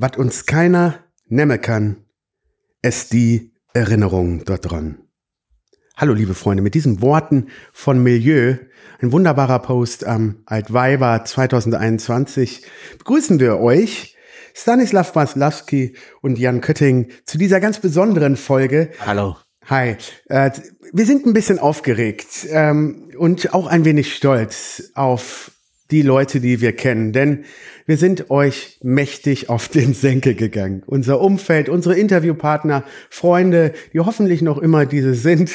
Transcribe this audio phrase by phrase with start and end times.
[0.00, 2.06] was uns keiner nehmen kann,
[2.80, 4.98] ist die Erinnerung dort dran.
[5.94, 8.54] Hallo, liebe Freunde, mit diesen Worten von Milieu,
[9.02, 12.64] ein wunderbarer Post am Altweiber 2021,
[12.96, 14.16] begrüßen wir euch,
[14.54, 18.90] Stanislav Maslawski und Jan Kötting, zu dieser ganz besonderen Folge.
[19.04, 19.36] Hallo.
[19.66, 19.96] Hi.
[20.30, 20.50] Äh,
[20.92, 25.52] wir sind ein bisschen aufgeregt ähm, und auch ein wenig stolz auf
[25.90, 27.44] die Leute, die wir kennen, denn
[27.90, 30.84] wir sind euch mächtig auf den Senkel gegangen.
[30.86, 35.50] Unser Umfeld, unsere Interviewpartner, Freunde, die hoffentlich noch immer diese sind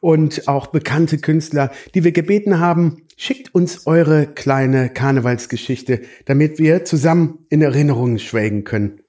[0.00, 6.84] und auch bekannte Künstler, die wir gebeten haben, schickt uns eure kleine Karnevalsgeschichte, damit wir
[6.84, 9.00] zusammen in Erinnerungen schwelgen können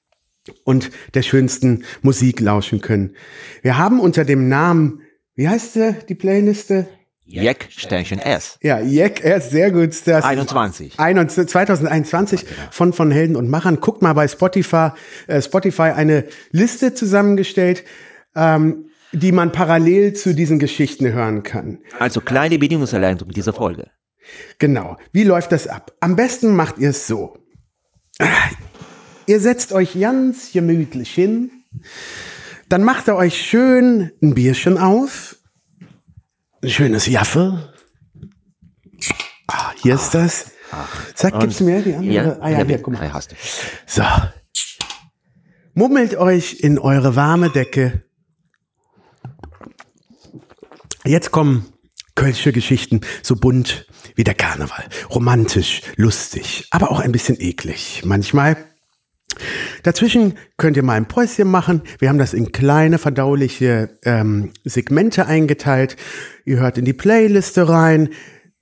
[0.64, 3.18] und der schönsten Musik lauschen können.
[3.64, 5.02] Wir haben unter dem Namen,
[5.36, 6.88] wie heißt die Playliste?
[7.32, 8.58] Jack Sternchen S.
[8.62, 9.96] Ja, Jack S, sehr gut.
[10.06, 10.98] Das 21.
[10.98, 13.80] 2021 von von Helden und Machern.
[13.80, 14.90] Guckt mal bei Spotify,
[15.28, 17.84] äh, Spotify eine Liste zusammengestellt,
[18.36, 21.80] ähm, die man parallel zu diesen Geschichten hören kann.
[22.00, 23.88] Also kleine Bedienungsanleitung dieser Folge.
[24.60, 24.98] Genau.
[25.12, 25.94] Wie läuft das ab?
[26.00, 27.38] Am besten macht ihr es so.
[29.26, 31.52] Ihr setzt euch ganz gemütlich hin,
[32.70, 35.38] dann macht ihr euch schön ein Bierchen auf
[36.64, 37.74] ein schönes Jaffe.
[39.48, 40.52] Ah, hier ist das.
[41.16, 42.14] Sag, gib's mir die andere?
[42.14, 43.12] Ja, ah ja, hier, guck mal.
[43.12, 43.36] Hast du.
[43.86, 44.04] So.
[45.74, 48.04] Mummelt euch in eure warme Decke.
[51.04, 51.74] Jetzt kommen
[52.16, 54.88] kölsche Geschichten, so bunt wie der Karneval.
[55.10, 58.04] Romantisch, lustig, aber auch ein bisschen eklig.
[58.06, 58.71] Manchmal
[59.84, 61.82] Dazwischen könnt ihr mal ein Päuschen machen.
[62.00, 65.98] Wir haben das in kleine verdauliche ähm, Segmente eingeteilt.
[66.46, 68.10] Ihr hört in die Playliste rein,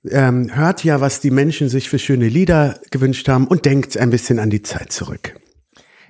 [0.08, 4.10] ähm, hört ja, was die Menschen sich für schöne Lieder gewünscht haben und denkt ein
[4.10, 5.34] bisschen an die Zeit zurück.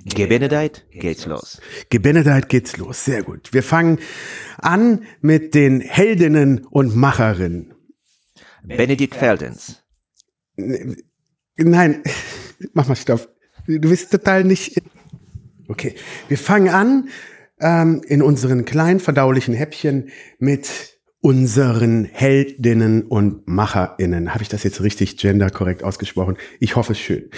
[0.04, 1.60] Gebenedeit geht's los.
[1.90, 3.04] Gebenedeit geht's los.
[3.04, 3.52] Sehr gut.
[3.52, 3.98] Wir fangen
[4.58, 7.74] an mit den Heldinnen und Macherinnen.
[8.62, 9.82] Benedikt Feldens.
[10.56, 12.02] Nein,
[12.72, 13.28] mach mal Stopp.
[13.78, 14.82] Du bist total nicht.
[15.68, 15.94] Okay,
[16.28, 17.08] wir fangen an
[17.60, 20.08] ähm, in unseren kleinen verdaulichen Häppchen
[20.38, 24.32] mit unseren Heldinnen und Macherinnen.
[24.32, 26.36] Habe ich das jetzt richtig genderkorrekt ausgesprochen?
[26.58, 27.30] Ich hoffe schön.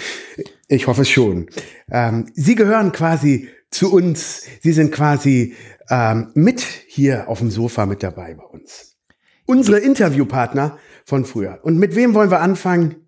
[0.67, 1.47] Ich hoffe schon.
[1.91, 4.43] Ähm, sie gehören quasi zu uns.
[4.61, 5.55] Sie sind quasi
[5.89, 8.97] ähm, mit hier auf dem Sofa mit dabei bei uns.
[9.45, 11.59] Unsere Interviewpartner von früher.
[11.63, 13.02] Und mit wem wollen wir anfangen?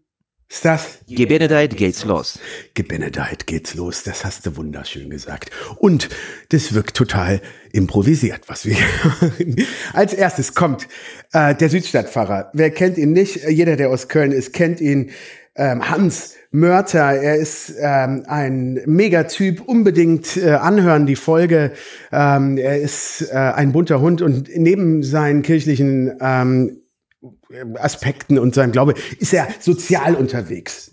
[0.61, 0.99] Das?
[1.07, 2.39] Gebenedeit geht's los.
[2.75, 4.03] Gebenedeit geht's los.
[4.03, 5.51] Das hast du wunderschön gesagt.
[5.77, 6.09] Und
[6.49, 7.41] das wirkt total
[7.71, 8.77] improvisiert, was wir
[9.93, 10.87] Als erstes kommt
[11.33, 12.51] äh, der Südstadtpfarrer.
[12.53, 13.47] Wer kennt ihn nicht?
[13.47, 15.11] Jeder, der aus Köln ist, kennt ihn.
[15.57, 21.71] Ähm, Hans Mörter, er ist ähm, ein Megatyp, unbedingt äh, anhören die Folge.
[22.11, 26.81] Ähm, er ist äh, ein bunter Hund und neben seinen kirchlichen ähm,
[27.77, 30.91] Aspekten und seinem Glaube ist er sozial unterwegs.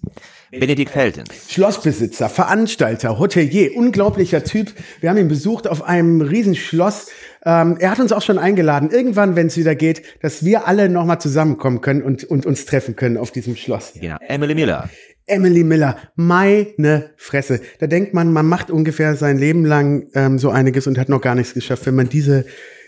[0.51, 1.51] Benedikt Feldens.
[1.51, 4.71] Schlossbesitzer, Veranstalter, Hotelier, unglaublicher Typ.
[5.01, 7.07] Wir haben ihn besucht auf einem Riesenschloss.
[7.47, 10.91] Ähm, er hat uns auch schon eingeladen, irgendwann, wenn es wieder geht, dass wir alle
[10.91, 13.95] nochmal zusammenkommen können und, und uns treffen können auf diesem Schloss.
[13.99, 14.19] Genau.
[14.29, 14.91] Emily Miller.
[15.27, 17.61] Emily Miller, meine Fresse.
[17.79, 21.23] Da denkt man, man macht ungefähr sein Leben lang ähm, so einiges und hat noch
[21.23, 22.45] gar nichts geschafft, wenn man diese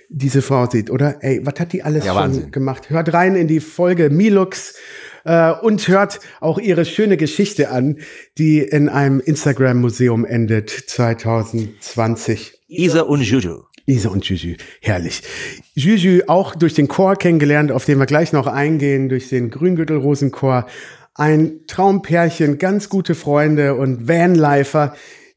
[0.08, 1.22] diese Frau sieht, oder?
[1.22, 2.50] Ey, was hat die alles ja, schon Wahnsinn.
[2.50, 2.90] gemacht?
[2.90, 4.74] Hört rein in die Folge Milux
[5.24, 7.98] äh, und hört auch ihre schöne Geschichte an,
[8.38, 12.60] die in einem Instagram-Museum endet 2020.
[12.68, 13.62] Isa und Juju.
[13.86, 15.22] Isa und Juju, herrlich.
[15.74, 20.66] Juju auch durch den Chor kennengelernt, auf den wir gleich noch eingehen, durch den Grüngürtel-Rosenchor.
[21.14, 24.94] Ein Traumpärchen, ganz gute Freunde und Vanlifer.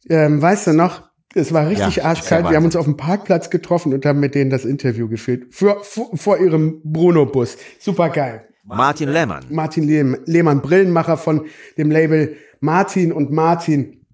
[0.10, 1.07] Ähm, weißt du noch,
[1.38, 2.50] es war richtig ja, arschkalt.
[2.50, 5.46] Wir haben uns auf dem Parkplatz getroffen und haben mit denen das Interview geführt.
[5.52, 7.58] Für, vor, vor ihrem Bruno-Bus.
[7.80, 8.48] Super geil.
[8.64, 9.46] Martin Lehmann.
[9.50, 9.84] Martin
[10.26, 11.46] Lehmann, Brillenmacher von
[11.78, 14.06] dem Label Martin und Martin.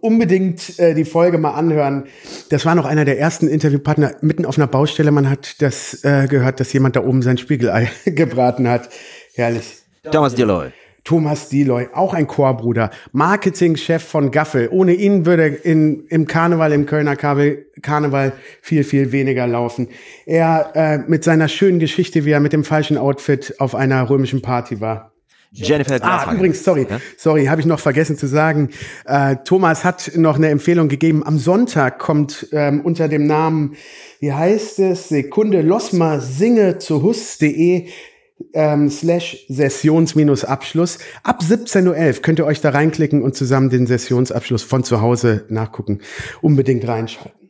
[0.00, 2.04] Unbedingt äh, die Folge mal anhören.
[2.48, 5.10] Das war noch einer der ersten Interviewpartner mitten auf einer Baustelle.
[5.10, 8.88] Man hat das äh, gehört, dass jemand da oben sein Spiegelei gebraten hat.
[9.34, 9.82] Herrlich.
[10.10, 10.70] Thomas Deloy.
[11.04, 14.70] Thomas Deloy, auch ein Chorbruder, Marketingchef von Gaffel.
[14.72, 19.88] Ohne ihn würde in, im Karneval, im Kölner Karneval viel, viel weniger laufen.
[20.24, 24.40] Er äh, mit seiner schönen Geschichte, wie er mit dem falschen Outfit auf einer römischen
[24.40, 25.12] Party war.
[25.54, 26.98] Jennifer Ah, übrigens, sorry, ja?
[27.16, 28.70] sorry, habe ich noch vergessen zu sagen.
[29.04, 31.24] Äh, Thomas hat noch eine Empfehlung gegeben.
[31.24, 33.76] Am Sonntag kommt ähm, unter dem Namen,
[34.18, 37.88] wie heißt es, Sekunde, Losma singe zu hus.de
[38.52, 40.98] ähm, slash Sessions-Abschluss.
[41.22, 41.86] Ab 17.11
[42.16, 46.00] Uhr könnt ihr euch da reinklicken und zusammen den Sessionsabschluss von zu Hause nachgucken.
[46.40, 47.44] Unbedingt reinschalten.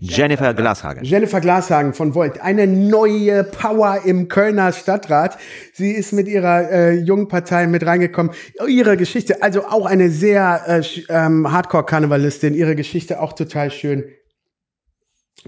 [0.00, 1.02] Jennifer Glashagen.
[1.02, 5.38] Jennifer Glashagen von Volt, eine neue Power im Kölner Stadtrat.
[5.72, 8.32] Sie ist mit ihrer äh, jungen Partei mit reingekommen.
[8.68, 14.04] Ihre Geschichte, also auch eine sehr äh, ähm, Hardcore-Karnevalistin, ihre Geschichte auch total schön.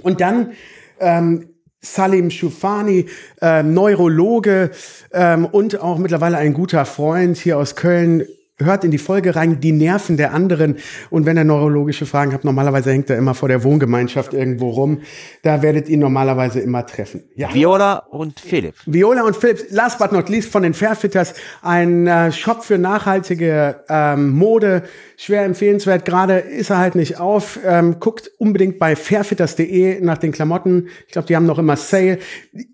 [0.02, 0.52] Und dann
[0.98, 1.50] ähm,
[1.82, 3.06] Salim Shufani,
[3.40, 4.70] äh, Neurologe
[5.12, 8.26] ähm, und auch mittlerweile ein guter Freund hier aus Köln,
[8.60, 10.76] hört in die Folge rein, die Nerven der anderen.
[11.10, 15.00] Und wenn ihr neurologische Fragen habt, normalerweise hängt er immer vor der Wohngemeinschaft irgendwo rum.
[15.42, 17.22] Da werdet ihr normalerweise immer treffen.
[17.34, 17.52] Ja.
[17.52, 18.74] Viola und Philipp.
[18.86, 23.80] Viola und Philipp, last but not least von den Fairfitters, ein äh, Shop für nachhaltige
[23.88, 24.82] ähm, Mode.
[25.16, 26.04] Schwer empfehlenswert.
[26.04, 27.58] Gerade ist er halt nicht auf.
[27.64, 30.88] Ähm, guckt unbedingt bei fairfitters.de nach den Klamotten.
[31.06, 32.18] Ich glaube, die haben noch immer Sale.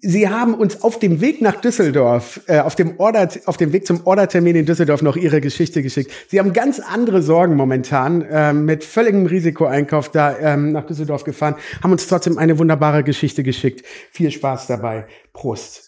[0.01, 3.87] Sie haben uns auf dem Weg nach Düsseldorf, äh, auf dem Order, auf dem Weg
[3.87, 6.13] zum Ordertermin in Düsseldorf noch ihre Geschichte Geschichte geschickt.
[6.29, 11.57] Sie haben ganz andere Sorgen momentan, ähm, mit völligem Risikoeinkauf da ähm, nach Düsseldorf gefahren,
[11.83, 13.85] haben uns trotzdem eine wunderbare Geschichte geschickt.
[14.11, 15.07] Viel Spaß dabei.
[15.33, 15.86] Prost.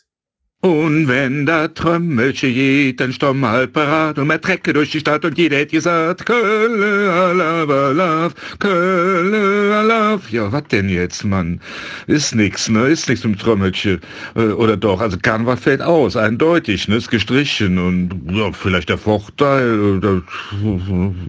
[0.60, 5.38] Und wenn da Trömmelche jeden Sturm halb parat und mehr Trecke durch die Stadt und
[5.38, 10.28] jeder hätte gesagt, Kölle, alava, love, Kölle, alaf.
[10.32, 11.60] Ja, was denn jetzt, Mann?
[12.08, 12.88] Ist nix, ne?
[12.88, 14.00] Ist nix mit Trömmelche.
[14.34, 15.00] Äh, oder doch?
[15.00, 16.96] Also Karneval fällt aus, eindeutig, ne?
[16.96, 20.20] Ist gestrichen und ja, vielleicht der Vorteil, äh, da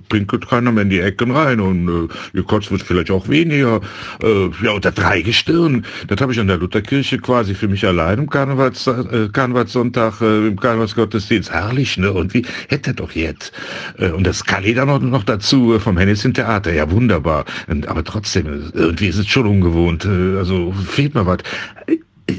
[0.10, 3.80] pinkelt keiner mehr in die Ecken rein und äh, ihr Kotz wird vielleicht auch weniger.
[4.24, 5.86] Äh, ja, drei Gestirn.
[6.08, 10.22] Das habe ich an der Lutherkirche quasi für mich allein im Karnevalszeit äh, äh, Karnevalssonntag
[10.22, 11.52] äh, im Karnevalsgottesdienst.
[11.52, 12.12] Herrlich, ne?
[12.12, 13.52] Und wie hätte doch jetzt?
[13.98, 16.74] Äh, und das Kali dann noch, noch dazu äh, vom Hennessin Theater.
[16.74, 17.46] Ja, wunderbar.
[17.68, 20.06] Und, aber trotzdem, irgendwie ist es schon ungewohnt.
[20.06, 21.40] Äh, also fehlt mir was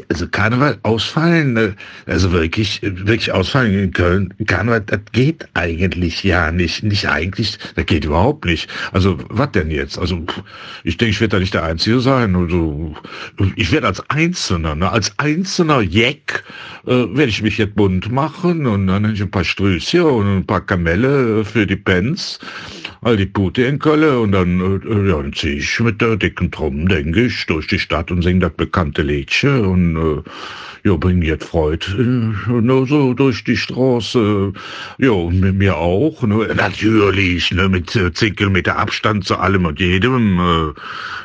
[0.09, 1.75] also Karneval ausfallen, ne?
[2.07, 7.87] also wirklich, wirklich ausfallen in Köln, Karneval, das geht eigentlich ja nicht, nicht eigentlich, das
[7.87, 8.69] geht überhaupt nicht.
[8.93, 9.99] Also, was denn jetzt?
[9.99, 10.25] Also,
[10.85, 12.35] ich denke, ich werde da nicht der Einzige sein.
[12.35, 12.95] Also,
[13.57, 14.91] ich werde als Einzelner, ne?
[14.91, 16.45] als einzelner Jack,
[16.87, 20.47] äh, werde ich mich jetzt bunt machen und dann ich ein paar Strüßchen und ein
[20.47, 22.39] paar Kamelle für die Pens
[23.03, 26.51] all die Pute in Köln und dann, äh, ja, dann zieh ich mit der dicken
[26.51, 30.23] Trommel, denke ich, durch die Stadt und sing das bekannte Liedchen und äh,
[30.85, 34.53] ja, bring jetzt Freud äh, nur so durch die Straße.
[34.99, 36.23] Ja, und mit mir auch.
[36.23, 36.55] Ne?
[36.55, 40.39] Natürlich, ne, mit äh, 10 Kilometer Abstand zu allem und jedem.
[40.39, 40.81] Äh,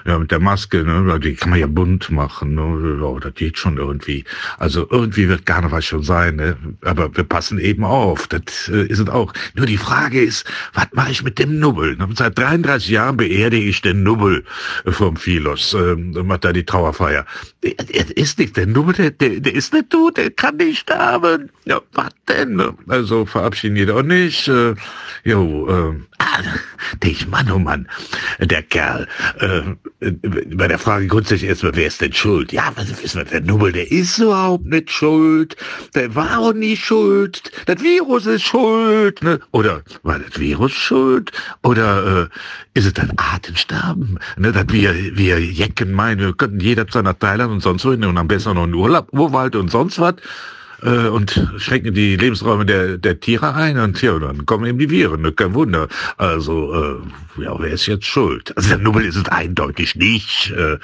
[0.06, 1.20] ja, mit der Maske, ne?
[1.20, 2.54] die kann man ja bunt machen.
[2.54, 3.00] Ne?
[3.02, 4.24] Ja, das geht schon irgendwie.
[4.60, 6.36] Also irgendwie wird Karneval schon sein.
[6.36, 6.56] Ne?
[6.84, 8.28] Aber wir passen eben auf.
[8.28, 9.34] Das äh, ist es auch.
[9.56, 11.96] Nur die Frage ist, was mache ich mit dem Nubbel?
[11.96, 12.08] Ne?
[12.16, 14.44] Seit 33 Jahren beerdige ich den Nubbel
[14.86, 15.74] vom Philos.
[15.74, 17.26] Äh, macht da die Trauerfeier.
[17.62, 21.52] Er ist nicht der Nubbel, der, der der ist nicht tot, der kann nicht sterben.
[21.66, 22.62] Ja, was denn?
[22.88, 24.48] Also verabschieden jeder auch nicht.
[24.48, 24.76] Äh,
[25.24, 26.40] jo, äh, ah,
[27.04, 27.88] ich Mann, oh Mann,
[28.40, 29.08] der Kerl.
[29.40, 29.62] Äh,
[30.56, 32.52] bei der Frage grundsätzlich erstmal, wer ist denn schuld?
[32.52, 35.56] Ja, was wissen wir, der Nubbel, der ist überhaupt nicht schuld.
[35.94, 37.52] Der war auch nie schuld.
[37.66, 39.24] Das Virus ist schuld.
[39.24, 39.40] Ne?
[39.52, 41.32] Oder war das Virus schuld?
[41.64, 44.20] Oder äh, ist es ein Atemsterben?
[44.38, 44.52] Ne?
[44.52, 48.18] Dass wir, wir Jecken meinen, wir könnten jeder zu einer Thailand und sonst wohin und
[48.18, 50.16] am besten noch einen Urlaub, Urwald und sonst was
[50.82, 54.90] äh, und schränken die Lebensräume der, der Tiere ein und ja, dann kommen eben die
[54.90, 55.32] Viren, ne?
[55.32, 55.88] kein Wunder.
[56.18, 58.56] Also, äh, ja, wer ist jetzt schuld?
[58.56, 60.52] Also der Nubbel ist es eindeutig nicht.
[60.52, 60.78] Äh,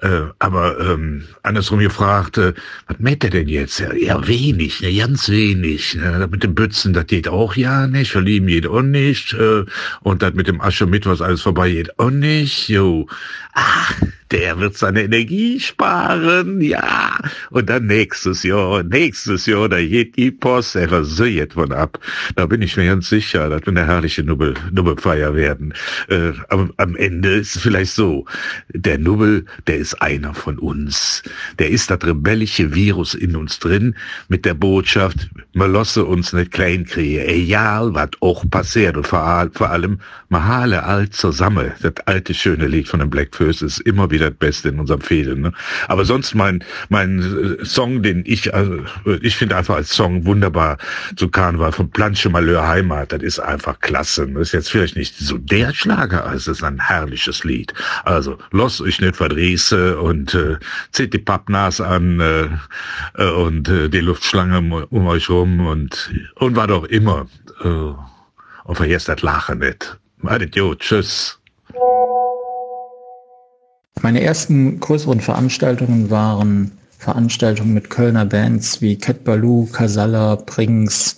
[0.00, 2.54] äh, aber ähm, andersrum gefragt, äh,
[2.86, 3.78] was mäht er denn jetzt?
[3.80, 4.94] Ja, ja wenig, ne?
[4.96, 5.94] ganz wenig.
[5.94, 6.28] Ne?
[6.30, 9.34] Mit dem Bützen, das geht auch ja nicht, verlieben geht auch nicht.
[9.34, 9.64] Äh,
[10.02, 12.68] und das mit dem Asche mit, was alles vorbei geht, auch nicht.
[12.68, 13.06] Jo.
[13.52, 13.94] Ach,
[14.30, 17.18] der wird seine Energie sparen, ja.
[17.50, 21.98] Und dann nächstes Jahr, nächstes Jahr, da geht die Post einfach so jetzt von ab.
[22.36, 25.74] Da bin ich mir ganz sicher, das wird eine herrliche Nubbel, Nubbelfeier werden.
[26.08, 28.24] Äh, aber am Ende ist es vielleicht so,
[28.68, 31.22] der Nubbel, der ist einer von uns.
[31.58, 33.94] Der ist das rebellische Virus in uns drin,
[34.28, 38.96] mit der Botschaft, man lasse uns nicht klein kriegen, egal was auch passiert.
[38.96, 41.72] Und vor, vor allem, man hale alt zusammen.
[41.82, 45.00] Das alte schöne Lied von den Black First ist immer wieder das Beste in unserem
[45.00, 45.40] Fehlen.
[45.40, 45.52] Ne?
[45.88, 48.78] Aber sonst mein mein Song, den ich also
[49.22, 50.78] ich finde einfach als Song wunderbar
[51.16, 53.12] zu Karneval von Planche Malheur Heimat.
[53.12, 54.26] Das ist einfach klasse.
[54.28, 57.72] Das ist jetzt vielleicht nicht so der Schlager, aber es ist ein herrliches Lied.
[58.04, 60.56] Also los euch nicht verdrieße und äh,
[60.92, 62.48] zieht die Pappnas an äh,
[63.14, 67.26] äh, und äh, die Luftschlange um, um euch rum und und war doch immer
[67.62, 69.98] äh, und vergesst das Lachen nicht.
[70.18, 71.38] Madet jo, tschüss.
[74.02, 81.16] Meine ersten größeren Veranstaltungen waren Veranstaltungen mit Kölner Bands wie Cat Baloo, Casalla, Prings,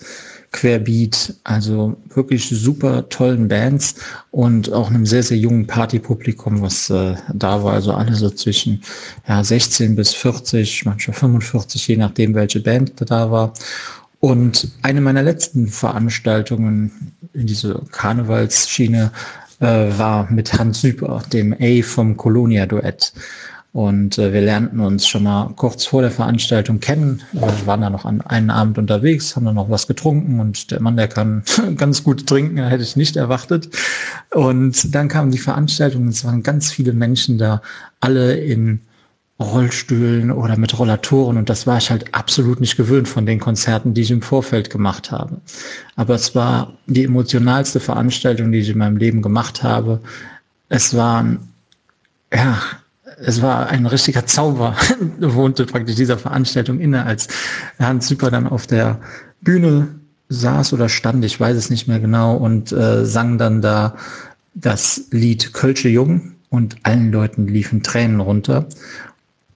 [0.53, 3.97] Querbeat, also wirklich super tollen Bands
[4.31, 7.73] und auch einem sehr, sehr jungen Partypublikum, was äh, da war.
[7.73, 8.83] Also alle so zwischen
[9.27, 13.53] ja, 16 bis 40, manchmal 45, je nachdem, welche Band da war.
[14.21, 19.11] Und eine meiner letzten Veranstaltungen in diese Karnevalsschiene
[19.59, 19.67] äh,
[19.99, 23.13] war mit Hans Süper, dem A vom Colonia-Duett.
[23.73, 27.23] Und äh, wir lernten uns schon mal kurz vor der Veranstaltung kennen.
[27.33, 30.83] Wir waren da noch an einen Abend unterwegs, haben dann noch was getrunken und der
[30.83, 31.43] Mann, der kann
[31.77, 33.71] ganz gut trinken, hätte ich nicht erwartet.
[34.31, 37.63] Und dann kam die Veranstaltung und es waren ganz viele Menschen da,
[38.01, 38.81] alle in
[39.41, 43.95] Rollstühlen oder mit Rollatoren und das war ich halt absolut nicht gewöhnt von den Konzerten,
[43.95, 45.41] die ich im Vorfeld gemacht habe.
[45.97, 50.01] Aber es war die emotionalste Veranstaltung, die ich in meinem Leben gemacht habe.
[50.69, 51.41] Es waren,
[52.33, 52.61] ja,
[53.25, 54.77] es war ein richtiger Zauber,
[55.19, 57.29] wohnte praktisch dieser Veranstaltung inne, als
[57.79, 59.01] Hans Süper dann auf der
[59.41, 59.89] Bühne
[60.29, 63.97] saß oder stand, ich weiß es nicht mehr genau, und äh, sang dann da
[64.55, 68.67] das Lied Kölsche Jung und allen Leuten liefen Tränen runter.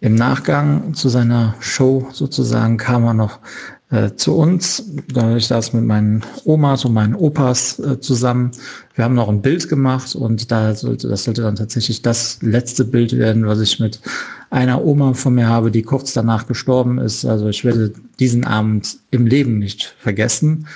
[0.00, 3.38] Im Nachgang zu seiner Show sozusagen kam er noch
[3.90, 4.82] äh, zu uns.
[5.36, 8.50] Ich saß mit meinen Omas und meinen Opas äh, zusammen.
[8.94, 12.84] Wir haben noch ein Bild gemacht und da sollte, das sollte dann tatsächlich das letzte
[12.84, 14.00] Bild werden, was ich mit
[14.50, 17.24] einer Oma von mir habe, die kurz danach gestorben ist.
[17.24, 20.66] Also ich werde diesen Abend im Leben nicht vergessen.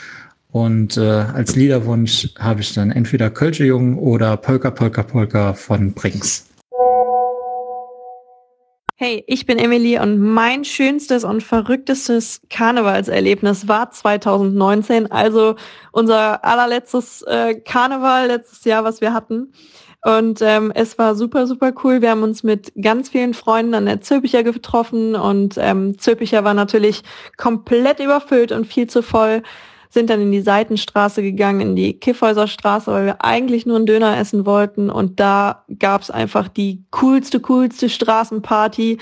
[0.52, 5.93] Und äh, als Liederwunsch habe ich dann entweder Kölsche Jungen oder Polka Polka Polka von
[5.93, 6.50] Brinks.
[9.02, 15.54] Hey, ich bin Emily und mein schönstes und verrücktestes Karnevalserlebnis war 2019, also
[15.90, 19.54] unser allerletztes äh, Karneval letztes Jahr, was wir hatten.
[20.04, 22.02] Und ähm, es war super, super cool.
[22.02, 26.52] Wir haben uns mit ganz vielen Freunden an der Zülpicher getroffen und ähm, Zülpicher war
[26.52, 27.02] natürlich
[27.38, 29.42] komplett überfüllt und viel zu voll
[29.91, 33.87] sind dann in die Seitenstraße gegangen, in die Kiffhäuser Straße, weil wir eigentlich nur einen
[33.87, 34.89] Döner essen wollten.
[34.89, 38.99] Und da gab's einfach die coolste, coolste Straßenparty.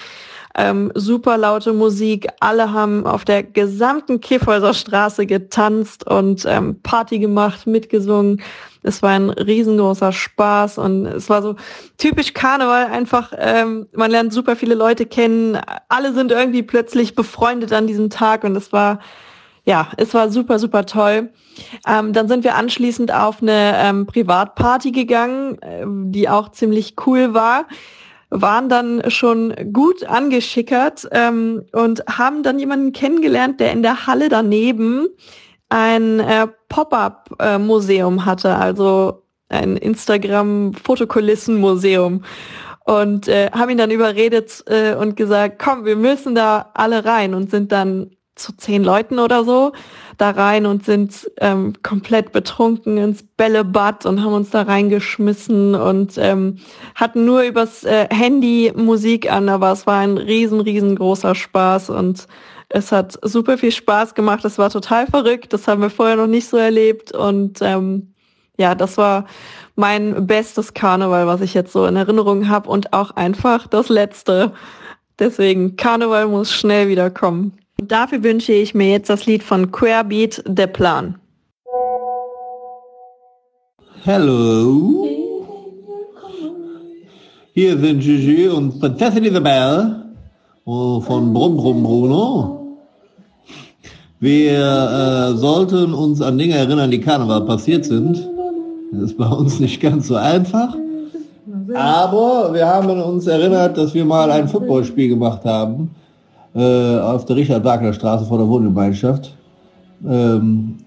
[0.56, 2.26] Ähm, super laute Musik.
[2.40, 8.42] Alle haben auf der gesamten Kiffhäuser Straße getanzt und ähm, Party gemacht, mitgesungen.
[8.82, 11.56] Es war ein riesengroßer Spaß und es war so
[11.98, 13.32] typisch Karneval einfach.
[13.36, 15.58] Ähm, man lernt super viele Leute kennen.
[15.88, 19.00] Alle sind irgendwie plötzlich befreundet an diesem Tag und es war
[19.68, 21.28] ja, es war super, super toll.
[21.86, 27.34] Ähm, dann sind wir anschließend auf eine ähm, Privatparty gegangen, äh, die auch ziemlich cool
[27.34, 27.66] war
[28.30, 34.28] waren dann schon gut angeschickert ähm, und haben dann jemanden kennengelernt, der in der Halle
[34.28, 35.08] daneben
[35.70, 42.22] ein äh, Pop-up-Museum hatte, also ein Instagram-Fotokulissen-Museum.
[42.84, 47.32] Und äh, haben ihn dann überredet äh, und gesagt, komm, wir müssen da alle rein
[47.32, 49.72] und sind dann zu zehn Leuten oder so
[50.18, 56.18] da rein und sind ähm, komplett betrunken ins Bällebad und haben uns da reingeschmissen und
[56.18, 56.58] ähm,
[56.96, 62.26] hatten nur übers äh, Handy Musik an, aber es war ein riesen, riesengroßer Spaß und
[62.68, 64.44] es hat super viel Spaß gemacht.
[64.44, 65.52] Es war total verrückt.
[65.52, 68.12] Das haben wir vorher noch nicht so erlebt und ähm,
[68.58, 69.26] ja, das war
[69.76, 74.52] mein bestes Karneval, was ich jetzt so in Erinnerung habe und auch einfach das letzte.
[75.18, 77.56] Deswegen, Karneval muss schnell wieder kommen.
[77.84, 81.14] Dafür wünsche ich mir jetzt das Lied von Querbeat, Der Plan.
[84.04, 85.06] Hallo.
[87.54, 90.04] Hier sind Gigi und Prinzessin Isabel
[90.64, 92.78] von Brumm Brumm Bruno.
[94.18, 98.28] Wir äh, sollten uns an Dinge erinnern, die Karneval passiert sind.
[98.92, 100.74] Das ist bei uns nicht ganz so einfach.
[101.74, 105.94] Aber wir haben uns erinnert, dass wir mal ein Footballspiel gemacht haben
[106.58, 109.36] äh, auf der Richard-Wagner-Straße vor der Wohngemeinschaft
[110.04, 110.78] ähm,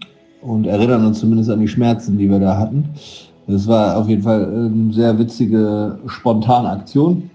[0.41, 2.89] und erinnern uns zumindest an die Schmerzen, die wir da hatten.
[3.47, 7.29] Es war auf jeden Fall eine sehr witzige, spontane Aktion.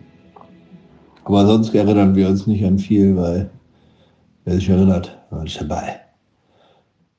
[1.24, 3.50] Aber sonst erinnern wir uns nicht an viel, weil
[4.44, 6.00] wer sich erinnert, war nicht dabei.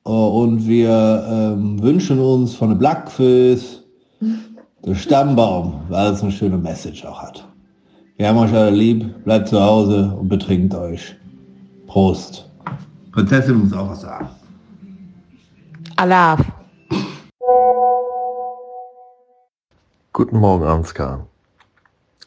[0.05, 3.81] Oh, und wir ähm, wünschen uns von der Blackfish,
[4.85, 7.46] der Stammbaum, weil es eine schöne Message auch hat.
[8.17, 11.15] Wir haben euch alle lieb, bleibt zu Hause und betrinkt euch.
[11.85, 12.49] Prost.
[13.11, 14.27] Prinzessin muss auch was sagen.
[15.97, 16.35] Allah.
[20.13, 21.27] Guten Morgen, Ansgar.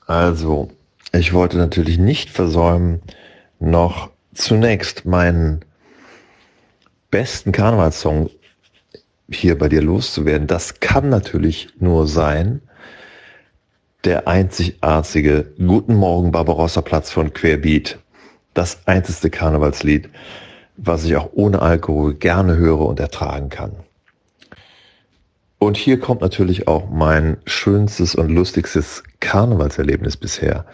[0.07, 0.71] Also,
[1.11, 3.03] ich wollte natürlich nicht versäumen,
[3.59, 5.65] noch zunächst meinen
[7.11, 8.31] besten Karnevalssong
[9.29, 10.47] hier bei dir loszuwerden.
[10.47, 12.63] Das kann natürlich nur sein,
[14.05, 17.99] der einzigartige Guten Morgen Barbarossa Platz von Querbeat.
[18.55, 20.09] das einzige Karnevalslied,
[20.77, 23.73] was ich auch ohne Alkohol gerne höre und ertragen kann.
[25.59, 30.65] Und hier kommt natürlich auch mein schönstes und lustigstes Karnevalserlebnis bisher.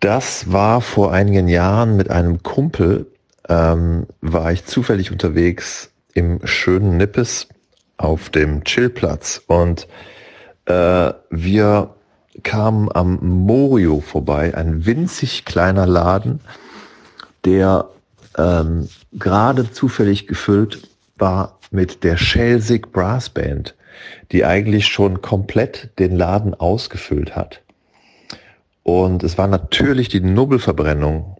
[0.00, 3.06] Das war vor einigen Jahren mit einem Kumpel,
[3.48, 7.46] ähm, war ich zufällig unterwegs im schönen Nippes
[7.98, 9.86] auf dem Chillplatz und
[10.66, 11.94] äh, wir
[12.42, 16.40] kamen am Morio vorbei, ein winzig kleiner Laden,
[17.44, 17.88] der
[18.38, 23.74] ähm, gerade zufällig gefüllt war mit der Schelsig Brass Band,
[24.30, 27.60] die eigentlich schon komplett den Laden ausgefüllt hat.
[28.82, 31.36] Und es war natürlich die Nubbelverbrennung,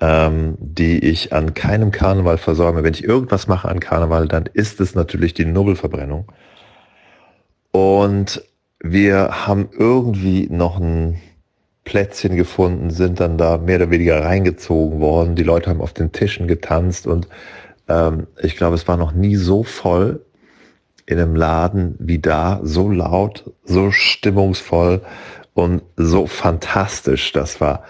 [0.00, 2.84] ähm, die ich an keinem Karneval versäume.
[2.84, 6.26] Wenn ich irgendwas mache an Karneval, dann ist es natürlich die Nubbelverbrennung.
[7.72, 8.42] Und
[8.80, 11.20] wir haben irgendwie noch ein
[11.84, 15.34] Plätzchen gefunden, sind dann da mehr oder weniger reingezogen worden.
[15.34, 17.28] Die Leute haben auf den Tischen getanzt und
[17.88, 20.20] ähm, ich glaube, es war noch nie so voll
[21.06, 25.00] in einem Laden wie da, so laut, so stimmungsvoll
[25.54, 27.32] und so fantastisch.
[27.32, 27.84] Das war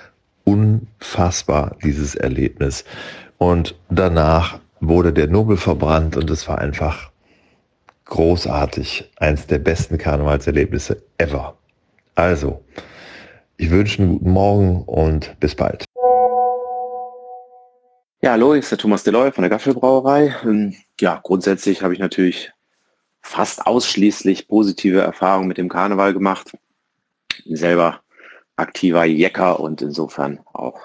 [0.45, 2.85] unfassbar, dieses Erlebnis.
[3.37, 7.11] Und danach wurde der Nobel verbrannt und es war einfach
[8.09, 9.11] großartig.
[9.17, 11.57] Eins der besten Karnevalserlebnisse ever.
[12.15, 12.65] Also,
[13.57, 15.85] ich wünsche einen guten Morgen und bis bald.
[18.21, 20.35] Ja, hallo, hier ist der Thomas Deloy von der Gaffelbrauerei.
[20.43, 22.53] Ähm, ja, grundsätzlich habe ich natürlich
[23.23, 26.53] fast ausschließlich positive Erfahrungen mit dem Karneval gemacht.
[27.45, 28.01] Bin selber
[28.57, 30.81] aktiver Jecker und insofern auch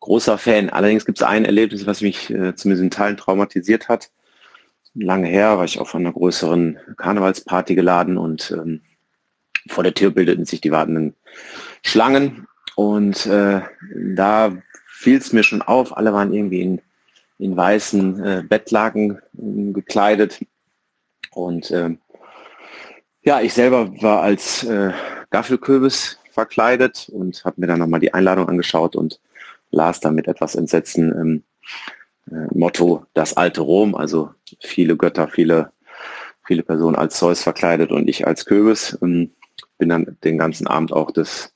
[0.00, 0.70] großer Fan.
[0.70, 4.10] Allerdings gibt es ein Erlebnis, was mich äh, zumindest in Teilen traumatisiert hat.
[5.00, 8.80] Lange her war ich auf einer größeren Karnevalsparty geladen und ähm,
[9.68, 11.14] vor der Tür bildeten sich die wartenden
[11.82, 13.60] Schlangen und äh,
[14.14, 14.52] da
[14.86, 16.80] fiel es mir schon auf, alle waren irgendwie in,
[17.38, 20.44] in weißen äh, Bettlaken äh, gekleidet.
[21.32, 21.96] Und äh,
[23.22, 24.92] ja, ich selber war als äh,
[25.30, 29.20] Gaffelkürbis verkleidet und habe mir dann nochmal die Einladung angeschaut und
[29.70, 31.42] las dann mit etwas Entsetzen ähm,
[32.30, 35.72] äh, Motto das alte Rom, also viele Götter, viele,
[36.46, 38.98] viele Personen als Zeus verkleidet und ich als Kürbis.
[39.02, 39.32] Ähm,
[39.78, 41.52] bin dann den ganzen Abend auch des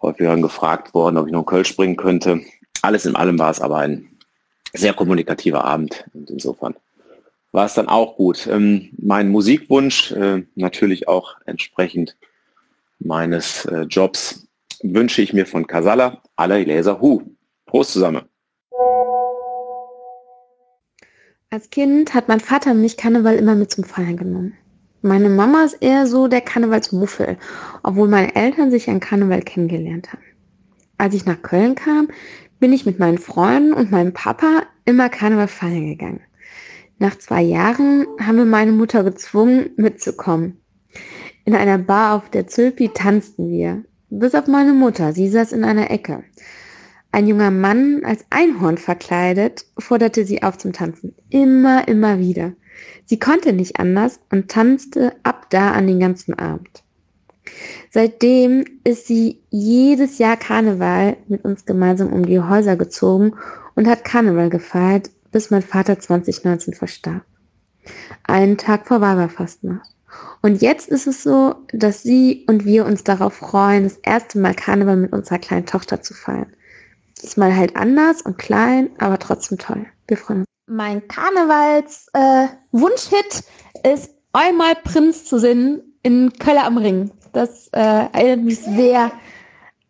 [0.00, 2.40] häufiger gefragt worden, ob ich noch Kölsch bringen könnte.
[2.82, 4.08] Alles in allem war es aber ein
[4.72, 6.74] sehr kommunikativer Abend und insofern
[7.52, 8.46] war es dann auch gut.
[8.46, 12.16] Ähm, mein Musikwunsch, äh, natürlich auch entsprechend
[12.98, 14.48] meines äh, Jobs,
[14.82, 17.22] wünsche ich mir von Casala alle Laser Hu.
[17.66, 18.22] Prost zusammen.
[21.52, 24.54] Als Kind hat mein Vater mich Karneval immer mit zum Feiern genommen.
[25.02, 27.36] Meine Mama ist eher so der Karnevalsmuffel,
[27.82, 30.22] obwohl meine Eltern sich an Karneval kennengelernt haben.
[30.96, 32.08] Als ich nach Köln kam,
[32.58, 36.22] bin ich mit meinen Freunden und meinem Papa immer Karneval feiern gegangen.
[36.98, 40.56] Nach zwei Jahren haben wir meine Mutter gezwungen, mitzukommen.
[41.44, 43.84] In einer Bar auf der Zülpi tanzten wir.
[44.08, 46.24] Bis auf meine Mutter, sie saß in einer Ecke.
[47.14, 51.14] Ein junger Mann als Einhorn verkleidet forderte sie auf zum Tanzen.
[51.28, 52.54] Immer, immer wieder.
[53.04, 56.82] Sie konnte nicht anders und tanzte ab da an den ganzen Abend.
[57.90, 63.34] Seitdem ist sie jedes Jahr Karneval mit uns gemeinsam um die Häuser gezogen
[63.74, 67.24] und hat Karneval gefeiert, bis mein Vater 2019 verstarb.
[68.22, 69.90] Einen Tag vor Weiberfastnacht.
[70.40, 74.54] Und jetzt ist es so, dass sie und wir uns darauf freuen, das erste Mal
[74.54, 76.54] Karneval mit unserer kleinen Tochter zu feiern.
[77.22, 79.86] Diesmal halt anders und klein, aber trotzdem toll.
[80.08, 80.46] Wir freuen uns.
[80.66, 83.44] Mein Karnevals-Wunschhit
[83.82, 87.12] äh, ist einmal Prinz zu singen in Köller am Ring.
[87.32, 89.12] Das äh, erinnert mich sehr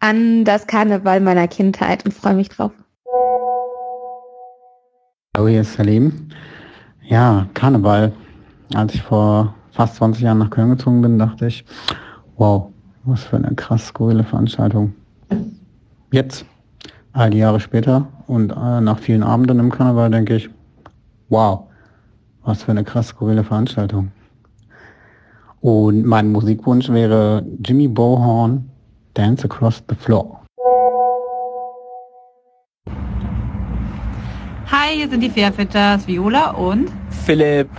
[0.01, 2.73] an das Karneval meiner Kindheit und freue mich drauf.
[5.35, 6.29] Hallo, hier ist Salim.
[7.03, 8.13] Ja, Karneval.
[8.75, 11.65] Als ich vor fast 20 Jahren nach Köln gezogen bin, dachte ich,
[12.37, 12.73] wow,
[13.05, 14.95] was für eine krass skurrile Veranstaltung.
[16.11, 16.45] Jetzt,
[17.13, 20.51] all die Jahre später und äh, nach vielen Abenden im Karneval, denke ich,
[21.29, 21.69] Wow,
[22.45, 24.13] was für eine krass skurrile Veranstaltung.
[25.63, 28.69] Und mein Musikwunsch wäre Jimmy Bohorn,
[29.15, 30.43] Dance Across the Floor.
[34.71, 36.91] Hi, hier sind die Fairfitters, Viola und
[37.25, 37.71] Philipp.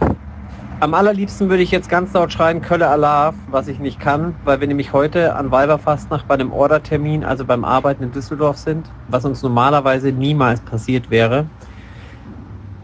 [0.83, 4.59] Am allerliebsten würde ich jetzt ganz laut schreien, Kölle Allah, was ich nicht kann, weil
[4.59, 9.23] wir nämlich heute an Weiberfastnacht bei einem Ordertermin, also beim Arbeiten in Düsseldorf sind, was
[9.23, 11.45] uns normalerweise niemals passiert wäre.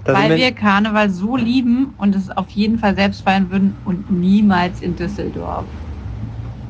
[0.05, 4.09] Da Weil wir Karneval so lieben und es auf jeden Fall selbst feiern würden und
[4.09, 5.65] niemals in Düsseldorf.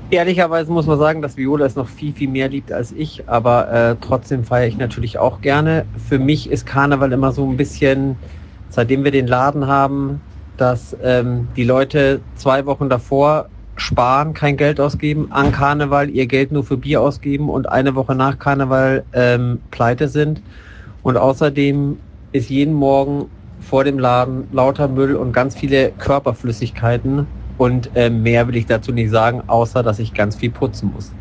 [0.09, 3.71] Ehrlicherweise muss man sagen, dass Viola es noch viel, viel mehr liebt als ich, aber
[3.71, 5.85] äh, trotzdem feiere ich natürlich auch gerne.
[6.07, 8.15] Für mich ist Karneval immer so ein bisschen,
[8.71, 10.21] seitdem wir den Laden haben,
[10.59, 16.51] dass ähm, die Leute zwei Wochen davor sparen, kein Geld ausgeben, an Karneval ihr Geld
[16.51, 20.41] nur für Bier ausgeben und eine Woche nach Karneval ähm, pleite sind.
[21.01, 21.97] Und außerdem
[22.31, 23.25] ist jeden Morgen
[23.61, 28.91] vor dem Laden lauter Müll und ganz viele Körperflüssigkeiten und äh, mehr will ich dazu
[28.91, 31.11] nicht sagen, außer dass ich ganz viel putzen muss.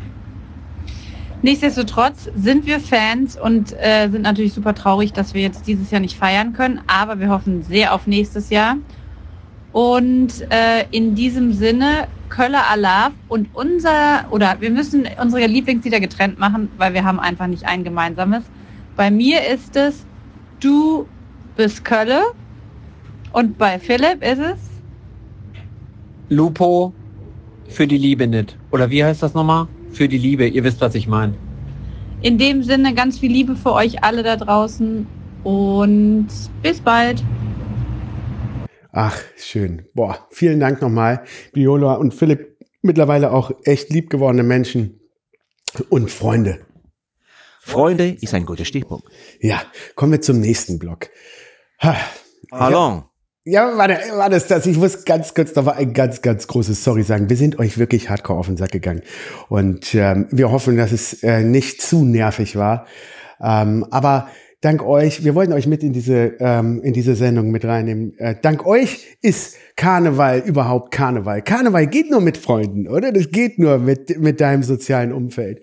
[1.41, 6.01] Nichtsdestotrotz sind wir Fans und äh, sind natürlich super traurig, dass wir jetzt dieses Jahr
[6.01, 8.75] nicht feiern können, aber wir hoffen sehr auf nächstes Jahr.
[9.71, 16.39] Und äh, in diesem Sinne, Köller Alaf und unser, oder wir müssen unsere Lieblingslieder getrennt
[16.39, 18.43] machen, weil wir haben einfach nicht ein gemeinsames.
[18.95, 20.05] Bei mir ist es
[20.59, 21.07] Du
[21.55, 22.21] bist Kölle
[23.31, 24.69] und bei Philipp ist es
[26.29, 26.93] Lupo
[27.67, 28.57] für die Liebe nicht.
[28.71, 29.67] Oder wie heißt das nochmal?
[29.91, 30.47] Für die Liebe.
[30.47, 31.33] Ihr wisst, was ich meine.
[32.21, 35.07] In dem Sinne ganz viel Liebe für euch alle da draußen
[35.43, 36.27] und
[36.61, 37.23] bis bald.
[38.91, 39.85] Ach, schön.
[39.93, 41.23] Boah, vielen Dank nochmal,
[41.53, 42.57] Viola und Philipp.
[42.81, 44.99] Mittlerweile auch echt liebgewordene Menschen
[45.89, 46.59] und Freunde.
[47.59, 49.07] Freunde ist ein guter Stichpunkt.
[49.41, 49.61] Ja,
[49.95, 51.09] kommen wir zum nächsten Block.
[52.51, 53.03] Hallo.
[53.45, 54.65] Ja, war, der, war das das?
[54.65, 57.29] Ich muss ganz kurz noch ein ganz, ganz großes Sorry sagen.
[57.29, 59.01] Wir sind euch wirklich hardcore auf den Sack gegangen.
[59.49, 62.85] Und ähm, wir hoffen, dass es äh, nicht zu nervig war.
[63.41, 64.29] Ähm, aber
[64.61, 68.17] dank euch, wir wollten euch mit in diese, ähm, in diese Sendung mit reinnehmen.
[68.17, 71.41] Äh, dank euch ist Karneval überhaupt Karneval.
[71.41, 73.11] Karneval geht nur mit Freunden, oder?
[73.11, 75.61] Das geht nur mit, mit deinem sozialen Umfeld.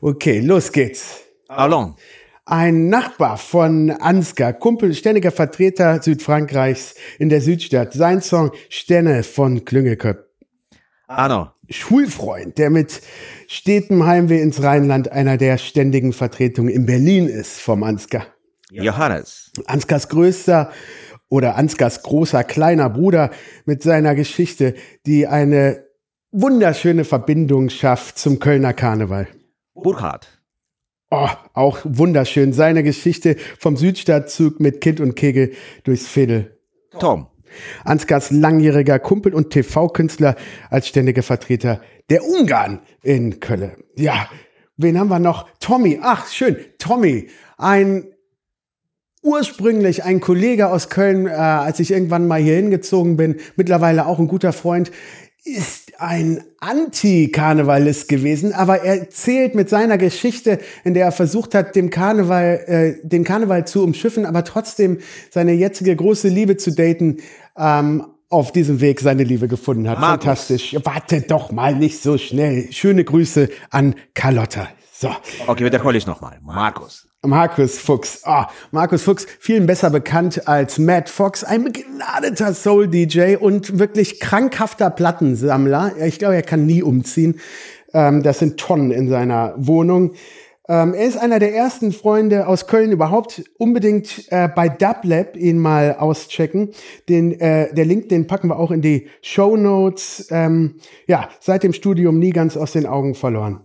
[0.00, 1.22] Okay, los geht's.
[1.48, 1.96] Allons.
[2.48, 7.92] Ein Nachbar von Ansgar, Kumpel, ständiger Vertreter Südfrankreichs in der Südstadt.
[7.92, 10.26] Sein Song Stenne von Klüngelköpp.
[11.08, 11.48] Arno.
[11.68, 13.00] Schulfreund, der mit
[13.48, 18.26] stetem Heimweh ins Rheinland einer der ständigen Vertretungen in Berlin ist vom Ansgar.
[18.70, 19.52] Johannes.
[19.66, 20.70] Ansgars größter
[21.28, 23.30] oder Ansgars großer kleiner Bruder
[23.64, 24.74] mit seiner Geschichte,
[25.06, 25.86] die eine
[26.32, 29.28] wunderschöne Verbindung schafft zum Kölner Karneval.
[29.74, 30.28] Burkhard.
[31.10, 32.52] Oh, auch wunderschön.
[32.52, 35.52] Seine Geschichte vom Südstadtzug mit Kind und Kegel
[35.84, 36.58] durchs Fädel.
[36.98, 37.28] Tom.
[37.84, 40.36] Ansgars langjähriger Kumpel und TV-Künstler
[40.68, 43.72] als ständiger Vertreter der Ungarn in Köln.
[43.96, 44.28] Ja,
[44.76, 45.48] wen haben wir noch?
[45.60, 46.00] Tommy.
[46.02, 46.56] Ach, schön.
[46.78, 47.28] Tommy.
[47.56, 48.12] Ein
[49.26, 54.18] ursprünglich ein Kollege aus Köln, äh, als ich irgendwann mal hier hingezogen bin, mittlerweile auch
[54.18, 54.90] ein guter Freund
[55.46, 61.76] ist ein Anti-Karnevalist gewesen, aber er zählt mit seiner Geschichte, in der er versucht hat,
[61.76, 64.98] dem Karneval, äh, den Karneval zu umschiffen, aber trotzdem
[65.30, 67.18] seine jetzige große Liebe zu daten,
[67.56, 70.00] ähm, auf diesem Weg seine Liebe gefunden hat.
[70.00, 70.24] Markus.
[70.24, 70.76] Fantastisch.
[70.82, 72.66] Warte doch mal nicht so schnell.
[72.72, 74.68] Schöne Grüße an Carlotta.
[74.92, 75.14] So.
[75.46, 76.38] Okay, wiederhole ich nochmal.
[76.42, 77.06] Markus.
[77.26, 78.20] Markus Fuchs.
[78.24, 84.90] Ah, Markus Fuchs, vielen besser bekannt als Matt Fox, ein begnadeter Soul-DJ und wirklich krankhafter
[84.90, 85.92] Plattensammler.
[86.04, 87.40] Ich glaube, er kann nie umziehen.
[87.92, 90.12] Ähm, das sind Tonnen in seiner Wohnung.
[90.68, 93.44] Ähm, er ist einer der ersten Freunde aus Köln überhaupt.
[93.58, 96.70] Unbedingt äh, bei Dublab ihn mal auschecken.
[97.08, 100.26] Den, äh, der Link, den packen wir auch in die Show Notes.
[100.30, 103.60] Ähm, ja, seit dem Studium nie ganz aus den Augen verloren.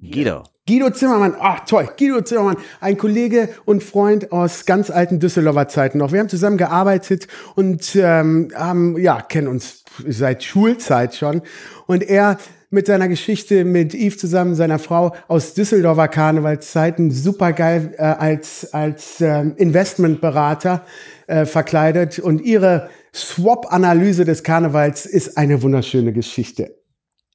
[0.00, 0.44] Guido.
[0.70, 5.98] Guido Zimmermann, ach toll, Guido Zimmermann, ein Kollege und Freund aus ganz alten Düsseldorfer Zeiten
[5.98, 6.12] noch.
[6.12, 11.42] Wir haben zusammen gearbeitet und ähm, haben, ja, kennen uns seit Schulzeit schon.
[11.88, 12.38] Und er
[12.70, 18.72] mit seiner Geschichte mit Yves zusammen, seiner Frau aus Düsseldorfer Karnevalszeiten, super geil äh, als,
[18.72, 20.86] als äh, Investmentberater
[21.26, 22.20] äh, verkleidet.
[22.20, 26.76] Und ihre Swap-Analyse des Karnevals ist eine wunderschöne Geschichte.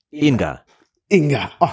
[0.09, 0.61] Inga.
[1.09, 1.69] Inga, oh,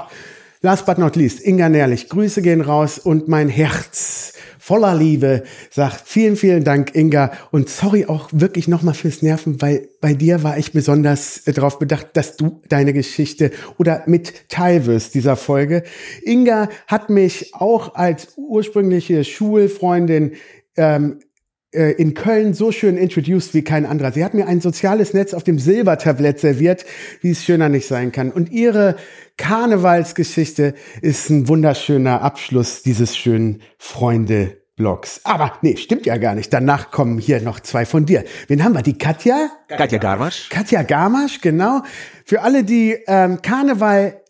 [0.64, 6.07] Last but not least, Inga Nährlich, Grüße gehen raus und mein Herz voller Liebe sagt
[6.07, 7.33] vielen, vielen Dank, Inga.
[7.51, 12.11] Und sorry auch wirklich nochmal fürs Nerven, weil bei dir war ich besonders darauf bedacht,
[12.12, 15.83] dass du deine Geschichte oder mit teil wirst dieser Folge.
[16.25, 20.35] Inga hat mich auch als ursprüngliche Schulfreundin
[20.77, 21.25] ähm, äh,
[21.72, 24.12] in Köln so schön introduced wie kein anderer.
[24.12, 26.85] Sie hat mir ein soziales Netz auf dem Silbertablett serviert,
[27.20, 28.30] wie es schöner nicht sein kann.
[28.30, 28.96] Und ihre
[29.38, 35.20] Karnevalsgeschichte ist ein wunderschöner Abschluss dieses schönen Freunde Blogs.
[35.24, 36.52] Aber nee, stimmt ja gar nicht.
[36.52, 38.24] Danach kommen hier noch zwei von dir.
[38.48, 38.82] Wen haben wir?
[38.82, 39.50] Die Katja?
[39.68, 40.48] Katja Garmasch.
[40.48, 41.82] Katja Garmasch, genau.
[42.24, 44.21] Für alle, die ähm, Karneval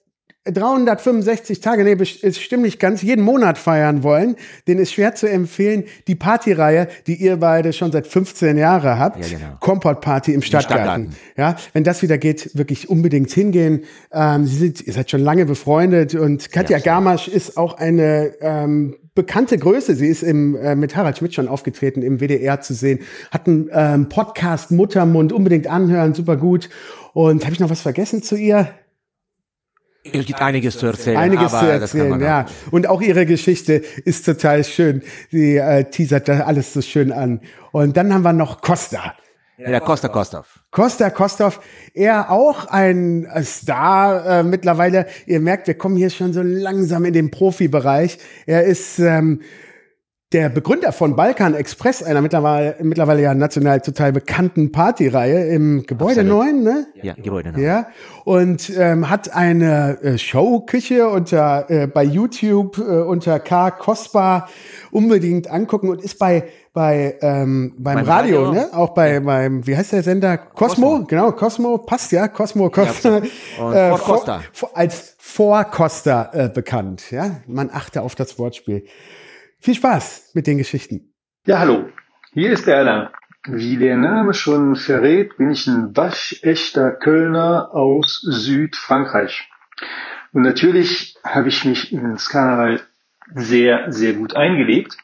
[0.44, 4.35] 365 Tage, nee, ist stimmt nicht ganz, jeden Monat feiern wollen,
[4.66, 5.85] den ist schwer zu empfehlen.
[6.09, 9.57] Die Partyreihe, die ihr beide schon seit 15 Jahren habt, Ja, genau.
[9.61, 11.14] Kompott Party im Stadtgarten.
[11.37, 13.85] Ja, wenn das wieder geht, wirklich unbedingt hingehen.
[14.12, 18.96] Ähm, Sie sind, ihr seid schon lange befreundet und Katja Gamasch ist auch eine ähm,
[19.14, 19.94] bekannte Größe.
[19.94, 23.00] Sie ist im, äh, mit Harald Schmidt schon aufgetreten, im WDR zu sehen.
[23.31, 26.68] Hat einen ähm, Podcast Muttermund, unbedingt anhören, super gut.
[27.12, 28.68] Und habe ich noch was vergessen zu ihr?
[30.04, 31.16] Es gibt einiges zu erzählen.
[31.16, 32.46] Einiges aber zu erzählen, ja.
[32.70, 35.02] Und auch ihre Geschichte ist total schön.
[35.30, 37.40] Sie äh, teasert da alles so schön an.
[37.70, 39.14] Und dann haben wir noch Costa.
[39.58, 40.60] Ja, der Costa Kostov.
[40.72, 41.60] Costa Kostov,
[41.94, 45.06] er auch ein Star äh, mittlerweile.
[45.26, 48.18] Ihr merkt, wir kommen hier schon so langsam in den Profibereich.
[48.46, 49.40] Er ist ähm,
[50.33, 56.21] der Begründer von Balkan Express, einer mittlerweile, mittlerweile ja national total bekannten Partyreihe im Gebäude
[56.23, 56.45] Absolut.
[56.47, 56.87] 9, ne?
[57.03, 57.53] Ja, Gebäude.
[57.61, 57.88] Ja,
[58.25, 64.49] und ähm, hat eine äh, Showküche unter äh, bei YouTube äh, unter K Kospa
[64.90, 68.53] unbedingt angucken und ist bei bei ähm, beim, Beim Radio, Radio.
[68.62, 68.68] ne?
[68.73, 73.16] Auch bei beim wie heißt der Sender Cosmo, genau Cosmo passt ja Cosmo Costa.
[73.18, 77.40] Und Ford vor- als Vorcosta äh, bekannt, ja?
[77.47, 78.85] Man achte auf das Wortspiel.
[79.62, 81.14] Viel Spaß mit den Geschichten.
[81.46, 81.88] Ja, hallo.
[82.33, 83.11] Hier ist der Erlang.
[83.46, 89.48] Wie der Name schon verrät, bin ich ein waschechter Kölner aus Südfrankreich.
[90.33, 92.81] Und natürlich habe ich mich ins Karneval
[93.37, 94.96] sehr, sehr gut eingelebt.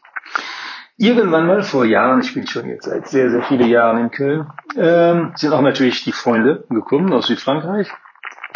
[0.96, 4.48] Irgendwann mal vor Jahren, ich bin schon jetzt seit sehr, sehr vielen Jahren in Köln,
[4.76, 7.92] ähm, sind auch natürlich die Freunde gekommen aus Südfrankreich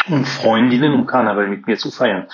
[0.09, 2.27] und Freundinnen, um Karneval mit mir zu feiern.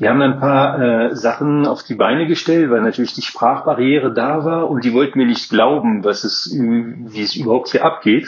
[0.00, 4.46] Wir haben ein paar äh, Sachen auf die Beine gestellt, weil natürlich die Sprachbarriere da
[4.46, 8.26] war und die wollten mir nicht glauben, was es, wie es überhaupt hier abgeht.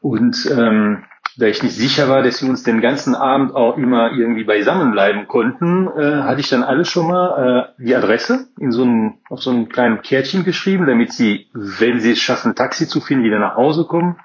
[0.00, 1.02] Und ähm,
[1.36, 4.92] da ich nicht sicher war, dass wir uns den ganzen Abend auch immer irgendwie beisammen
[4.92, 9.14] bleiben konnten, äh, hatte ich dann alles schon mal äh, die Adresse in so einem,
[9.28, 13.24] auf so einem kleinen Kärtchen geschrieben, damit sie, wenn sie es schaffen, Taxi zu finden,
[13.24, 14.20] wieder nach Hause kommen.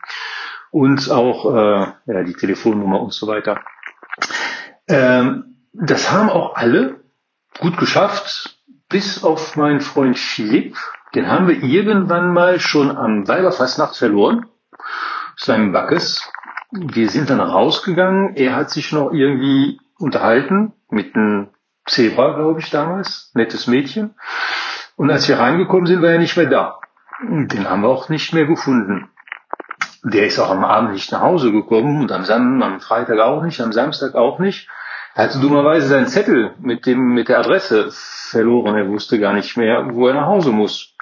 [0.70, 3.60] Und auch äh, ja, die Telefonnummer und so weiter.
[4.88, 7.00] Ähm, das haben auch alle
[7.60, 10.78] gut geschafft, bis auf meinen Freund Philipp.
[11.16, 14.46] Den haben wir irgendwann mal schon am Weiberfastnacht verloren,
[15.38, 16.30] seinem Backes.
[16.72, 18.36] Wir sind dann rausgegangen.
[18.36, 21.48] Er hat sich noch irgendwie unterhalten mit einem
[21.86, 23.32] Zebra, glaube ich, damals.
[23.34, 24.16] Nettes Mädchen.
[24.98, 26.80] Und als wir reingekommen sind, war er nicht mehr da.
[27.24, 29.10] Den haben wir auch nicht mehr gefunden.
[30.04, 33.44] Der ist auch am Abend nicht nach Hause gekommen und am, Sam am Freitag auch
[33.44, 34.70] nicht, am Samstag auch nicht.
[35.20, 38.78] Hatte dummerweise seinen Zettel mit dem, mit der Adresse verloren.
[38.78, 40.96] Er wusste gar nicht mehr, wo er nach Hause muss.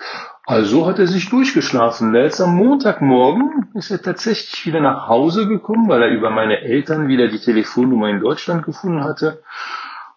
[0.43, 2.15] Also hat er sich durchgeschlafen.
[2.15, 7.07] Jetzt am Montagmorgen ist er tatsächlich wieder nach Hause gekommen, weil er über meine Eltern
[7.07, 9.43] wieder die Telefonnummer in Deutschland gefunden hatte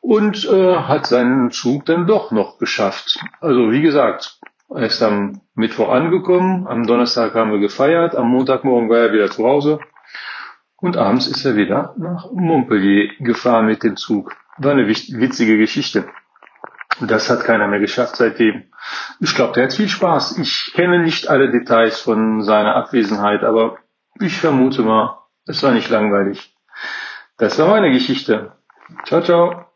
[0.00, 3.18] und äh, hat seinen Zug dann doch noch geschafft.
[3.42, 8.88] Also wie gesagt, er ist am Mittwoch angekommen, am Donnerstag haben wir gefeiert, am Montagmorgen
[8.88, 9.78] war er wieder zu Hause
[10.80, 14.34] und abends ist er wieder nach Montpellier gefahren mit dem Zug.
[14.58, 16.08] War eine witzige Geschichte.
[17.00, 18.64] Das hat keiner mehr geschafft seitdem.
[19.20, 20.38] Ich glaube, der hat viel Spaß.
[20.38, 23.78] Ich kenne nicht alle Details von seiner Abwesenheit, aber
[24.20, 26.54] ich vermute mal, es war nicht langweilig.
[27.38, 28.52] Das war meine Geschichte.
[29.04, 29.69] Ciao, ciao.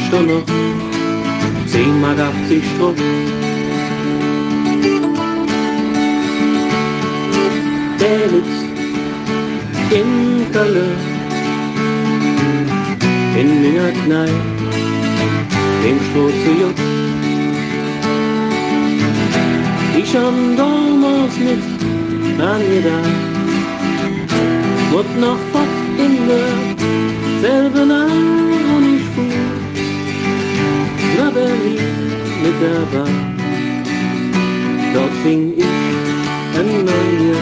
[0.00, 0.44] Da schon noch
[1.66, 2.94] 10 Mark 80 drauf.
[8.00, 8.60] Der liegt
[9.90, 10.96] in Köln,
[13.38, 14.32] in der Kneipe,
[15.84, 16.78] dem Stoße Juck.
[19.98, 21.34] Ich hab damals
[22.38, 23.16] an gedacht,
[24.90, 26.48] wird noch was in der
[27.42, 28.09] selben Art
[31.60, 33.16] Berlin mit der Bahn.
[34.94, 35.64] Dort fing ich
[36.58, 37.38] ein neues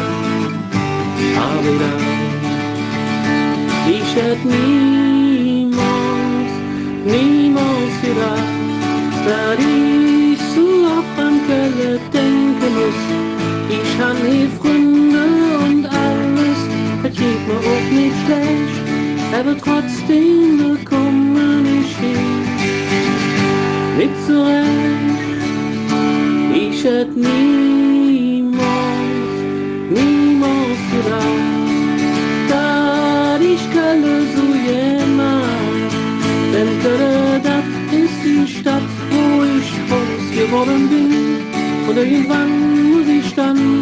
[1.36, 2.04] Arbeit an.
[3.88, 5.82] Ich hätte niemals,
[7.04, 8.54] niemals gedacht,
[9.24, 13.02] dass ich so auf an Quelle denken muss.
[13.70, 15.26] Ich han hier Freunde
[15.64, 16.60] und alles,
[17.04, 18.78] es geht mir auch nicht schlecht,
[19.38, 20.77] aber trotzdem bekomme
[24.00, 24.06] Ich
[26.84, 28.62] hätte niemals,
[29.90, 31.48] niemals gedacht,
[32.48, 35.34] dass ich קלו so ימה,
[36.52, 37.56] denn Karada
[37.90, 39.22] ist die Stadt, wo
[39.56, 41.12] ich groß geworden bin,
[41.88, 42.50] und irgendwann
[42.92, 43.77] muss ich dann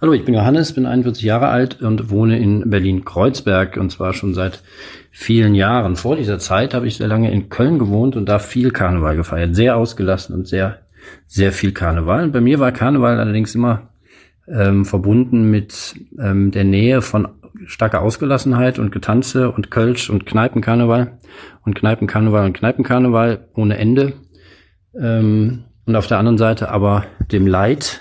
[0.00, 4.32] Hallo, ich bin Johannes, bin 41 Jahre alt und wohne in Berlin-Kreuzberg und zwar schon
[4.32, 4.62] seit
[5.10, 5.94] vielen Jahren.
[5.94, 9.54] Vor dieser Zeit habe ich sehr lange in Köln gewohnt und da viel Karneval gefeiert.
[9.54, 10.78] Sehr ausgelassen und sehr,
[11.26, 12.22] sehr viel Karneval.
[12.22, 13.90] Und bei mir war Karneval allerdings immer
[14.48, 17.28] ähm, verbunden mit ähm, der Nähe von
[17.66, 21.18] starker Ausgelassenheit und Getanze und Kölsch und Kneipenkarneval
[21.66, 24.14] und Kneipenkarneval und Kneipenkarneval ohne Ende.
[24.98, 28.00] Ähm, und auf der anderen Seite aber dem Leid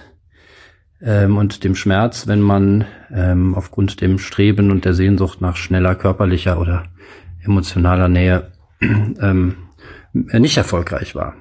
[1.01, 5.95] ähm, und dem Schmerz, wenn man ähm, aufgrund dem Streben und der Sehnsucht nach schneller
[5.95, 6.85] körperlicher oder
[7.43, 9.55] emotionaler Nähe ähm,
[10.13, 11.35] nicht erfolgreich war.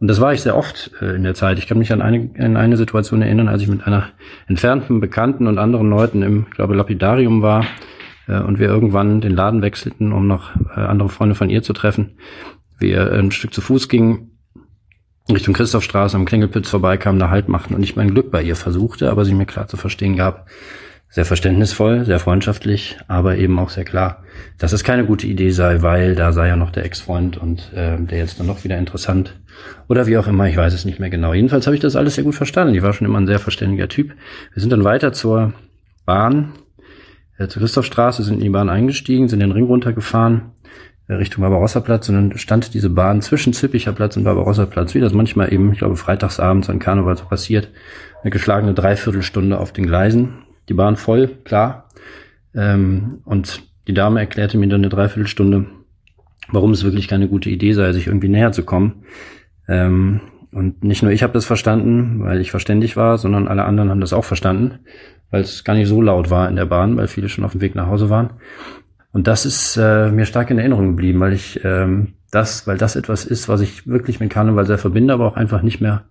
[0.00, 1.58] Und das war ich sehr oft äh, in der Zeit.
[1.58, 4.08] Ich kann mich an eine, an eine Situation erinnern, als ich mit einer
[4.46, 7.66] entfernten Bekannten und anderen Leuten im, glaube, Lapidarium war
[8.28, 11.72] äh, und wir irgendwann den Laden wechselten, um noch äh, andere Freunde von ihr zu
[11.72, 12.18] treffen.
[12.78, 14.37] Wir ein Stück zu Fuß gingen
[15.30, 19.10] Richtung Christophstraße am Klingelpütz vorbeikamen, da Halt machten und ich mein Glück bei ihr versuchte,
[19.10, 20.46] aber sie mir klar zu verstehen gab,
[21.10, 24.24] sehr verständnisvoll, sehr freundschaftlich, aber eben auch sehr klar,
[24.58, 27.98] dass es keine gute Idee sei, weil da sei ja noch der Ex-Freund und äh,
[27.98, 29.34] der jetzt dann noch wieder interessant
[29.88, 31.32] oder wie auch immer, ich weiß es nicht mehr genau.
[31.32, 32.74] Jedenfalls habe ich das alles sehr gut verstanden.
[32.74, 34.12] Die war schon immer ein sehr verständiger Typ.
[34.52, 35.54] Wir sind dann weiter zur
[36.04, 36.52] Bahn,
[37.38, 40.52] äh, zur Christophstraße, sind in die Bahn eingestiegen, sind den Ring runtergefahren
[41.08, 45.52] Richtung Barbarossa-Platz und dann stand diese Bahn zwischen Zippicher Platz und Barbarossa-Platz, wie das manchmal
[45.52, 47.70] eben, ich glaube, freitagsabends an Karneval so passiert,
[48.22, 50.44] eine geschlagene Dreiviertelstunde auf den Gleisen.
[50.68, 51.88] Die Bahn voll, klar.
[52.54, 55.66] Ähm, und die Dame erklärte mir dann eine Dreiviertelstunde,
[56.50, 59.04] warum es wirklich keine gute Idee sei, sich irgendwie näher zu kommen.
[59.66, 60.20] Ähm,
[60.52, 64.00] und nicht nur ich habe das verstanden, weil ich verständig war, sondern alle anderen haben
[64.00, 64.80] das auch verstanden,
[65.30, 67.60] weil es gar nicht so laut war in der Bahn, weil viele schon auf dem
[67.60, 68.30] Weg nach Hause waren.
[69.12, 72.96] Und das ist äh, mir stark in Erinnerung geblieben, weil ich ähm, das, weil das
[72.96, 76.04] etwas ist, was ich wirklich mit Karneval sehr verbinde, aber auch einfach nicht mehr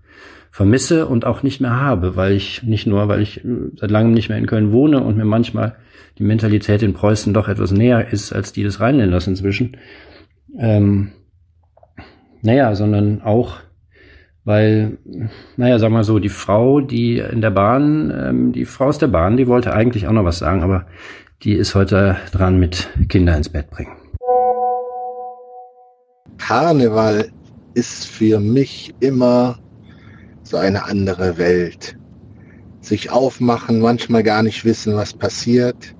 [0.52, 4.14] vermisse und auch nicht mehr habe, weil ich nicht nur, weil ich äh, seit langem
[4.14, 5.76] nicht mehr in Köln wohne und mir manchmal
[6.18, 9.78] die Mentalität in Preußen doch etwas näher ist als die des Rheinländers inzwischen.
[10.58, 11.12] Ähm,
[12.42, 13.58] naja, sondern auch,
[14.44, 14.98] weil,
[15.58, 19.08] naja, sag mal so, die Frau, die in der Bahn, ähm, die Frau aus der
[19.08, 20.88] Bahn, die wollte eigentlich auch noch was sagen, aber
[21.44, 23.96] die ist heute dran mit Kinder ins Bett bringen.
[26.38, 27.32] Karneval
[27.74, 29.60] ist für mich immer
[30.44, 31.98] so eine andere Welt.
[32.82, 35.96] Sich aufmachen, manchmal gar nicht wissen, was passiert.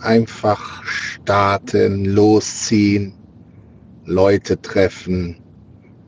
[0.00, 3.14] Einfach starten, losziehen,
[4.04, 5.36] Leute treffen,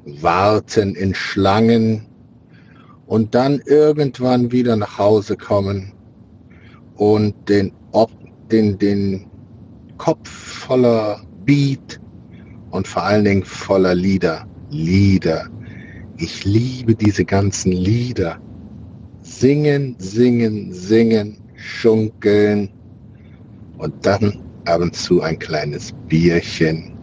[0.04, 2.06] warten in Schlangen
[3.06, 5.92] und dann irgendwann wieder nach Hause kommen
[6.96, 9.26] und den Ob den, den
[9.98, 12.00] Kopf voller Beat
[12.70, 14.46] und vor allen Dingen voller Lieder.
[14.70, 15.48] Lieder.
[16.16, 18.40] Ich liebe diese ganzen Lieder.
[19.22, 22.70] Singen, singen, singen, schunkeln
[23.78, 26.96] und dann ab und zu ein kleines Bierchen.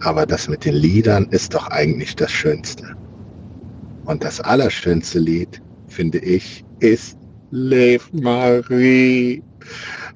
[0.00, 2.96] Aber das mit den Liedern ist doch eigentlich das Schönste.
[4.04, 7.18] Und das allerschönste Lied, finde ich, ist
[7.50, 9.42] Lev Marie.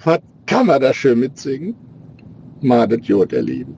[0.04, 1.76] Was kann man da schön mitsingen?
[2.60, 3.76] Madet Jod, ihr Lieben.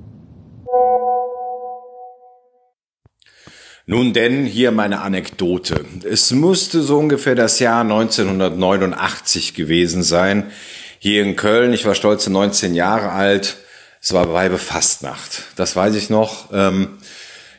[3.87, 5.85] Nun denn, hier meine Anekdote.
[6.05, 10.51] Es musste so ungefähr das Jahr 1989 gewesen sein.
[10.99, 13.59] Hier in Köln, ich war stolze 19 Jahre alt.
[14.01, 15.45] Es war Weibe Fastnacht.
[15.57, 16.51] Das weiß ich noch.
[16.53, 16.97] Ähm,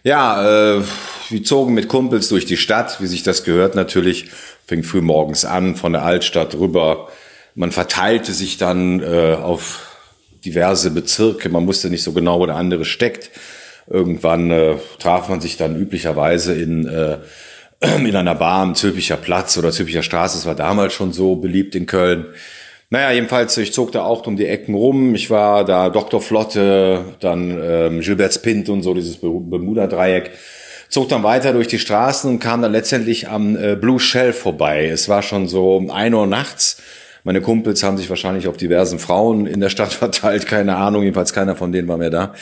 [0.03, 0.83] ja, äh,
[1.29, 4.31] wir zogen mit Kumpels durch die Stadt, wie sich das gehört natürlich.
[4.65, 7.09] Fing früh morgens an, von der Altstadt rüber
[7.55, 9.91] man verteilte sich dann äh, auf
[10.43, 11.49] diverse Bezirke.
[11.49, 13.31] Man wusste nicht so genau, wo der andere steckt.
[13.87, 17.17] Irgendwann äh, traf man sich dann üblicherweise in, äh,
[17.97, 20.37] in einer Bar am Zülpicher Platz oder Zülpicher Straße.
[20.37, 22.25] Das war damals schon so beliebt in Köln.
[22.89, 25.15] Naja, jedenfalls, ich zog da auch um die Ecken rum.
[25.15, 26.21] Ich war da Dr.
[26.21, 30.31] Flotte, dann ähm, Gilbert Spint und so, dieses Bermuda-Dreieck.
[30.89, 34.87] Zog dann weiter durch die Straßen und kam dann letztendlich am äh, Blue Shell vorbei.
[34.87, 36.77] Es war schon so um ein Uhr nachts.
[37.25, 41.33] Meine Kumpels haben sich wahrscheinlich auf diversen Frauen in der Stadt verteilt, keine Ahnung, jedenfalls
[41.33, 42.33] keiner von denen war mehr da.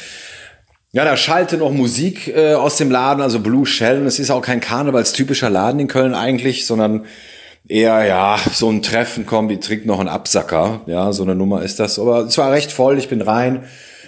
[0.92, 4.02] Ja, da schallte noch Musik äh, aus dem Laden, also Blue Shell.
[4.02, 7.06] Und es ist auch kein karnevalstypischer Laden in Köln eigentlich, sondern
[7.68, 10.82] eher, ja, so ein Treffen, komm, die trinkt noch einen Absacker.
[10.86, 11.98] Ja, so eine Nummer ist das.
[11.98, 13.64] Aber es war recht voll, ich bin rein.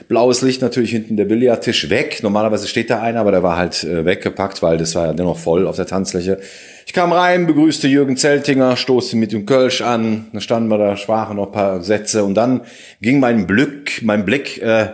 [0.09, 2.19] Blaues Licht natürlich hinten der Billardtisch weg.
[2.21, 5.37] Normalerweise steht da einer, aber der war halt äh, weggepackt, weil das war ja dennoch
[5.37, 6.39] voll auf der Tanzfläche.
[6.87, 10.95] Ich kam rein, begrüßte Jürgen Zeltinger, stoßte mit dem Kölsch an, dann standen wir da,
[10.95, 12.61] sprachen noch paar Sätze und dann
[13.01, 14.91] ging mein Blick, mein Blick äh,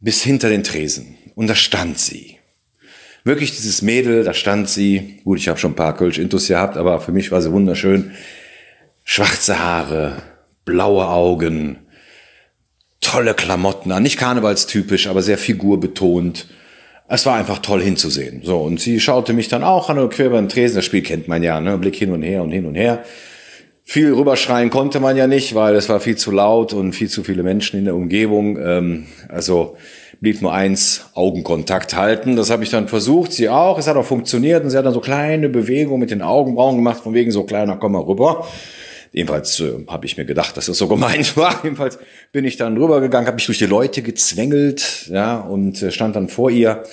[0.00, 1.18] bis hinter den Tresen.
[1.34, 2.38] Und da stand sie.
[3.24, 5.20] Wirklich dieses Mädel, da stand sie.
[5.22, 8.12] Gut, ich habe schon ein paar Kölsch-Intus gehabt, aber für mich war sie wunderschön.
[9.04, 10.22] Schwarze Haare,
[10.64, 11.78] blaue Augen,
[13.02, 14.02] tolle Klamotten an.
[14.02, 16.46] Nicht karnevalstypisch, aber sehr figurbetont.
[17.10, 18.42] Es war einfach toll hinzusehen.
[18.44, 20.76] So, und sie schaute mich dann auch an quer den Tresen.
[20.76, 21.78] Das Spiel kennt man ja, ne?
[21.78, 23.02] Blick hin und her und hin und her.
[23.82, 27.24] Viel rüberschreien konnte man ja nicht, weil es war viel zu laut und viel zu
[27.24, 28.58] viele Menschen in der Umgebung.
[28.58, 29.78] Ähm, also
[30.20, 32.36] blieb nur eins, Augenkontakt halten.
[32.36, 33.78] Das habe ich dann versucht, sie auch.
[33.78, 37.02] Es hat auch funktioniert und sie hat dann so kleine Bewegungen mit den Augenbrauen gemacht,
[37.02, 38.46] von wegen so kleiner, komm mal rüber.
[39.12, 41.60] Jedenfalls äh, habe ich mir gedacht, dass das so gemeint war.
[41.62, 41.98] Jedenfalls
[42.32, 46.28] bin ich dann rübergegangen, habe mich durch die Leute gezwängelt, ja, und äh, stand dann
[46.28, 46.84] vor ihr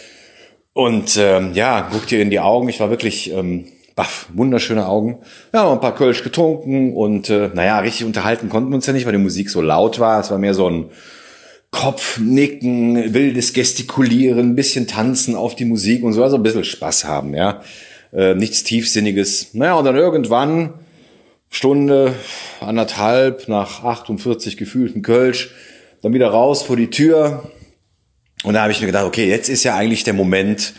[0.74, 2.68] und ähm, ja, guckte ihr in die Augen.
[2.68, 5.20] Ich war wirklich ähm, baff, wunderschöne Augen.
[5.54, 9.06] Ja, ein paar Kölsch getrunken und äh, naja, richtig unterhalten konnten wir uns ja nicht,
[9.06, 10.20] weil die Musik so laut war.
[10.20, 10.90] Es war mehr so ein
[11.72, 17.06] Kopfnicken, wildes Gestikulieren, ein bisschen tanzen auf die Musik und so, also ein bisschen Spaß
[17.06, 17.62] haben, ja.
[18.14, 19.54] Äh, nichts Tiefsinniges.
[19.54, 20.74] Naja, und dann irgendwann
[21.56, 22.14] Stunde,
[22.60, 25.56] anderthalb, nach 48 gefühlten Kölsch,
[26.02, 27.50] dann wieder raus vor die Tür.
[28.44, 30.74] Und da habe ich mir gedacht, okay, jetzt ist ja eigentlich der Moment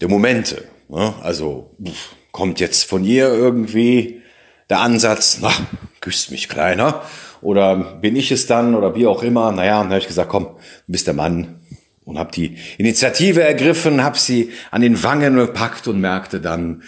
[0.00, 0.64] der Momente.
[0.88, 1.12] Ne?
[1.22, 4.22] Also pff, kommt jetzt von ihr irgendwie
[4.70, 5.52] der Ansatz, na,
[6.00, 7.02] küsst mich kleiner.
[7.42, 9.52] Oder bin ich es dann oder wie auch immer.
[9.52, 10.44] Naja, dann habe ich gesagt, komm,
[10.86, 11.60] du bist der Mann.
[12.06, 16.82] Und habe die Initiative ergriffen, habe sie an den Wangen gepackt und merkte dann,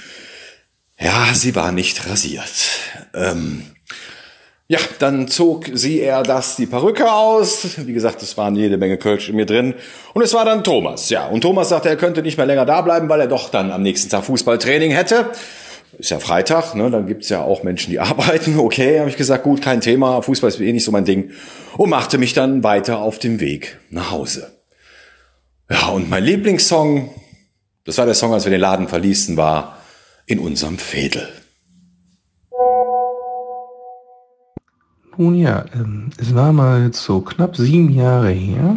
[1.04, 2.50] ja, sie war nicht rasiert.
[3.12, 3.62] Ähm,
[4.66, 7.76] ja, dann zog sie eher das die Perücke aus.
[7.86, 9.74] Wie gesagt, es waren jede Menge Kölsch in mir drin.
[10.14, 11.10] Und es war dann Thomas.
[11.10, 13.70] Ja, und Thomas sagte, er könnte nicht mehr länger da bleiben, weil er doch dann
[13.70, 15.30] am nächsten Tag Fußballtraining hätte.
[15.98, 16.90] Ist ja Freitag, ne?
[16.90, 18.58] dann gibt's ja auch Menschen, die arbeiten.
[18.58, 20.22] Okay, habe ich gesagt, gut, kein Thema.
[20.22, 21.32] Fußball ist eh nicht so mein Ding.
[21.76, 24.52] Und machte mich dann weiter auf dem Weg nach Hause.
[25.70, 27.10] Ja, und mein Lieblingssong,
[27.84, 29.83] das war der Song, als wir den Laden verließen, war
[30.26, 31.28] in unserem Fädel.
[35.16, 38.76] Nun ja, ähm, es war mal so knapp sieben Jahre her.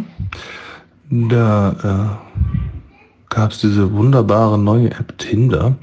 [1.10, 5.74] Da äh, gab es diese wunderbare neue App Tinder,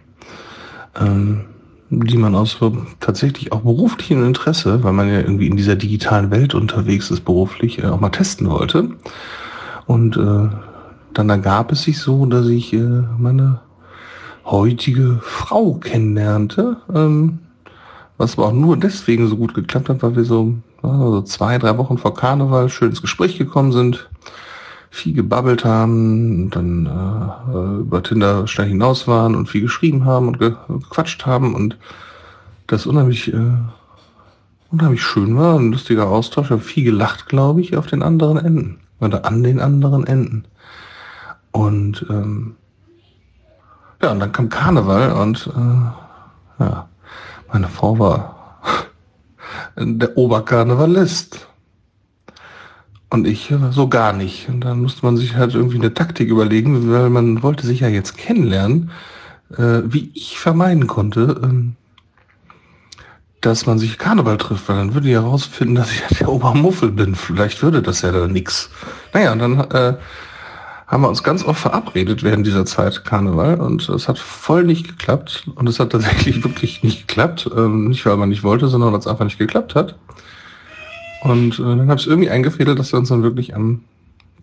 [1.00, 1.42] ähm,
[1.90, 2.58] die man aus
[3.00, 7.80] tatsächlich auch beruflichem Interesse, weil man ja irgendwie in dieser digitalen Welt unterwegs ist, beruflich
[7.80, 8.92] äh, auch mal testen wollte.
[9.88, 10.50] Und äh,
[11.14, 13.60] dann ergab es sich so, dass ich äh, meine
[14.46, 16.78] heutige Frau kennenlernte.
[16.94, 17.40] Ähm,
[18.18, 21.78] was aber auch nur deswegen so gut geklappt hat, weil wir so also zwei, drei
[21.78, 24.10] Wochen vor Karneval schön ins Gespräch gekommen sind,
[24.90, 30.40] viel gebabbelt haben, dann äh, über Tinder schnell hinaus waren und viel geschrieben haben und
[30.40, 31.78] ge gequatscht haben und
[32.68, 33.58] das unheimlich, äh,
[34.72, 38.80] unheimlich schön war, ein lustiger Austausch, habe viel gelacht, glaube ich, auf den anderen Enden
[39.02, 40.46] oder an den anderen Enden.
[41.52, 42.56] Und ähm,
[44.02, 46.90] ja, und dann kam Karneval und äh, ja,
[47.52, 48.62] meine Frau war
[49.78, 51.48] der Oberkarnevalist.
[53.10, 54.50] Und ich so gar nicht.
[54.50, 57.88] Und dann musste man sich halt irgendwie eine Taktik überlegen, weil man wollte sich ja
[57.88, 58.92] jetzt kennenlernen,
[59.58, 61.76] äh, wie ich vermeiden konnte, ähm,
[63.42, 67.16] dass man sich Karneval trifft, weil dann würde ich herausfinden, dass ich der Obermuffel bin.
[67.16, 68.70] Vielleicht würde das ja dann nix.
[69.14, 69.98] Naja, und dann äh,
[70.88, 74.88] haben wir uns ganz oft verabredet während dieser Zeit Karneval und es hat voll nicht
[74.88, 77.50] geklappt und es hat tatsächlich wirklich nicht geklappt.
[77.56, 79.96] Ähm, nicht, weil man nicht wollte, sondern weil es einfach nicht geklappt hat.
[81.24, 83.82] Und äh, dann habe ich irgendwie eingefädelt, dass wir uns dann wirklich am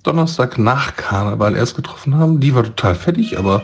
[0.03, 2.41] Donnerstag nach Karneval erst getroffen haben.
[2.41, 3.63] Die war total fertig, aber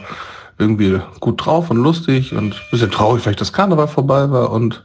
[0.57, 4.53] irgendwie gut drauf und lustig und bisschen traurig, weil das Karneval vorbei war.
[4.53, 4.85] Und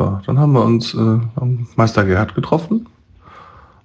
[0.00, 2.88] ja, dann haben wir uns äh, am Meister Gerhard getroffen.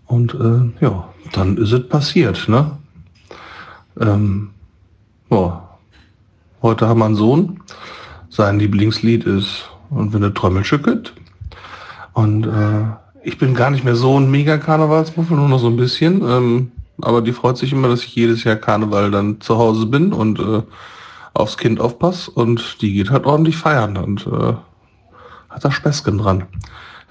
[0.07, 2.71] Und äh, ja, dann ist es passiert, ne?
[3.99, 4.49] Ähm,
[5.29, 5.77] boah.
[6.61, 7.61] Heute haben wir einen Sohn.
[8.29, 11.13] Sein Lieblingslied ist Und wenn der Trommel schüttelt.
[12.13, 12.85] Und äh,
[13.23, 16.21] ich bin gar nicht mehr so ein mega Karnevalsmuffel, nur noch so ein bisschen.
[16.27, 16.71] Ähm,
[17.01, 20.39] aber die freut sich immer, dass ich jedes Jahr Karneval dann zu Hause bin und
[20.39, 20.63] äh,
[21.33, 22.31] aufs Kind aufpasse.
[22.31, 24.53] Und die geht halt ordentlich feiern und äh,
[25.49, 26.45] hat da Späßchen dran.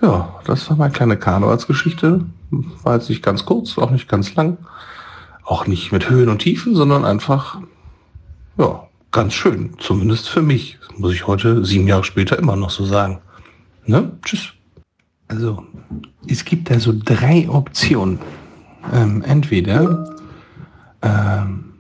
[0.01, 2.24] Ja, das war meine kleine Karnevalsgeschichte.
[2.82, 4.59] War jetzt nicht ganz kurz, auch nicht ganz lang.
[5.45, 7.61] Auch nicht mit Höhen und Tiefen, sondern einfach,
[8.57, 9.75] ja, ganz schön.
[9.79, 10.79] Zumindest für mich.
[10.89, 13.21] Das muss ich heute, sieben Jahre später, immer noch so sagen.
[13.87, 14.13] Ne?
[14.25, 14.53] Tschüss.
[15.29, 15.65] Also,
[16.27, 18.19] es gibt da so drei Optionen.
[18.93, 20.15] Ähm, entweder
[21.03, 21.73] ähm,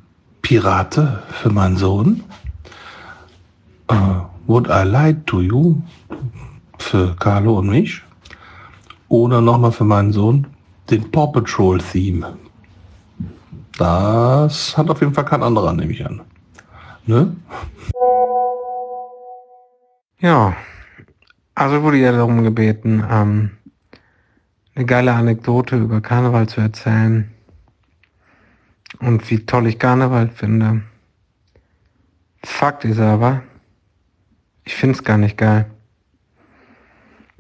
[0.42, 2.22] Pirate für meinen Sohn,
[3.88, 3.94] äh,
[4.46, 5.76] Would I Lie to You
[6.78, 8.02] für Carlo und mich,
[9.08, 10.46] oder nochmal für meinen Sohn
[10.90, 12.36] den Paw Patrol Theme.
[13.78, 16.22] Das hat auf jeden Fall kein anderer, nehme ich an.
[17.06, 17.36] Ne?
[20.20, 20.56] Ja,
[21.54, 23.50] also wurde ja darum gebeten, ähm,
[24.74, 27.30] eine geile Anekdote über Karneval zu erzählen
[29.00, 30.82] und wie toll ich Karneval finde.
[32.42, 33.42] Fakt ist aber,
[34.64, 35.66] ich finde es gar nicht geil.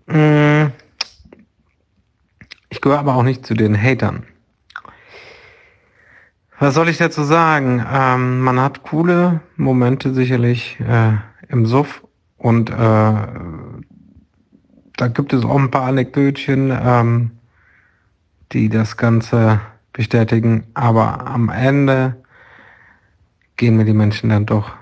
[0.06, 0.72] Mm,
[2.68, 4.24] Ich gehöre aber auch nicht zu den Hatern.
[6.58, 7.84] Was soll ich dazu sagen?
[7.92, 11.14] Ähm, man hat coole Momente sicherlich äh,
[11.48, 12.04] im Suff
[12.38, 12.74] und äh,
[14.96, 17.30] da gibt es auch ein paar Anekdötchen, ähm,
[18.52, 19.60] die das Ganze
[19.92, 20.64] bestätigen.
[20.74, 22.22] Aber am Ende
[23.56, 24.72] gehen mir die Menschen dann doch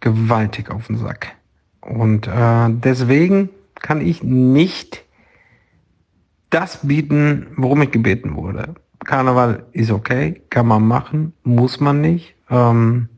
[0.00, 1.32] gewaltig auf den Sack.
[1.80, 5.04] Und äh, deswegen kann ich nicht
[6.50, 8.74] das bieten, worum ich gebeten wurde.
[9.06, 12.34] Karneval ist okay, kann man machen, muss man nicht.
[12.50, 13.08] Ähm,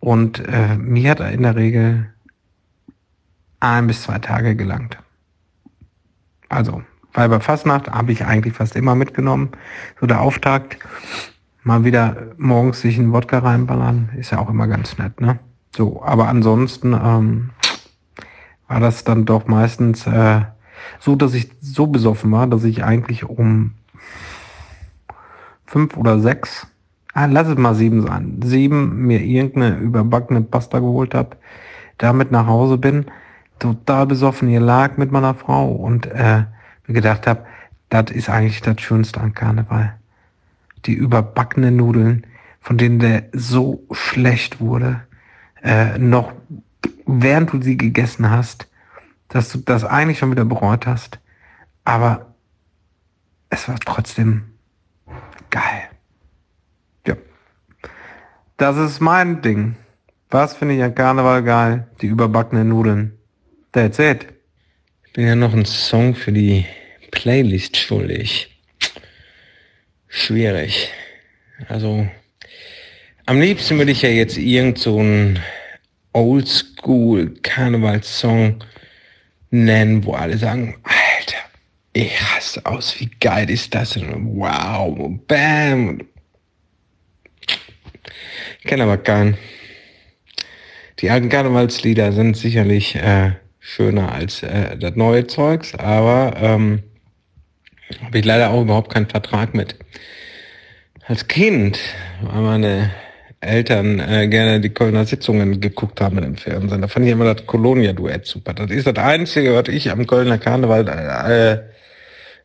[0.00, 2.12] und äh, mir hat er in der Regel
[3.60, 4.98] ein bis zwei Tage gelangt.
[6.48, 6.82] Also,
[7.16, 9.50] Weiber Fastnacht habe ich eigentlich fast immer mitgenommen.
[9.98, 10.78] So der Auftakt,
[11.62, 15.38] mal wieder morgens sich einen Wodka reinballern, ist ja auch immer ganz nett, ne?
[15.74, 17.50] So, aber ansonsten ähm,
[18.68, 20.42] war das dann doch meistens äh,
[21.00, 23.72] so, dass ich so besoffen war, dass ich eigentlich um
[25.66, 26.66] fünf oder sechs,
[27.12, 31.36] ah, lass es mal sieben sein, sieben mir irgendeine überbackene Pasta geholt habe,
[31.98, 33.06] damit nach Hause bin,
[33.58, 36.44] total besoffen hier lag mit meiner Frau und äh,
[36.86, 37.44] mir gedacht habe,
[37.88, 39.96] das ist eigentlich das Schönste an Karneval.
[40.84, 42.26] Die überbackenen Nudeln,
[42.60, 45.02] von denen der so schlecht wurde,
[45.62, 46.32] äh, noch
[47.06, 48.68] während du sie gegessen hast,
[49.28, 51.18] dass du das eigentlich schon wieder bereut hast.
[51.84, 52.34] Aber
[53.48, 54.55] es war trotzdem
[55.50, 55.88] geil.
[57.06, 57.16] Ja.
[58.56, 59.76] Das ist mein Ding.
[60.30, 61.86] Was finde ich an Karneval geil?
[62.00, 63.18] Die überbackenen Nudeln.
[63.72, 64.26] That's it.
[65.06, 66.66] Ich bin ja noch ein Song für die
[67.10, 68.50] Playlist schuldig.
[70.08, 70.90] Schwierig.
[71.68, 72.06] Also,
[73.26, 75.38] am liebsten würde ich ja jetzt irgend so einen
[76.12, 78.64] Oldschool Karnevalssong
[79.50, 80.76] nennen, wo alle sagen,
[81.96, 84.36] ich hasse aus, wie geil ist das denn?
[84.36, 86.00] Wow, bam.
[88.60, 89.38] Ich kenne aber keinen.
[90.98, 96.82] Die alten Karnevalslieder sind sicherlich äh, schöner als äh, das neue Zeugs, aber ähm,
[98.02, 99.76] habe ich leider auch überhaupt keinen Vertrag mit.
[101.06, 101.78] Als Kind
[102.20, 102.90] war meine
[103.40, 106.82] Eltern äh, gerne die Kölner Sitzungen geguckt haben im Fernsehen.
[106.82, 108.52] Da fand ich immer das Kolonia-Duett super.
[108.52, 111.75] Das ist das Einzige, was ich am Kölner Karneval äh,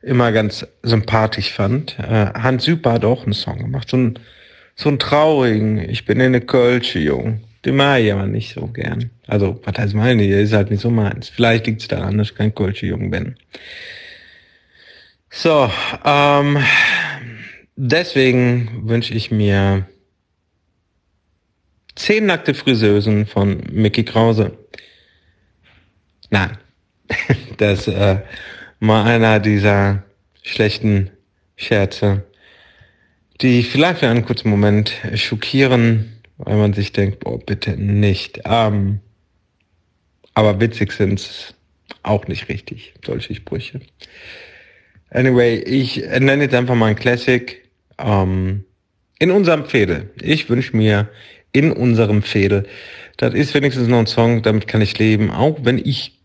[0.01, 1.97] immer ganz sympathisch fand.
[1.99, 3.89] Äh, Hans Süper hat auch einen Song gemacht.
[3.89, 4.19] So ein,
[4.75, 7.41] so ein traurigen, ich bin in eine Kölsche, Jung.
[7.65, 9.11] Den mag ich aber nicht so gern.
[9.27, 10.27] Also, was heißt meine?
[10.27, 11.29] Der ist halt nicht so meins.
[11.29, 13.35] Vielleicht liegt es daran, dass ich kein Kölsche Jung bin.
[15.29, 15.71] So,
[16.03, 16.57] ähm,
[17.75, 19.85] deswegen wünsche ich mir
[21.95, 24.57] zehn nackte Friseusen von Mickey Krause.
[26.31, 26.57] Nein,
[27.57, 28.17] das äh,
[28.81, 30.03] mal einer dieser
[30.41, 31.11] schlechten
[31.55, 32.25] Scherze,
[33.39, 38.41] die vielleicht für einen kurzen Moment schockieren, weil man sich denkt, boah, bitte nicht.
[38.43, 38.99] Ähm,
[40.33, 41.53] aber witzig sind's
[42.03, 43.81] auch nicht richtig, solche Sprüche.
[45.11, 47.61] Anyway, ich nenne jetzt einfach mal ein Classic.
[47.99, 48.65] Ähm,
[49.19, 50.09] in unserem Fädel.
[50.19, 51.07] Ich wünsche mir
[51.51, 52.65] in unserem Fädel.
[53.17, 56.20] Das ist wenigstens noch ein Song, damit kann ich leben, auch wenn ich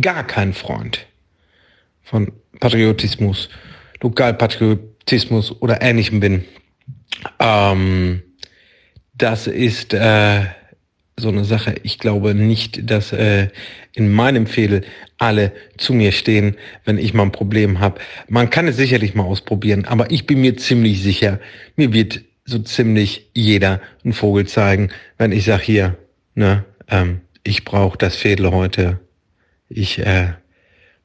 [0.00, 1.06] gar kein Freund
[2.02, 3.48] von Patriotismus,
[4.00, 6.44] Lokalpatriotismus oder ähnlichem bin.
[7.38, 8.22] Ähm,
[9.14, 10.42] das ist äh,
[11.16, 11.76] so eine Sache.
[11.82, 13.48] Ich glaube nicht, dass äh,
[13.92, 14.82] in meinem Fädel
[15.18, 18.00] alle zu mir stehen, wenn ich mal ein Problem habe.
[18.28, 21.38] Man kann es sicherlich mal ausprobieren, aber ich bin mir ziemlich sicher,
[21.76, 25.96] mir wird so ziemlich jeder einen Vogel zeigen, wenn ich sag hier,
[26.34, 29.00] ne, ähm, ich brauche das Fädel heute.
[29.68, 30.34] Ich äh,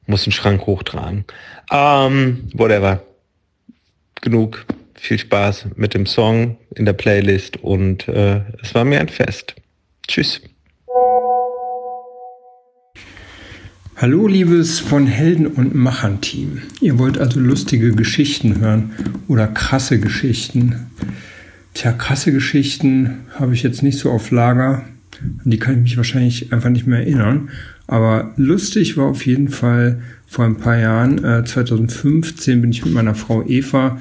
[0.06, 1.24] muss den Schrank hochtragen.
[1.70, 3.02] Ähm, whatever.
[4.20, 4.66] Genug.
[4.94, 9.54] Viel Spaß mit dem Song in der Playlist und äh, es war mir ein Fest.
[10.06, 10.42] Tschüss.
[13.96, 16.62] Hallo, liebes von Helden und Machern Team.
[16.82, 18.92] Ihr wollt also lustige Geschichten hören
[19.26, 20.90] oder krasse Geschichten.
[21.72, 24.84] Tja, krasse Geschichten habe ich jetzt nicht so auf Lager.
[25.44, 27.50] An die kann ich mich wahrscheinlich einfach nicht mehr erinnern.
[27.90, 32.94] Aber lustig war auf jeden Fall vor ein paar Jahren, äh, 2015 bin ich mit
[32.94, 34.00] meiner Frau Eva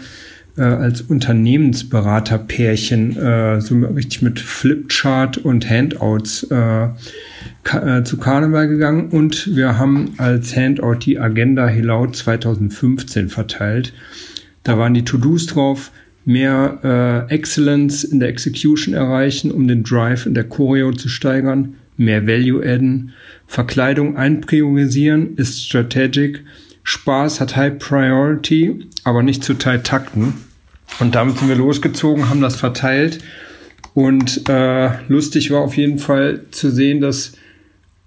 [0.58, 6.90] äh, als Unternehmensberaterpärchen äh, so richtig mit Flipchart und Handouts äh,
[7.64, 13.94] ka äh, zu Karneval gegangen und wir haben als Handout die Agenda Hilau 2015 verteilt.
[14.62, 15.90] Da waren die To-Dos drauf,
[16.26, 21.74] mehr äh, Excellence in der Execution erreichen, um den Drive in der Choreo zu steigern,
[22.00, 23.14] mehr Value adden,
[23.48, 26.44] Verkleidung einpriorisieren ist strategic,
[26.84, 30.34] Spaß hat High Priority, aber nicht zu tight takten.
[31.00, 33.20] Und damit sind wir losgezogen, haben das verteilt.
[33.94, 37.34] Und äh, lustig war auf jeden Fall zu sehen, dass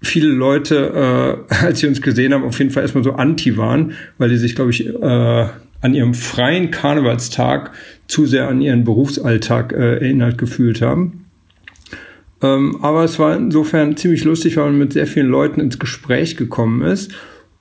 [0.01, 3.93] viele Leute, äh, als sie uns gesehen haben, auf jeden Fall erstmal so anti waren,
[4.17, 5.47] weil die sich, glaube ich, äh,
[5.81, 7.71] an ihrem freien Karnevalstag
[8.07, 11.22] zu sehr an ihren Berufsalltag äh, erinnert gefühlt haben.
[12.43, 16.37] Ähm, aber es war insofern ziemlich lustig, weil man mit sehr vielen Leuten ins Gespräch
[16.37, 17.11] gekommen ist.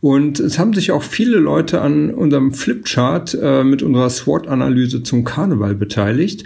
[0.01, 5.23] Und es haben sich auch viele Leute an unserem Flipchart äh, mit unserer SWOT-Analyse zum
[5.23, 6.45] Karneval beteiligt.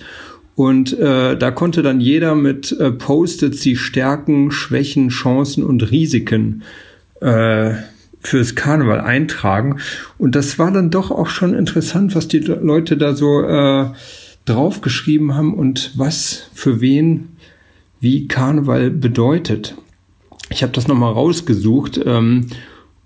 [0.54, 6.62] Und äh, da konnte dann jeder mit äh, Post-its die Stärken, Schwächen, Chancen und Risiken
[7.20, 7.72] äh,
[8.20, 9.78] fürs Karneval eintragen.
[10.18, 13.86] Und das war dann doch auch schon interessant, was die Leute da so äh,
[14.44, 17.35] draufgeschrieben haben und was für wen
[18.00, 19.76] wie Karneval bedeutet.
[20.50, 22.46] Ich habe das nochmal rausgesucht ähm,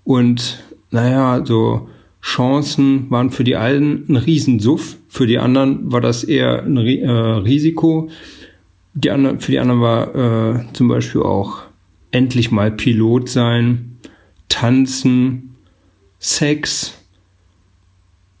[0.03, 1.89] und naja, so
[2.21, 7.09] Chancen waren für die einen ein Riesensuff, für die anderen war das eher ein äh,
[7.09, 8.09] Risiko.
[8.93, 11.63] Die anderen, für die anderen war äh, zum Beispiel auch
[12.11, 13.97] endlich mal Pilot sein,
[14.49, 15.55] tanzen,
[16.19, 16.93] Sex,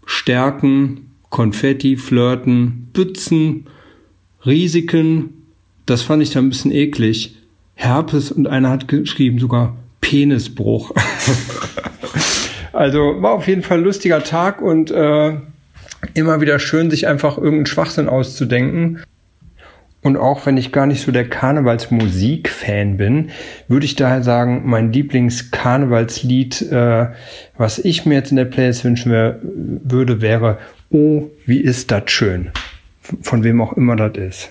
[0.05, 3.65] Stärken, Konfetti, Flirten, Bützen,
[4.45, 5.40] Risiken.
[5.85, 7.37] Das fand ich dann ein bisschen eklig.
[7.75, 10.91] Herpes und einer hat geschrieben sogar Penisbruch.
[12.73, 15.33] also war auf jeden Fall ein lustiger Tag und äh,
[16.13, 18.99] immer wieder schön, sich einfach irgendeinen Schwachsinn auszudenken.
[20.03, 23.29] Und auch wenn ich gar nicht so der Karnevalsmusik-Fan bin,
[23.67, 27.07] würde ich daher sagen, mein Lieblings-Karnevalslied, äh,
[27.55, 30.57] was ich mir jetzt in der Playlist wünschen würde, wäre
[30.89, 32.51] Oh, wie ist das schön.
[33.21, 34.49] Von wem auch immer das ist.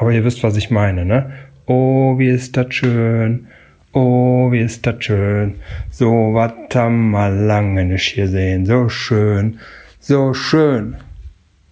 [0.00, 1.30] Aber ihr wisst, was ich meine, ne?
[1.66, 3.48] Oh, wie ist das schön.
[3.92, 5.56] Oh, wie ist das schön.
[5.90, 8.64] So was haben wir lange nicht hier sehen.
[8.64, 9.60] So schön.
[9.98, 10.96] So schön.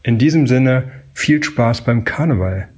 [0.02, 2.68] In diesem Sinne, viel Spaß beim Karneval.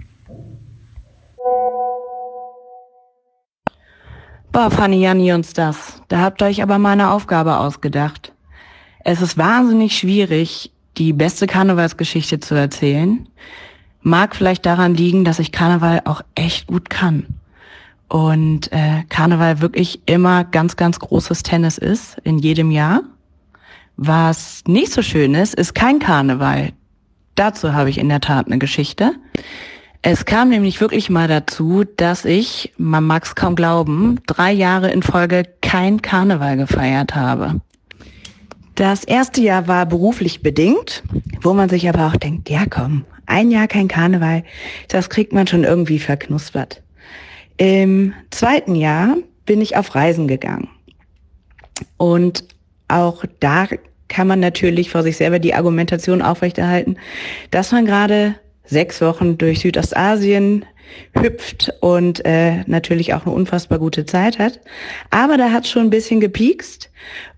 [4.52, 6.00] Boah, Fanny, Janni uns das.
[6.06, 8.32] Da habt ihr euch aber mal eine Aufgabe ausgedacht.
[9.04, 13.26] Es ist wahnsinnig schwierig, die beste Karnevalsgeschichte zu erzählen.
[14.02, 17.26] Mag vielleicht daran liegen, dass ich Karneval auch echt gut kann.
[18.08, 23.02] Und äh, Karneval wirklich immer ganz, ganz großes Tennis ist, in jedem Jahr.
[23.96, 26.72] Was nicht so schön ist, ist kein Karneval.
[27.34, 29.12] Dazu habe ich in der Tat eine Geschichte.
[30.02, 34.90] Es kam nämlich wirklich mal dazu, dass ich, man mag es kaum glauben, drei Jahre
[34.90, 37.60] in Folge kein Karneval gefeiert habe.
[38.74, 41.02] Das erste Jahr war beruflich bedingt,
[41.42, 44.44] wo man sich aber auch denkt, ja komm, ein Jahr kein Karneval,
[44.88, 46.82] das kriegt man schon irgendwie verknuspert.
[47.56, 50.68] Im zweiten Jahr bin ich auf Reisen gegangen.
[51.96, 52.44] Und
[52.88, 53.66] auch da
[54.08, 56.96] kann man natürlich vor sich selber die Argumentation aufrechterhalten,
[57.50, 60.64] dass man gerade sechs Wochen durch Südostasien
[61.18, 64.60] hüpft und äh, natürlich auch eine unfassbar gute Zeit hat.
[65.10, 66.90] Aber da hat schon ein bisschen gepiekst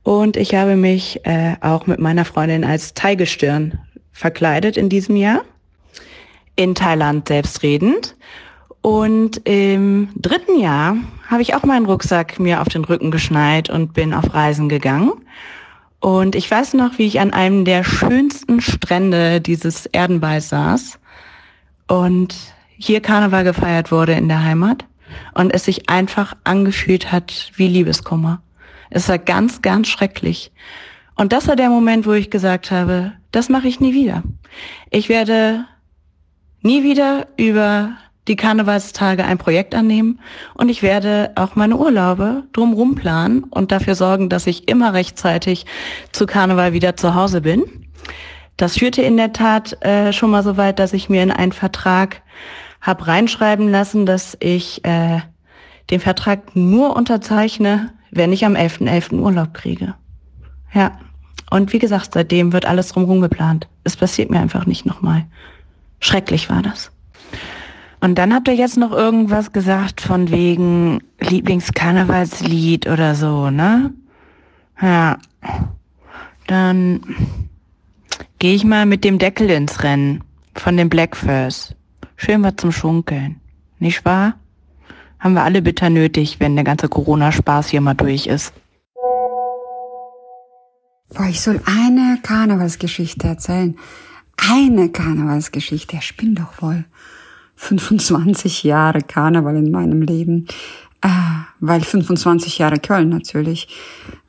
[0.03, 3.79] und ich habe mich äh, auch mit meiner Freundin als Teigestirn
[4.13, 5.43] verkleidet in diesem Jahr.
[6.57, 8.15] In Thailand selbstredend.
[8.83, 10.97] Und im dritten Jahr
[11.29, 15.13] habe ich auch meinen Rucksack mir auf den Rücken geschneit und bin auf Reisen gegangen.
[16.01, 20.99] Und ich weiß noch, wie ich an einem der schönsten Strände dieses Erdenballs saß
[21.87, 22.35] und
[22.87, 24.85] hier Karneval gefeiert wurde in der Heimat
[25.35, 28.43] und es sich einfach angefühlt hat wie Liebeskummer.
[28.91, 30.53] Es war ganz, ganz schrecklich.
[31.15, 34.23] Und das war der Moment, wo ich gesagt habe, das mache ich nie wieder.
[34.91, 35.65] Ich werde
[36.63, 37.93] nie wieder über
[38.29, 40.21] die Karnevalstage ein Projekt annehmen
[40.55, 45.67] und ich werde auch meine Urlaube drumrum planen und dafür sorgen, dass ich immer rechtzeitig
[46.13, 47.65] zu Karneval wieder zu Hause bin.
[48.57, 51.53] Das führte in der Tat äh, schon mal so weit, dass ich mir in einen
[51.53, 52.23] Vertrag
[52.83, 55.21] habe reinschreiben lassen, dass ich äh,
[55.91, 59.19] den Vertrag nur unterzeichne, wenn ich am 11.11.
[59.19, 59.95] Urlaub kriege.
[60.75, 60.99] Ja.
[61.51, 63.69] Und wie gesagt, seitdem wird alles drumherum geplant.
[63.85, 65.27] Es passiert mir einfach nicht nochmal.
[66.01, 66.91] Schrecklich war das.
[68.01, 73.93] Und dann habt ihr jetzt noch irgendwas gesagt von wegen Lieblingskarnevalslied oder so, ne?
[74.81, 75.19] Ja.
[76.49, 77.01] Dann
[78.41, 80.25] gehe ich mal mit dem Deckel ins Rennen
[80.55, 81.77] von den Blackfurs.
[82.25, 83.41] Schön was zum Schunkeln.
[83.81, 84.35] Nicht wahr?
[85.19, 88.53] Haben wir alle bitter nötig, wenn der ganze Corona-Spaß hier mal durch ist.
[91.13, 93.77] Boah, ich soll eine Karnevalsgeschichte erzählen.
[94.37, 95.97] Eine Karnevalsgeschichte.
[96.01, 96.85] Ich bin doch wohl
[97.57, 100.47] 25 Jahre Karneval in meinem Leben.
[101.01, 101.09] Äh,
[101.59, 103.67] weil 25 Jahre Köln natürlich.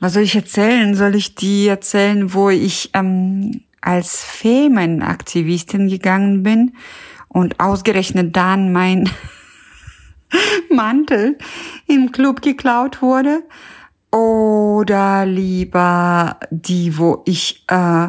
[0.00, 0.96] Was soll ich erzählen?
[0.96, 6.72] Soll ich die erzählen, wo ich ähm, als Femenaktivistin gegangen bin
[7.34, 9.10] und ausgerechnet dann mein
[10.70, 11.36] Mantel
[11.86, 13.42] im Club geklaut wurde?
[14.10, 18.08] Oder lieber die, wo ich äh,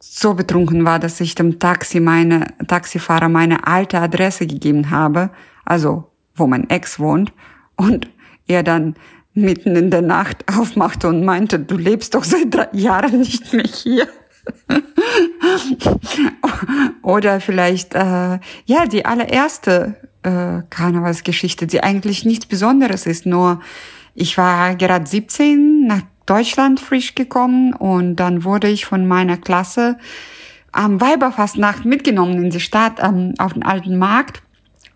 [0.00, 5.30] so betrunken war, dass ich dem Taxi meine, Taxifahrer meine alte Adresse gegeben habe,
[5.64, 7.32] also wo mein Ex wohnt,
[7.76, 8.08] und
[8.48, 8.96] er dann
[9.32, 13.64] mitten in der Nacht aufmachte und meinte, du lebst doch seit drei Jahren nicht mehr
[13.64, 14.08] hier.
[17.02, 23.60] Oder vielleicht, äh, ja, die allererste äh, Karnevalsgeschichte, die eigentlich nichts Besonderes ist, nur
[24.14, 29.98] ich war gerade 17, nach Deutschland frisch gekommen und dann wurde ich von meiner Klasse
[30.72, 34.42] am Weiberfastnacht mitgenommen in die Stadt, ähm, auf den alten Markt.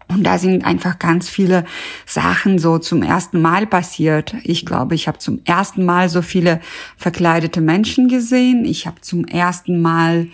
[0.08, 1.64] Und da sind einfach ganz viele
[2.06, 4.34] Sachen so zum ersten Mal passiert.
[4.42, 6.60] Ich glaube, ich habe zum ersten Mal so viele
[6.96, 8.64] verkleidete Menschen gesehen.
[8.64, 10.28] Ich habe zum ersten Mal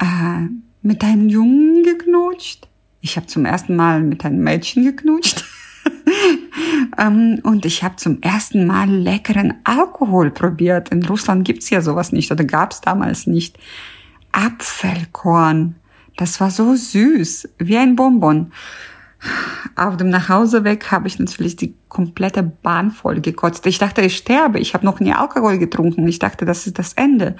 [0.00, 0.48] äh,
[0.82, 2.66] mit einem Jungen geknutscht.
[3.00, 5.44] Ich habe zum ersten Mal mit einem Mädchen geknutscht.
[6.98, 10.88] ähm, und ich habe zum ersten Mal leckeren Alkohol probiert.
[10.88, 13.58] In Russland gibt's ja sowas nicht oder gab's damals nicht.
[14.32, 15.76] Apfelkorn.
[16.16, 18.52] Das war so süß, wie ein Bonbon.
[19.76, 23.66] Auf dem Nachhauseweg habe ich natürlich die komplette Bahn voll gekotzt.
[23.66, 24.58] Ich dachte, ich sterbe.
[24.60, 26.06] Ich habe noch nie Alkohol getrunken.
[26.06, 27.36] Ich dachte, das ist das Ende.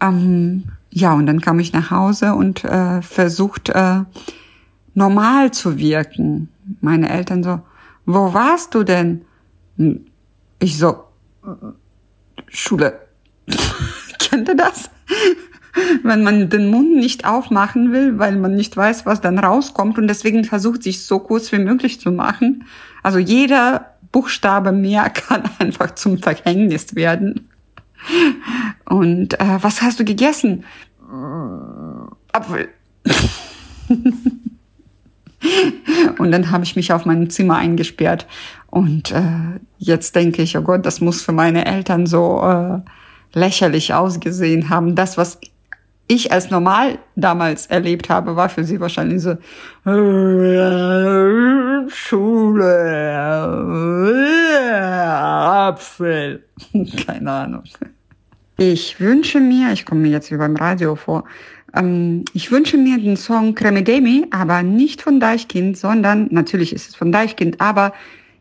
[0.00, 4.00] Ähm, ja, und dann kam ich nach Hause und äh, versucht, äh,
[4.94, 6.48] normal zu wirken.
[6.80, 7.60] Meine Eltern so,
[8.06, 9.24] wo warst du denn?
[10.58, 11.04] Ich so,
[12.48, 13.00] Schule.
[14.18, 14.90] Kennt ihr das?
[16.02, 20.08] Wenn man den Mund nicht aufmachen will, weil man nicht weiß, was dann rauskommt und
[20.08, 22.64] deswegen versucht, sich so kurz wie möglich zu machen.
[23.02, 27.48] Also jeder Buchstabe mehr kann einfach zum Verhängnis werden.
[28.86, 30.64] Und äh, was hast du gegessen?
[32.32, 32.68] Apfel.
[36.18, 38.26] Und dann habe ich mich auf mein Zimmer eingesperrt.
[38.68, 42.80] Und äh, jetzt denke ich, oh Gott, das muss für meine Eltern so äh,
[43.32, 44.94] lächerlich ausgesehen haben.
[44.94, 45.40] Das, was
[46.10, 49.36] ich als normal damals erlebt habe, war für sie wahrscheinlich so
[51.88, 52.68] Schule,
[54.72, 56.44] Apfel,
[57.06, 57.62] keine Ahnung.
[58.56, 61.24] Ich wünsche mir, ich komme mir jetzt wie beim Radio vor,
[61.74, 66.96] ähm, ich wünsche mir den Song Kremedemi, aber nicht von Deichkind, sondern, natürlich ist es
[66.96, 67.92] von Deichkind, aber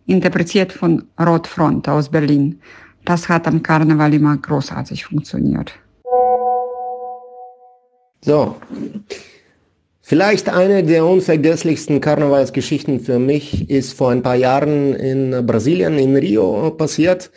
[0.08, 2.60] interpretiert von Rotfront aus Berlin.
[3.06, 5.74] Das hat am Karneval immer großartig funktioniert.
[8.22, 8.56] So.
[10.02, 16.16] Vielleicht eine der unvergesslichsten Karnevalsgeschichten für mich ist vor ein paar Jahren in Brasilien, in
[16.16, 17.30] Rio passiert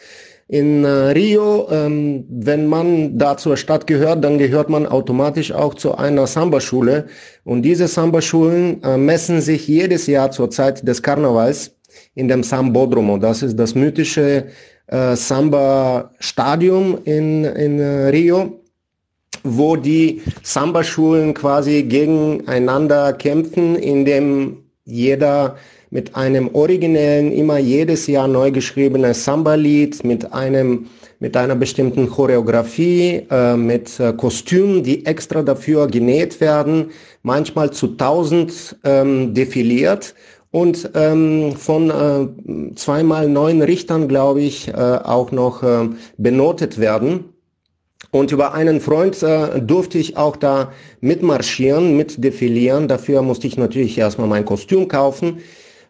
[0.52, 5.74] in äh, Rio, ähm, wenn man da zur Stadt gehört, dann gehört man automatisch auch
[5.74, 7.06] zu einer Samba-Schule.
[7.44, 11.74] Und diese Samba-Schulen äh, messen sich jedes Jahr zur Zeit des Karnevals
[12.14, 13.16] in dem Sambodromo.
[13.16, 14.48] Das ist das mythische
[14.88, 18.61] äh, Samba-Stadium in, in äh, Rio
[19.44, 25.56] wo die Samba-Schulen quasi gegeneinander kämpfen, indem jeder
[25.90, 30.86] mit einem originellen, immer jedes Jahr neu geschriebenen Samba-Lied, mit einem
[31.22, 36.90] mit einer bestimmten Choreografie, äh, mit äh, Kostümen, die extra dafür genäht werden,
[37.22, 40.16] manchmal zu tausend ähm, defiliert
[40.50, 47.31] und ähm, von äh, zweimal neun Richtern, glaube ich, äh, auch noch äh, benotet werden.
[48.12, 52.86] Und über einen Freund äh, durfte ich auch da mitmarschieren, mitdefilieren.
[52.86, 55.38] Dafür musste ich natürlich erstmal mein Kostüm kaufen.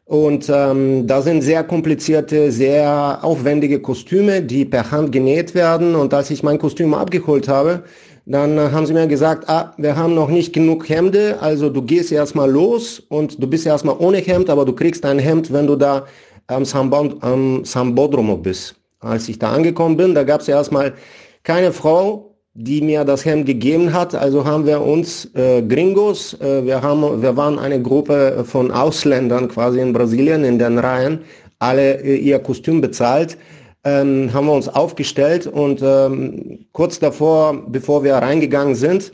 [0.05, 5.97] Und ähm, da sind sehr komplizierte, sehr aufwendige Kostüme, die per Hand genäht werden.
[5.97, 7.83] Und als ich mein Kostüm abgeholt habe,
[8.25, 11.83] dann äh, haben sie mir gesagt, ah, wir haben noch nicht genug Hemde, also du
[11.83, 15.67] gehst erstmal los und du bist erstmal ohne Hemd, aber du kriegst ein Hemd, wenn
[15.67, 16.07] du da
[16.47, 18.77] am, Sambod am Sambodromo bist.
[19.03, 20.15] als ich da angekommen bin.
[20.15, 20.95] Da gab es erstmal
[21.43, 24.15] keine Frau, die mir das Hemd gegeben hat.
[24.15, 29.49] Also haben wir uns äh, Gringos, äh, wir, haben, wir waren eine Gruppe von Ausländern
[29.49, 31.21] quasi in Brasilien in den Reihen,
[31.59, 33.39] alle äh, ihr Kostüm bezahlt.
[33.85, 39.13] Ähm, haben wir uns aufgestellt und ähm, kurz davor, bevor wir reingegangen sind,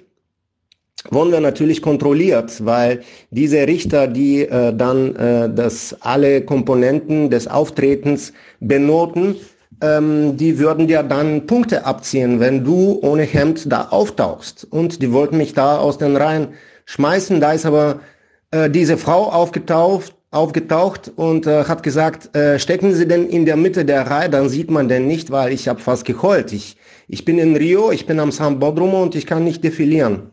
[1.11, 3.01] wurden wir natürlich kontrolliert, weil
[3.31, 9.37] diese Richter, die äh, dann äh, das alle Komponenten des Auftretens benoten,
[9.81, 14.67] ähm, die würden dir dann Punkte abziehen, wenn du ohne Hemd da auftauchst.
[14.71, 16.49] Und die wollten mich da aus den Reihen
[16.87, 17.41] schmeißen.
[17.41, 18.01] Da ist aber
[18.51, 23.57] äh, diese Frau aufgetaucht, aufgetaucht und äh, hat gesagt, äh, stecken Sie denn in der
[23.57, 26.53] Mitte der Reihe, dann sieht man den nicht, weil ich habe fast geheult.
[26.53, 30.31] Ich, ich bin in Rio, ich bin am Sambodromo und ich kann nicht defilieren.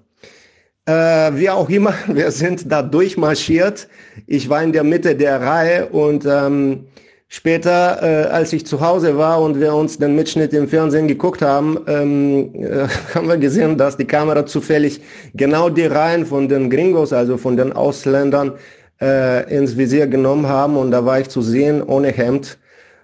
[0.85, 0.91] Äh,
[1.35, 3.87] wie auch immer, wir sind da durchmarschiert.
[4.27, 6.87] Ich war in der Mitte der Reihe und ähm,
[7.35, 11.41] später, äh, als ich zu Hause war und wir uns den Mitschnitt im Fernsehen geguckt
[11.41, 15.01] haben, ähm, äh, haben wir gesehen, dass die Kamera zufällig
[15.33, 18.53] genau die Reihen von den Gringos, also von den Ausländern,
[19.01, 22.57] äh, ins Visier genommen haben und da war ich zu sehen ohne Hemd.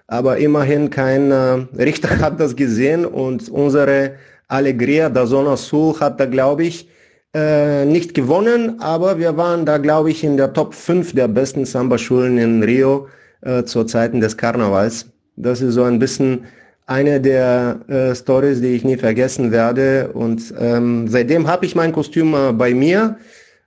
[0.06, 4.12] Aber immerhin kein äh, Richter hat das gesehen und unsere
[4.48, 5.56] Alegria da Zona
[6.00, 6.88] hat da, glaube ich,
[7.34, 11.66] äh, nicht gewonnen, aber wir waren da, glaube ich, in der Top 5 der besten
[11.66, 13.08] Samba-Schulen in Rio
[13.42, 15.06] äh, zur Zeiten des Karnevals.
[15.36, 16.44] Das ist so ein bisschen
[16.86, 20.10] eine der äh, Stories, die ich nie vergessen werde.
[20.12, 23.16] Und ähm, seitdem habe ich mein Kostüm äh, bei mir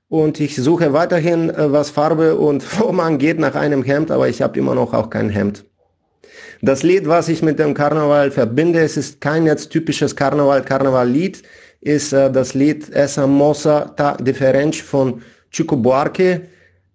[0.10, 4.42] und ich suche weiterhin, äh, was Farbe und Form angeht, nach einem Hemd, aber ich
[4.42, 5.66] habe immer noch auch kein Hemd.
[6.62, 11.44] Das Lied, was ich mit dem Karneval verbinde, es ist kein jetzt typisches Karneval-Karneval-Lied,
[11.82, 15.22] ist äh, das Lied Essa Mossa Ta Differente von
[15.52, 16.42] Chico Buarque.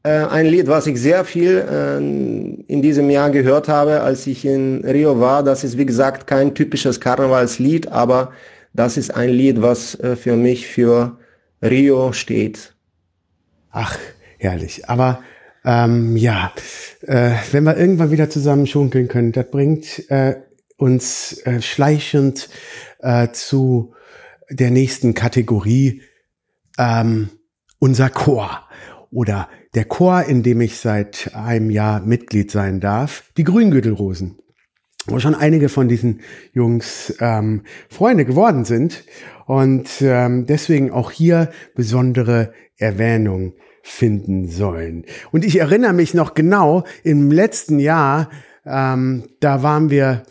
[0.03, 4.45] Äh, ein Lied, was ich sehr viel äh, in diesem Jahr gehört habe, als ich
[4.47, 5.43] in Rio war.
[5.43, 8.33] Das ist, wie gesagt, kein typisches Karnevalslied, aber
[8.73, 11.19] das ist ein Lied, was äh, für mich für
[11.63, 12.75] Rio steht.
[13.71, 13.99] Ach,
[14.39, 14.89] herrlich.
[14.89, 15.23] Aber
[15.67, 16.53] ähm, ja,
[17.03, 20.37] äh, wenn wir irgendwann wieder zusammen schunkeln können, das bringt äh,
[20.79, 22.49] uns äh, schleichend
[23.01, 23.93] äh, zu
[24.49, 26.03] der nächsten Kategorie
[26.79, 27.29] ähm,
[27.79, 28.67] unser Chor
[29.11, 34.39] oder der Chor, in dem ich seit einem Jahr Mitglied sein darf, die Grüngürtelrosen.
[35.07, 36.21] Wo schon einige von diesen
[36.53, 39.05] Jungs ähm, Freunde geworden sind
[39.47, 45.07] und ähm, deswegen auch hier besondere Erwähnung finden sollen.
[45.33, 48.31] Und ich erinnere mich noch genau, im letzten Jahr,
[48.67, 50.25] ähm, da waren wir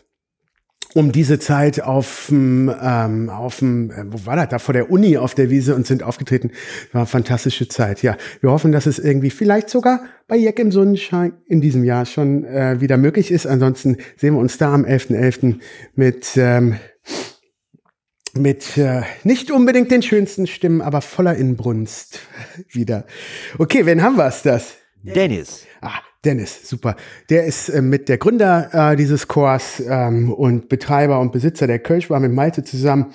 [0.93, 4.89] um diese Zeit auf dem, ähm, auf dem, äh, wo war das, da vor der
[4.89, 6.51] Uni auf der Wiese und sind aufgetreten.
[6.91, 8.01] War eine fantastische Zeit.
[8.01, 12.05] Ja, wir hoffen, dass es irgendwie vielleicht sogar bei Jack im Sonnenschein in diesem Jahr
[12.05, 13.45] schon äh, wieder möglich ist.
[13.45, 15.15] Ansonsten sehen wir uns da am 11.11.
[15.19, 15.59] .11.
[15.95, 16.75] mit ähm,
[18.35, 22.19] mit äh, nicht unbedingt den schönsten Stimmen, aber voller Inbrunst
[22.69, 23.05] wieder.
[23.57, 24.75] Okay, wen haben wir es das?
[25.01, 25.65] Dennis.
[25.81, 26.97] Ah, Dennis, super.
[27.29, 31.79] Der ist äh, mit der Gründer äh, dieses Chors ähm, und Betreiber und Besitzer der
[31.79, 33.13] Kölsch war mit Malte zusammen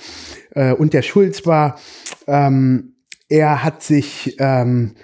[0.54, 1.78] äh, und der Schulz war.
[2.26, 2.94] Ähm,
[3.28, 4.94] er hat sich ähm,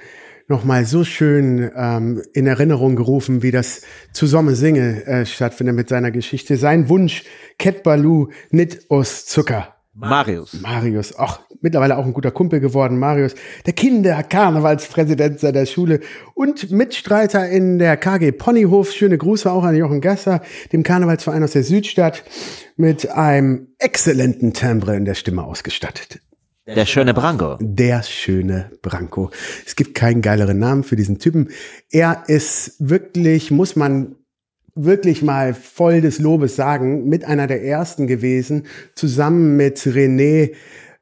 [0.48, 3.82] nochmal so schön ähm, in Erinnerung gerufen, wie das
[4.12, 6.56] Zusammen Singe äh, stattfindet mit seiner Geschichte.
[6.56, 7.24] Sein Wunsch,
[7.58, 9.79] Ket Balu, nit aus Zucker.
[9.92, 10.60] Marius.
[10.60, 13.34] Marius, ach, mittlerweile auch ein guter Kumpel geworden, Marius,
[13.66, 16.00] der Kinderkarnevalspräsident seiner Schule
[16.34, 18.92] und Mitstreiter in der KG Ponyhof.
[18.92, 22.22] Schöne Grüße auch an Jochen Gasser, dem Karnevalsverein aus der Südstadt,
[22.76, 26.20] mit einem exzellenten Timbre in der Stimme ausgestattet.
[26.66, 27.56] Der schöne Branko.
[27.60, 29.30] Der schöne Branko.
[29.66, 31.48] Es gibt keinen geileren Namen für diesen Typen.
[31.90, 34.14] Er ist wirklich, muss man
[34.74, 40.52] wirklich mal voll des Lobes sagen, mit einer der ersten gewesen, zusammen mit René,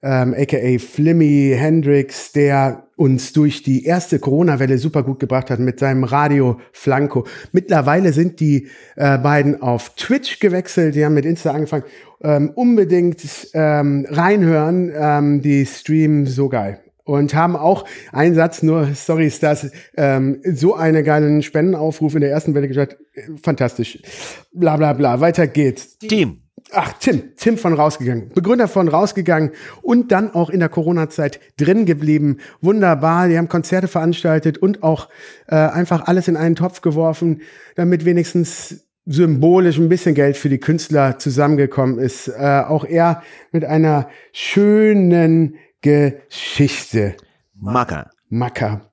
[0.02, 5.78] ähm, aka Flimmy Hendrix, der uns durch die erste Corona-Welle super gut gebracht hat mit
[5.78, 7.26] seinem Radio Flanco.
[7.52, 11.84] Mittlerweile sind die äh, beiden auf Twitch gewechselt, die haben mit Insta angefangen.
[12.20, 13.22] Ähm, unbedingt
[13.54, 19.70] ähm, reinhören, ähm, die Stream so geil und haben auch einen Satz nur, sorry Stars,
[19.96, 22.98] ähm, so einen geilen Spendenaufruf in der ersten Welle gesagt,
[23.42, 24.02] fantastisch,
[24.52, 25.96] bla bla bla, weiter geht's.
[25.98, 26.42] Team.
[26.70, 31.86] Ach, Tim, Tim von rausgegangen, Begründer von rausgegangen und dann auch in der Corona-Zeit drin
[31.86, 32.38] geblieben.
[32.60, 35.08] Wunderbar, die haben Konzerte veranstaltet und auch
[35.46, 37.40] äh, einfach alles in einen Topf geworfen,
[37.74, 42.28] damit wenigstens symbolisch ein bisschen Geld für die Künstler zusammengekommen ist.
[42.28, 47.16] Äh, auch er mit einer schönen Geschichte.
[47.54, 48.10] Macker.
[48.28, 48.92] Macker.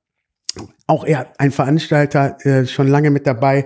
[0.88, 3.66] Auch er, ein Veranstalter, äh, schon lange mit dabei,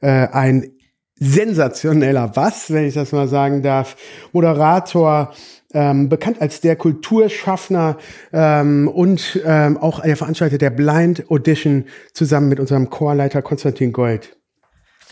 [0.00, 0.70] äh, ein
[1.18, 3.96] sensationeller Bass, wenn ich das mal sagen darf.
[4.32, 5.34] Moderator,
[5.72, 7.98] ähm, bekannt als der Kulturschaffner
[8.32, 14.36] ähm, und ähm, auch der Veranstalter der Blind Audition zusammen mit unserem Chorleiter Konstantin Gold.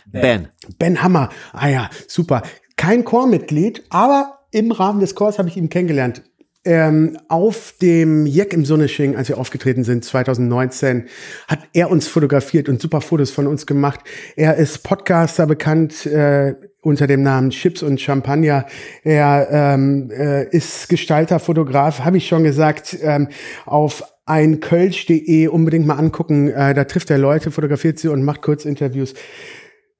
[0.07, 0.49] Ben.
[0.79, 1.31] Ben Hammer.
[1.53, 2.43] Ah ja, super.
[2.77, 6.23] Kein Chormitglied, aber im Rahmen des Chors habe ich ihn kennengelernt.
[6.67, 11.07] Ähm, auf dem Jeck im Sonnesching, als wir aufgetreten sind, 2019,
[11.47, 14.01] hat er uns fotografiert und super Fotos von uns gemacht.
[14.35, 18.67] Er ist Podcaster bekannt äh, unter dem Namen Chips und Champagner.
[19.05, 23.29] Er ähm, äh, ist Gestalter, Fotograf, habe ich schon gesagt, ähm,
[23.65, 26.49] auf einkölsch.de unbedingt mal angucken.
[26.49, 29.15] Äh, da trifft er Leute, fotografiert sie und macht Kurzinterviews.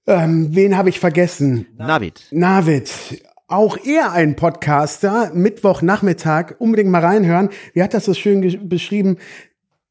[0.09, 1.67] Ähm, wen habe ich vergessen?
[1.77, 2.27] Navid.
[2.33, 2.91] Navid.
[3.49, 7.51] Auch er ein Podcaster, Mittwochnachmittag, unbedingt mal reinhören.
[7.75, 9.19] Wie hat das so schön beschrieben?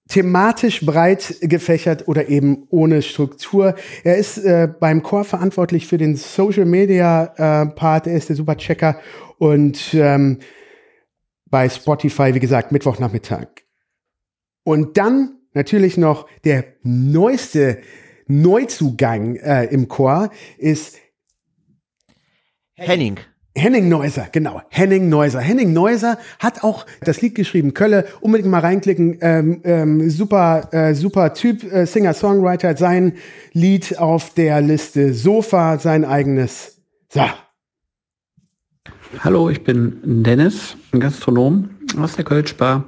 [0.08, 3.76] thematisch breit gefächert oder eben ohne Struktur.
[4.04, 8.08] Er ist äh, beim Chor verantwortlich für den Social Media äh, Part.
[8.08, 9.00] Er ist der Superchecker
[9.40, 10.40] und ähm,
[11.50, 13.48] bei Spotify, wie gesagt, Mittwochnachmittag.
[14.64, 17.80] Und dann natürlich noch der neueste
[18.28, 20.98] Neuzugang äh, im Chor ist
[22.76, 23.20] Henning.
[23.58, 24.62] Henning Neuser, genau.
[24.70, 25.40] Henning Neuser.
[25.40, 28.06] Henning Neuser hat auch das Lied geschrieben, Kölle.
[28.20, 29.20] Unbedingt mal reinklicken.
[29.22, 32.68] Ähm, ähm, super, äh, super Typ, äh, Singer-Songwriter.
[32.70, 33.14] Hat sein
[33.54, 36.82] Lied auf der Liste Sofa, sein eigenes.
[37.08, 37.22] So.
[39.20, 42.84] Hallo, ich bin Dennis, ein Gastronom aus der Kölschbar.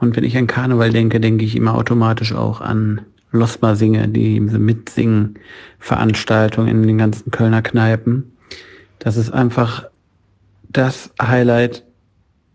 [0.00, 4.38] Und wenn ich an Karneval denke, denke ich immer automatisch auch an Losma Singe, die
[4.38, 8.32] Mitsingen-Veranstaltung in den ganzen Kölner Kneipen.
[8.98, 9.88] Das ist einfach
[10.70, 11.84] das Highlight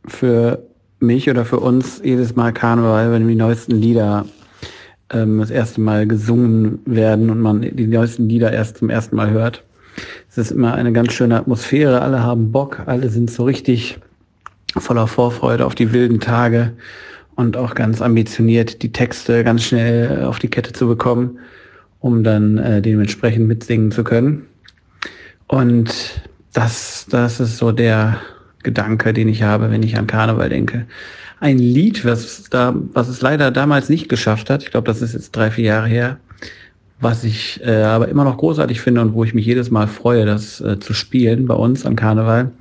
[0.06, 0.64] für
[1.00, 4.26] mich oder für uns jedes Mal Karneval, wenn die neuesten Lieder
[5.12, 9.32] ähm, das erste Mal gesungen werden und man die neuesten Lieder erst zum ersten Mal
[9.32, 9.64] hört.
[10.30, 14.00] Es ist immer eine ganz schöne Atmosphäre, alle haben Bock, alle sind so richtig
[14.76, 16.74] voller Vorfreude auf die wilden Tage
[17.36, 21.40] und auch ganz ambitioniert, die Texte ganz schnell auf die Kette zu bekommen,
[22.00, 24.48] um dann äh, dementsprechend mitsingen zu können.
[25.48, 26.22] Und
[26.54, 28.22] das, das ist so der
[28.62, 30.86] Gedanke, den ich habe, wenn ich an Karneval denke.
[31.40, 35.14] Ein Lied, was da, was es leider damals nicht geschafft hat, ich glaube, das ist
[35.14, 36.18] jetzt drei, vier Jahre her,
[37.02, 40.26] was ich äh, aber immer noch großartig finde und wo ich mich jedes Mal freue,
[40.26, 42.52] das äh, zu spielen bei uns am Karneval,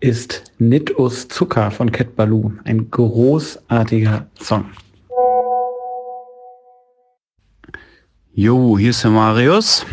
[0.00, 2.52] ist Nit us Zucker von Cat Baloo.
[2.64, 4.64] Ein großartiger Song.
[8.32, 9.86] Jo, hier ist der Marius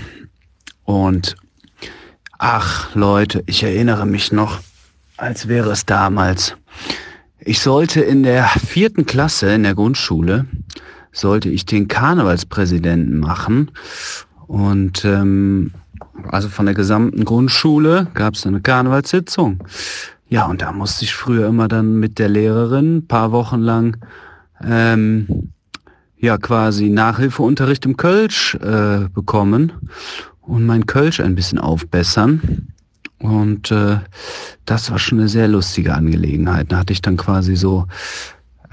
[0.86, 1.36] und
[2.44, 4.62] Ach Leute, ich erinnere mich noch,
[5.16, 6.56] als wäre es damals.
[7.40, 10.48] Ich sollte in der vierten Klasse in der Grundschule,
[11.12, 13.70] sollte ich den Karnevalspräsidenten machen.
[14.48, 15.72] Und ähm,
[16.30, 19.64] also von der gesamten Grundschule gab es eine Karnevalssitzung.
[20.28, 23.98] Ja, und da musste ich früher immer dann mit der Lehrerin paar Wochen lang
[24.66, 25.52] ähm,
[26.18, 29.74] ja quasi Nachhilfeunterricht im Kölsch äh, bekommen
[30.52, 32.68] und mein Kölsch ein bisschen aufbessern.
[33.20, 34.00] Und äh,
[34.66, 36.72] das war schon eine sehr lustige Angelegenheit.
[36.72, 37.86] Da hatte ich dann quasi so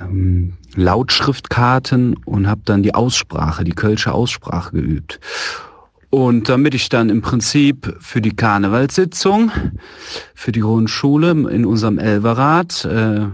[0.01, 5.21] ähm, Lautschriftkarten und habe dann die Aussprache, die Kölsche Aussprache geübt.
[6.11, 9.53] Und damit ich dann im Prinzip für die Karnevalssitzung,
[10.35, 13.27] für die Grundschule in unserem Elverrat äh,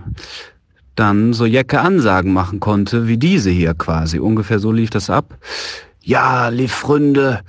[0.96, 4.18] dann so Jecke Ansagen machen konnte, wie diese hier quasi.
[4.18, 5.38] Ungefähr so lief das ab.
[6.02, 7.40] Ja, lieb Freunde,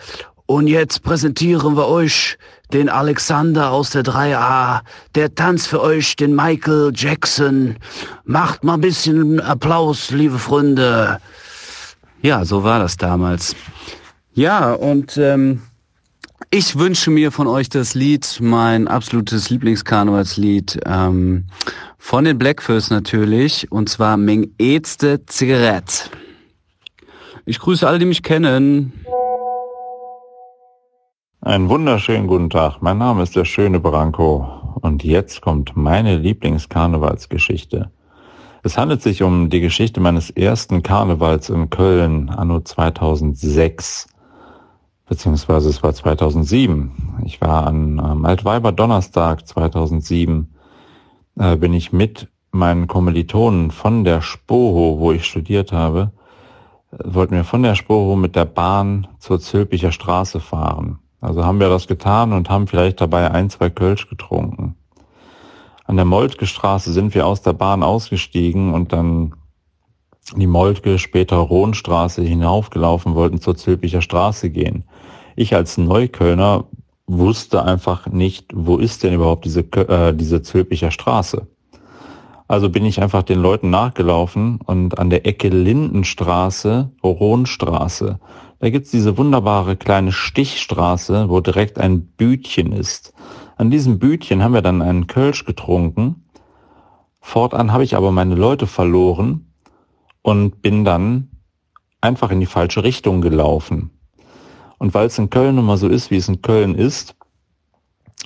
[0.46, 2.38] und jetzt präsentieren wir euch
[2.72, 4.82] den Alexander aus der 3a.
[5.16, 7.78] Der tanzt für euch den Michael Jackson.
[8.26, 11.20] Macht mal ein bisschen Applaus, liebe Freunde.
[12.22, 13.56] Ja, so war das damals.
[14.34, 15.62] Ja, und ähm,
[16.52, 21.46] ich wünsche mir von euch das Lied, mein absolutes Lieblingskarnevalslied, ähm,
[21.98, 26.10] von den Blackfurs natürlich, und zwar Meng Ätzte Zigarette.
[27.46, 28.94] Ich grüße alle, die mich kennen.
[31.46, 32.82] Einen wunderschönen guten Tag.
[32.82, 34.48] Mein Name ist der schöne Branko
[34.82, 37.92] und jetzt kommt meine Lieblingskarnevalsgeschichte.
[38.64, 44.08] Es handelt sich um die Geschichte meines ersten Karnevals in Köln anno 2006,
[45.08, 47.22] beziehungsweise es war 2007.
[47.26, 50.52] Ich war an ähm, Altweiber Donnerstag 2007,
[51.38, 56.12] äh, bin ich mit meinen Kommilitonen von der Spoho, wo ich studiert habe,
[56.90, 61.02] wollten wir von der Spoho mit der Bahn zur Zülpicher Straße fahren.
[61.26, 64.76] Also haben wir das getan und haben vielleicht dabei ein, zwei Kölsch getrunken.
[65.86, 69.34] An der Moltke Straße sind wir aus der Bahn ausgestiegen und dann
[70.36, 74.84] die Moltke, später Rohnstraße hinaufgelaufen, wollten zur Zülpicher Straße gehen.
[75.36, 76.66] Ich als Neuköllner
[77.08, 81.48] wusste einfach nicht, wo ist denn überhaupt diese, äh, diese Zülpicher Straße.
[82.48, 88.20] Also bin ich einfach den Leuten nachgelaufen und an der Ecke Lindenstraße, Horonstraße,
[88.60, 93.14] da gibt's diese wunderbare kleine Stichstraße, wo direkt ein Bütchen ist.
[93.58, 96.26] An diesem Bütchen haben wir dann einen Kölsch getrunken.
[97.20, 99.54] Fortan habe ich aber meine Leute verloren
[100.22, 101.30] und bin dann
[102.02, 103.92] einfach in die falsche Richtung gelaufen.
[104.78, 107.16] Und weil es in Köln immer so ist, wie es in Köln ist,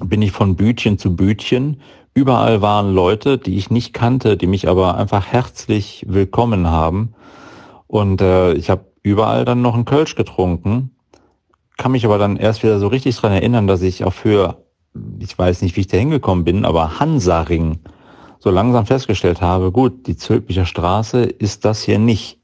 [0.03, 1.81] bin ich von Bütchen zu Bütchen.
[2.13, 7.13] Überall waren Leute, die ich nicht kannte, die mich aber einfach herzlich willkommen haben.
[7.87, 10.95] Und äh, ich habe überall dann noch einen Kölsch getrunken,
[11.77, 14.65] kann mich aber dann erst wieder so richtig dran erinnern, dass ich auch für,
[15.19, 17.79] ich weiß nicht, wie ich da hingekommen bin, aber Hansaring
[18.39, 22.39] so langsam festgestellt habe, gut, die Zülpicher Straße ist das hier nicht.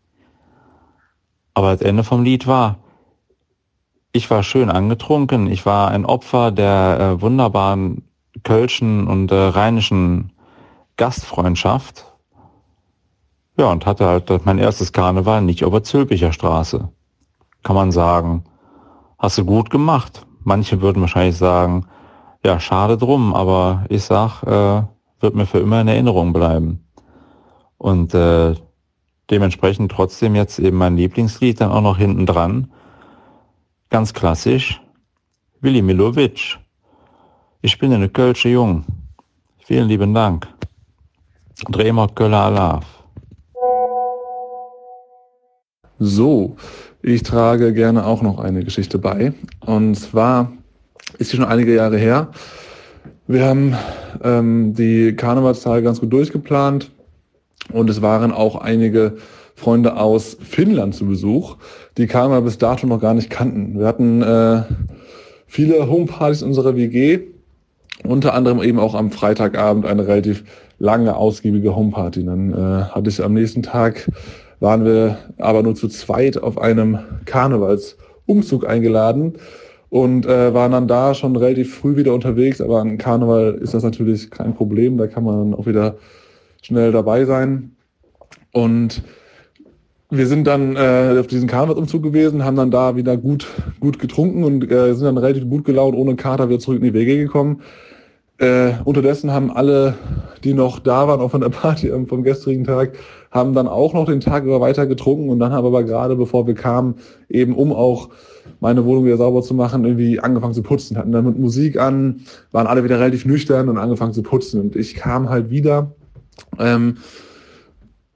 [1.54, 2.80] Aber das Ende vom Lied war,
[4.12, 8.04] ich war schön angetrunken, ich war ein Opfer der äh, wunderbaren
[8.44, 10.32] kölschen und äh, rheinischen
[10.98, 12.06] Gastfreundschaft.
[13.58, 16.90] Ja, und hatte halt mein erstes Karneval nicht der Zülpicher Straße.
[17.64, 18.44] Kann man sagen,
[19.18, 20.26] hast du gut gemacht.
[20.44, 21.88] Manche würden wahrscheinlich sagen,
[22.46, 24.84] ja, schade drum, aber ich sag, äh,
[25.20, 26.86] wird mir für immer in Erinnerung bleiben.
[27.78, 28.56] Und äh,
[29.30, 32.72] dementsprechend trotzdem jetzt eben mein Lieblingslied dann auch noch hinten dran.
[33.90, 34.82] Ganz klassisch,
[35.62, 36.60] Willi Milovic.
[37.66, 38.86] Ich bin eine Kölsche Jung.
[39.58, 40.48] Vielen lieben Dank.
[41.72, 42.86] Dremer Köller Alav.
[45.98, 46.58] So,
[47.02, 49.34] ich trage gerne auch noch eine Geschichte bei.
[49.62, 50.52] Und zwar
[51.18, 52.28] ist sie schon einige Jahre her.
[53.26, 53.76] Wir haben
[54.24, 56.92] ähm, die Karnevalstage ganz gut durchgeplant
[57.74, 59.18] und es waren auch einige
[59.56, 61.58] Freunde aus Finnland zu Besuch,
[61.98, 63.80] die Karneval bis dato noch gar nicht kannten.
[63.80, 64.62] Wir hatten äh,
[65.48, 67.34] viele Homepartys unserer WG,
[68.04, 70.44] unter anderem eben auch am Freitagabend eine relativ
[70.80, 72.26] lange, ausgiebige Homeparty.
[72.26, 74.10] Dann äh, hatte ich am nächsten Tag,
[74.60, 79.34] waren wir aber nur zu zweit auf einem Karnevalsumzug eingeladen
[79.90, 82.60] und äh, waren dann da schon relativ früh wieder unterwegs.
[82.62, 85.96] Aber an Karneval ist das natürlich kein Problem, da kann man auch wieder
[86.62, 87.76] schnell dabei sein.
[88.52, 89.04] Und
[90.10, 93.48] wir sind dann äh, auf diesen Karnevalsumzug gewesen, haben dann da wieder gut,
[93.80, 96.94] gut getrunken und äh, sind dann relativ gut gelaunt, ohne Kater wieder zurück in die
[96.94, 97.62] WG gekommen.
[98.38, 99.94] Äh, unterdessen haben alle,
[100.44, 102.94] die noch da waren, auch von der Party am- vom gestrigen Tag,
[103.32, 106.46] haben dann auch noch den Tag über weiter getrunken und dann haben aber gerade, bevor
[106.46, 106.96] wir kamen,
[107.30, 108.10] eben um auch
[108.60, 112.22] meine Wohnung wieder sauber zu machen, irgendwie angefangen zu putzen, hatten dann mit Musik an,
[112.52, 114.60] waren alle wieder relativ nüchtern und angefangen zu putzen.
[114.60, 115.92] Und ich kam halt wieder
[116.60, 116.98] ähm,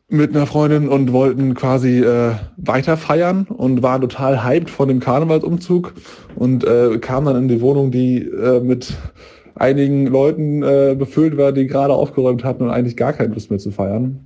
[0.09, 4.99] mit einer Freundin und wollten quasi äh, weiter feiern und waren total hyped von dem
[4.99, 5.93] Karnevalsumzug
[6.36, 8.93] und äh, kam dann in die Wohnung, die äh, mit
[9.60, 13.60] einigen Leuten äh, befüllt war, die gerade aufgeräumt hatten und eigentlich gar keine Lust mehr
[13.60, 14.26] zu feiern.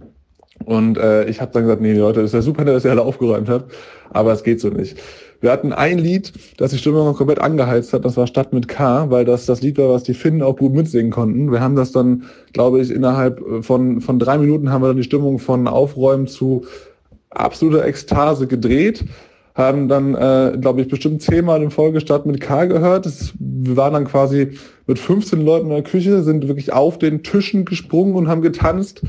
[0.65, 3.49] Und äh, ich habe dann gesagt, nee Leute, ist ja super, dass ihr alle aufgeräumt
[3.49, 3.73] habt,
[4.11, 4.97] aber es geht so nicht.
[5.41, 9.09] Wir hatten ein Lied, das die Stimmung komplett angeheizt hat, das war Stadt mit K,
[9.09, 11.51] weil das das Lied war, was die Finnen auch gut mitsingen konnten.
[11.51, 12.23] Wir haben das dann,
[12.53, 16.63] glaube ich, innerhalb von, von drei Minuten haben wir dann die Stimmung von Aufräumen zu
[17.29, 19.03] absoluter Ekstase gedreht,
[19.55, 23.05] haben dann, äh, glaube ich, bestimmt zehnmal in Folge Stadt mit K gehört.
[23.05, 27.21] Das, wir waren dann quasi mit 15 Leuten in der Küche, sind wirklich auf den
[27.23, 29.01] Tischen gesprungen und haben getanzt.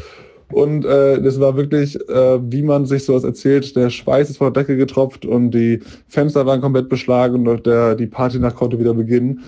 [0.53, 4.53] Und äh, das war wirklich, äh, wie man sich sowas erzählt, der Schweiß ist von
[4.53, 8.95] der Decke getropft und die Fenster waren komplett beschlagen und der, die Partynacht konnte wieder
[8.95, 9.43] beginnen.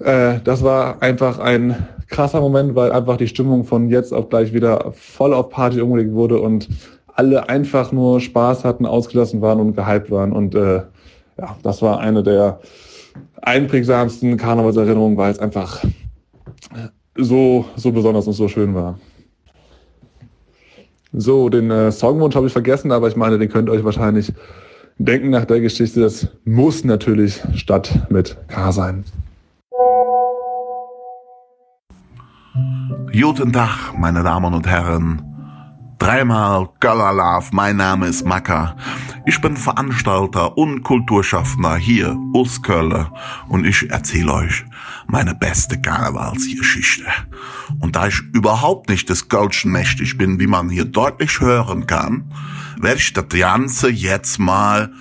[0.00, 4.52] Äh, das war einfach ein krasser Moment, weil einfach die Stimmung von jetzt auf gleich
[4.52, 6.68] wieder voll auf Party umgelegt wurde und
[7.14, 10.32] alle einfach nur Spaß hatten, ausgelassen waren und gehypt waren.
[10.32, 10.82] Und äh,
[11.38, 12.60] ja, das war eine der
[13.42, 15.84] einprägsamsten Karnevalserinnerungen, weil es einfach
[17.16, 18.98] so, so besonders und so schön war.
[21.12, 24.32] So, den äh, Songwunsch habe ich vergessen, aber ich meine, den könnt ihr euch wahrscheinlich
[24.98, 26.00] denken nach der Geschichte.
[26.00, 29.04] Das muss natürlich Stadt mit K sein.
[33.12, 35.33] Guten Tag, meine Damen und Herren.
[35.98, 38.76] Dreimal Galalav, mein Name ist Macker.
[39.26, 43.06] Ich bin Veranstalter und Kulturschaffner hier aus Köln
[43.48, 44.64] und ich erzähle euch
[45.06, 47.04] meine beste Karnevalsgeschichte.
[47.80, 52.30] Und da ich überhaupt nicht des Kölschen mächtig bin, wie man hier deutlich hören kann,
[52.80, 54.92] werde ich das Ganze jetzt mal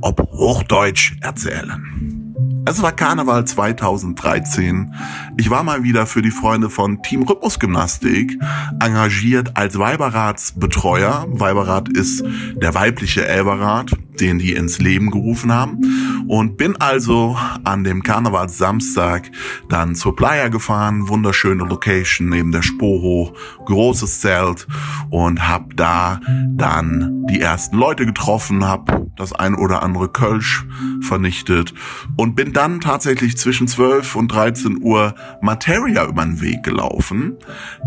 [0.00, 2.27] ob Hochdeutsch erzählen.
[2.70, 4.94] Es war Karneval 2013.
[5.38, 8.38] Ich war mal wieder für die Freunde von Team Rhythmusgymnastik
[8.78, 11.26] engagiert als Weiberatsbetreuer.
[11.30, 12.22] Weiberat ist
[12.60, 15.80] der weibliche Elberrat, den die ins Leben gerufen haben.
[16.28, 19.30] Und bin also an dem Karnevalssamstag
[19.68, 23.34] dann zur Playa gefahren, wunderschöne Location neben der Spoho,
[23.64, 24.66] großes Zelt
[25.10, 30.66] und hab da dann die ersten Leute getroffen, hab das ein oder andere Kölsch
[31.00, 31.74] vernichtet
[32.16, 37.36] und bin dann tatsächlich zwischen 12 und 13 Uhr Materia über den Weg gelaufen,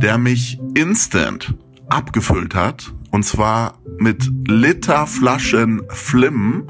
[0.01, 1.53] der mich instant
[1.91, 6.63] abgefüllt hat und zwar mit Literflaschen Flim,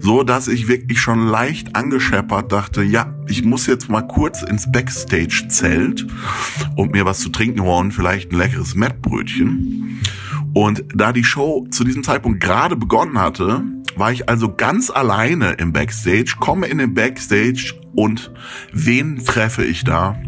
[0.00, 4.70] so dass ich wirklich schon leicht angescheppert dachte, ja, ich muss jetzt mal kurz ins
[4.70, 6.06] Backstage-Zelt
[6.76, 10.00] und mir was zu trinken holen, vielleicht ein leckeres Mettbrötchen.
[10.54, 13.62] Und da die Show zu diesem Zeitpunkt gerade begonnen hatte,
[13.96, 18.32] war ich also ganz alleine im Backstage, komme in den Backstage und
[18.72, 20.20] wen treffe ich da?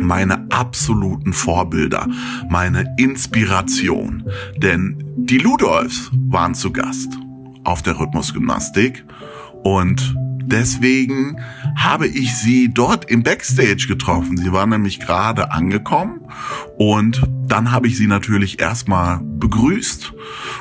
[0.00, 2.08] Meine absoluten Vorbilder,
[2.48, 4.24] meine Inspiration.
[4.58, 7.12] Denn die Ludolfs waren zu Gast
[7.64, 9.04] auf der Rhythmusgymnastik
[9.62, 11.38] und deswegen
[11.76, 14.36] habe ich sie dort im Backstage getroffen.
[14.36, 16.20] Sie war nämlich gerade angekommen
[16.78, 20.12] und dann habe ich sie natürlich erstmal begrüßt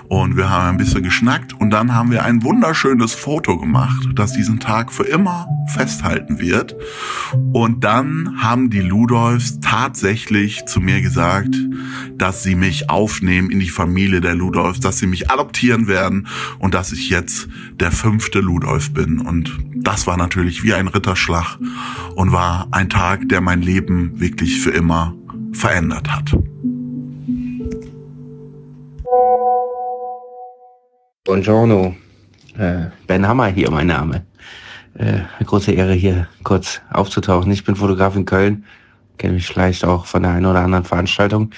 [0.10, 4.34] und wir haben ein bisschen geschnackt und dann haben wir ein wunderschönes Foto gemacht, das
[4.34, 6.76] diesen Tag für immer festhalten wird.
[7.54, 11.56] Und dann haben die Ludolfs tatsächlich zu mir gesagt,
[12.18, 16.28] dass sie mich aufnehmen in die Familie der Ludolfs, dass sie mich adoptieren werden
[16.60, 17.48] und dass ich jetzt
[17.80, 19.20] der fünfte Ludolf bin.
[19.20, 21.60] Und das war natürlich wie ein Ritterschlag
[22.16, 25.14] und war ein Tag, der mein Leben wirklich für immer
[25.52, 26.34] verändert hat.
[31.26, 31.96] Buongiorno.
[32.58, 34.26] Äh, ben Hammer hier, mein Name.
[34.94, 37.52] Äh, große Ehre hier kurz aufzutauchen.
[37.52, 38.64] Ich bin Fotograf in Köln,
[39.18, 41.50] kenne mich vielleicht auch von der einen oder anderen Veranstaltung.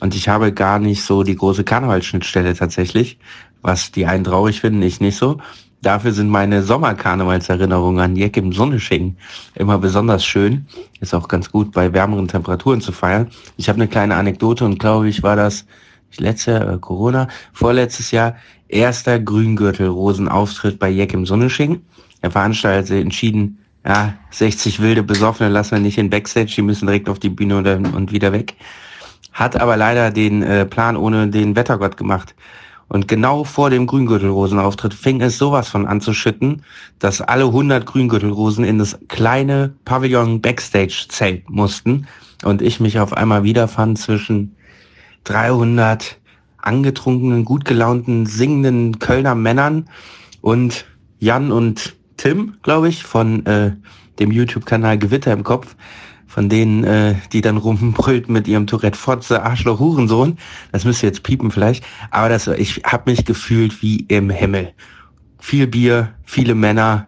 [0.00, 3.18] Und ich habe gar nicht so die große Karnevalsschnittstelle tatsächlich,
[3.62, 5.38] was die einen traurig finden, ich nicht so.
[5.82, 9.16] Dafür sind meine Sommerkarnevalserinnerungen an Jeck im Sonnesching
[9.56, 10.66] immer besonders schön.
[11.00, 13.30] Ist auch ganz gut bei wärmeren Temperaturen zu feiern.
[13.56, 15.66] Ich habe eine kleine Anekdote und glaube ich war das
[16.18, 18.36] letztes Jahr äh, Corona, vorletztes Jahr
[18.68, 21.82] erster Grüngürtel-Rosenauftritt bei Jeck im Sonnesching.
[22.22, 27.08] Der Veranstalter entschieden, ja, 60 wilde Besoffene lassen wir nicht in Backstage, die müssen direkt
[27.08, 28.54] auf die Bühne und, und wieder weg.
[29.32, 32.34] Hat aber leider den äh, Plan ohne den Wettergott gemacht.
[32.92, 36.60] Und genau vor dem Grüngürtelrosenauftritt fing es sowas von an zu schütten,
[36.98, 42.06] dass alle 100 Grüngürtelrosen in das kleine Pavillon Backstage Zelt mussten
[42.44, 44.56] und ich mich auf einmal wiederfand zwischen
[45.24, 46.18] 300
[46.58, 49.88] angetrunkenen, gut gelaunten, singenden Kölner Männern
[50.42, 50.84] und
[51.18, 53.72] Jan und Tim, glaube ich, von äh,
[54.18, 55.76] dem YouTube-Kanal Gewitter im Kopf,
[56.32, 60.38] von denen, äh, die dann rumbrüllt mit ihrem Tourette Fotze, Arschloch, Hurensohn.
[60.72, 61.84] Das müsst ihr jetzt piepen vielleicht.
[62.10, 64.72] Aber das, ich habe mich gefühlt wie im Himmel.
[65.38, 67.06] Viel Bier, viele Männer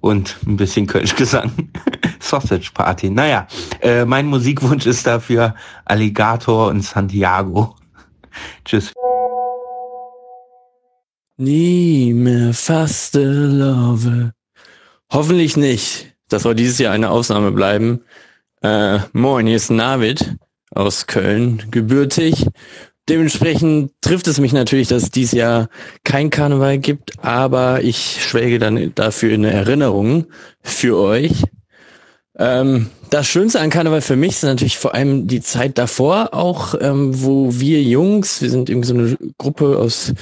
[0.00, 1.70] und ein bisschen Kölschgesang.
[2.20, 3.08] Sausage Party.
[3.08, 3.46] Naja,
[3.80, 5.54] äh, mein Musikwunsch ist dafür
[5.86, 7.76] Alligator und Santiago.
[8.66, 8.92] Tschüss.
[11.38, 14.32] Nie mehr faste Love.
[15.10, 16.14] Hoffentlich nicht.
[16.28, 18.02] Das soll dieses Jahr eine Ausnahme bleiben.
[18.62, 20.36] Äh, moin, hier ist Navid
[20.70, 22.46] aus Köln, gebürtig.
[23.08, 25.68] Dementsprechend trifft es mich natürlich, dass es dieses Jahr
[26.04, 30.26] kein Karneval gibt, aber ich schwelge dann dafür in Erinnerung
[30.62, 31.44] für euch.
[32.38, 36.74] Ähm, das Schönste an Karneval für mich ist natürlich vor allem die Zeit davor, auch
[36.80, 40.12] ähm, wo wir Jungs, wir sind irgendwie so eine Gruppe aus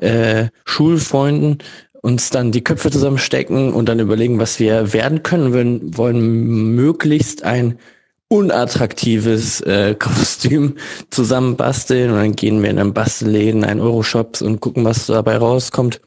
[0.00, 1.58] äh, Schulfreunden,
[2.06, 5.52] uns dann die Köpfe zusammenstecken und dann überlegen, was wir werden können.
[5.52, 7.80] Wir wollen möglichst ein
[8.28, 10.76] unattraktives äh, Kostüm
[11.10, 16.00] zusammenbasteln und dann gehen wir in einem Bastelläden, ein Euroshops und gucken, was dabei rauskommt.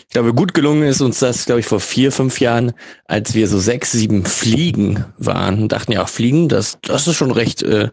[0.00, 2.72] Ich glaube, gut gelungen ist uns das, glaube ich, vor vier, fünf Jahren,
[3.04, 7.62] als wir so sechs, sieben Fliegen waren dachten, ja, Fliegen, das, das ist schon recht,
[7.62, 7.90] äh,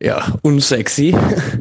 [0.00, 1.14] ja, unsexy.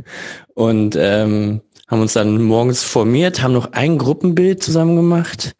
[0.54, 5.54] und ähm, haben uns dann morgens formiert, haben noch ein Gruppenbild zusammen gemacht,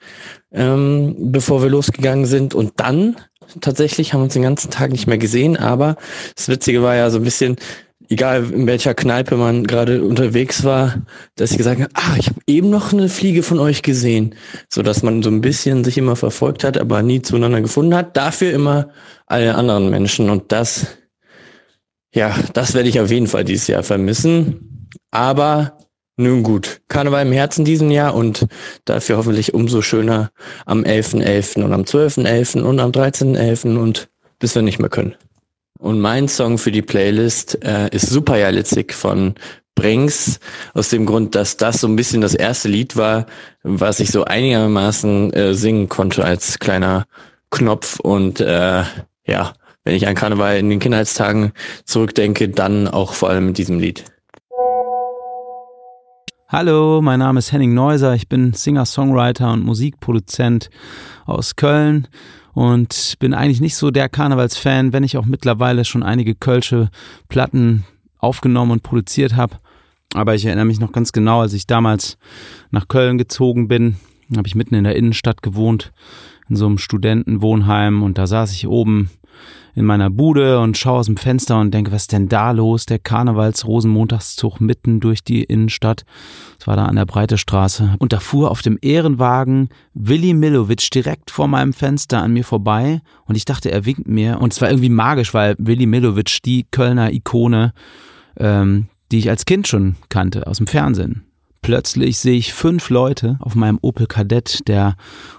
[0.52, 2.54] ähm, bevor wir losgegangen sind.
[2.54, 3.16] Und dann
[3.62, 5.96] tatsächlich haben wir uns den ganzen Tag nicht mehr gesehen, aber
[6.36, 7.56] das Witzige war ja so ein bisschen,
[8.10, 11.02] egal in welcher Kneipe man gerade unterwegs war,
[11.36, 14.36] dass sie gesagt haben, ah, ich habe eben noch eine Fliege von euch gesehen,
[14.70, 18.18] so dass man so ein bisschen sich immer verfolgt hat, aber nie zueinander gefunden hat.
[18.18, 18.90] Dafür immer
[19.28, 20.88] alle anderen Menschen und das,
[22.14, 24.90] ja, das werde ich auf jeden Fall dieses Jahr vermissen.
[25.12, 25.78] Aber
[26.18, 28.48] nun gut, Karneval im Herzen diesen Jahr und
[28.86, 30.32] dafür hoffentlich umso schöner
[30.66, 31.24] am 11.11.
[31.24, 31.64] .11.
[31.64, 32.26] und am 12.11.
[32.26, 32.62] .11.
[32.64, 33.78] und am 13.11.
[33.78, 35.16] und bis wir nicht mehr können.
[35.80, 39.36] Und mein Song für die Playlist äh, ist Super Jalitzig von
[39.76, 40.40] bring's,
[40.74, 43.28] aus dem Grund, dass das so ein bisschen das erste Lied war,
[43.62, 47.06] was ich so einigermaßen äh, singen konnte als kleiner
[47.52, 48.84] Knopf und äh,
[49.28, 49.54] ja,
[49.84, 51.54] wenn ich an Karneval in den Kindheitstagen
[51.86, 54.04] zurückdenke, dann auch vor allem mit diesem Lied.
[56.50, 60.70] Hallo, mein Name ist Henning Neuser, ich bin Singer-Songwriter und Musikproduzent
[61.26, 62.08] aus Köln
[62.54, 66.90] und bin eigentlich nicht so der Karnevalsfan, wenn ich auch mittlerweile schon einige Kölsche
[67.28, 67.84] Platten
[68.18, 69.58] aufgenommen und produziert habe.
[70.14, 72.18] Aber ich erinnere mich noch ganz genau, als ich damals
[72.72, 73.98] nach Köln gezogen bin,
[74.34, 75.92] habe ich mitten in der Innenstadt gewohnt,
[76.48, 79.10] in so einem Studentenwohnheim und da saß ich oben
[79.78, 82.88] in meiner Bude und schaue aus dem Fenster und denke, was ist denn da los?
[82.88, 86.04] Der Karnevals-Rosenmontagszug mitten durch die Innenstadt.
[86.58, 87.94] Das war da an der Breite Straße.
[88.00, 93.02] Und da fuhr auf dem Ehrenwagen Willi Milovic direkt vor meinem Fenster an mir vorbei
[93.26, 94.42] und ich dachte, er winkt mir.
[94.42, 97.72] Und es war irgendwie magisch, weil Willi Milovic, die Kölner Ikone,
[98.38, 101.24] ähm, die ich als Kind schon kannte, aus dem Fernsehen.
[101.62, 104.96] Plötzlich sehe ich fünf Leute auf meinem Opel Kadett, der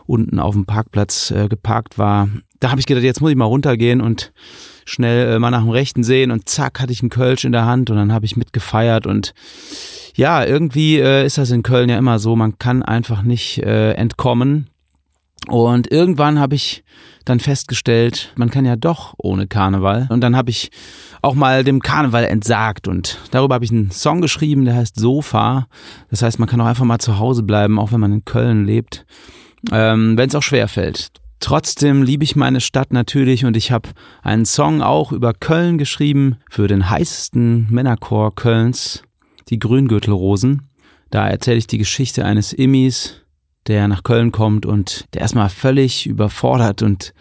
[0.07, 2.29] unten auf dem Parkplatz äh, geparkt war,
[2.61, 4.33] da habe ich gedacht, jetzt muss ich mal runtergehen und
[4.85, 7.67] schnell äh, mal nach dem Rechten sehen und zack hatte ich einen Kölsch in der
[7.67, 9.35] Hand und dann habe ich mitgefeiert und
[10.15, 13.93] ja, irgendwie äh, ist das in Köln ja immer so, man kann einfach nicht äh,
[13.93, 14.69] entkommen.
[15.47, 16.83] Und irgendwann habe ich
[17.25, 20.09] dann festgestellt, man kann ja doch ohne Karneval.
[20.11, 20.71] Und dann habe ich
[21.23, 25.69] auch mal dem Karneval entsagt und darüber habe ich einen Song geschrieben, der heißt Sofa.
[26.11, 28.67] Das heißt, man kann auch einfach mal zu Hause bleiben, auch wenn man in Köln
[28.67, 29.07] lebt,
[29.71, 31.13] ähm, wenn es auch schwer fällt.
[31.41, 33.91] Trotzdem liebe ich meine Stadt natürlich und ich habe
[34.23, 39.05] einen Song auch über Köln geschrieben für den heißesten Männerchor Kölns,
[39.49, 40.69] die Grüngürtelrosen.
[41.11, 43.23] Da erzähle ich die Geschichte eines Immis,
[43.69, 47.15] der nach Köln kommt und der erstmal völlig überfordert und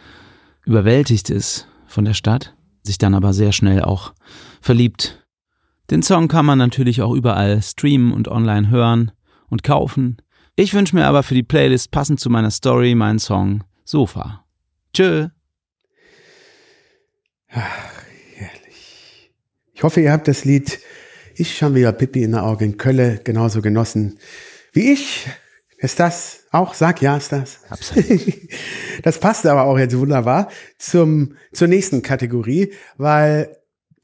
[0.66, 4.14] überwältigt ist von der Stadt, sich dann aber sehr schnell auch
[4.62, 5.24] verliebt.
[5.92, 9.12] Den Song kann man natürlich auch überall streamen und online hören
[9.48, 10.18] und kaufen.
[10.56, 14.44] Ich wünsche mir aber für die Playlist passend zu meiner Story meinen Song Sofa.
[14.94, 15.30] Tschö.
[17.50, 18.04] Ach,
[18.36, 19.32] herrlich.
[19.74, 20.80] Ich hoffe, ihr habt das Lied
[21.36, 24.20] Ich schon wieder Pippi in der Augen in Kölle genauso genossen
[24.74, 25.28] wie ich.
[25.78, 26.74] Ist das auch?
[26.74, 27.62] Sag ja, ist das.
[27.70, 28.22] Absolut.
[29.04, 33.56] das passt aber auch jetzt wunderbar zum, zur nächsten Kategorie, weil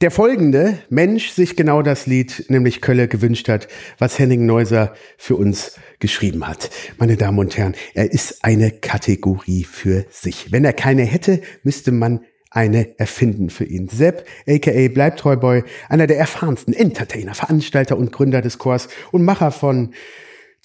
[0.02, 3.68] der folgende Mensch sich genau das Lied, nämlich Kölle, gewünscht hat,
[4.00, 6.70] was Henning Neuser für uns geschrieben hat.
[6.98, 10.52] Meine Damen und Herren, er ist eine Kategorie für sich.
[10.52, 13.90] Wenn er keine hätte, müsste man eine erfinden für ihn.
[13.90, 19.94] Sepp, aka Bleibtreuboy, einer der erfahrensten Entertainer, Veranstalter und Gründer des Chors und Macher von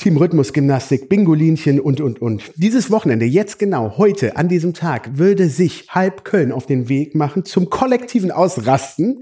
[0.01, 2.53] Team Rhythmus Gymnastik, Bingolinchen und, und, und.
[2.55, 7.17] Dieses Wochenende, jetzt genau, heute, an diesem Tag, würde sich halb Köln auf den Weg
[7.17, 9.19] machen zum kollektiven Ausrasten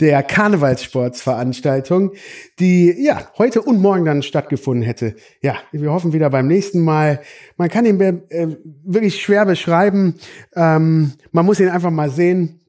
[0.00, 2.12] der Karnevalssportsveranstaltung,
[2.58, 5.16] die, ja, heute und morgen dann stattgefunden hätte.
[5.40, 7.22] Ja, wir hoffen wieder beim nächsten Mal.
[7.56, 8.48] Man kann ihn äh,
[8.84, 10.16] wirklich schwer beschreiben.
[10.54, 12.60] Ähm, man muss ihn einfach mal sehen.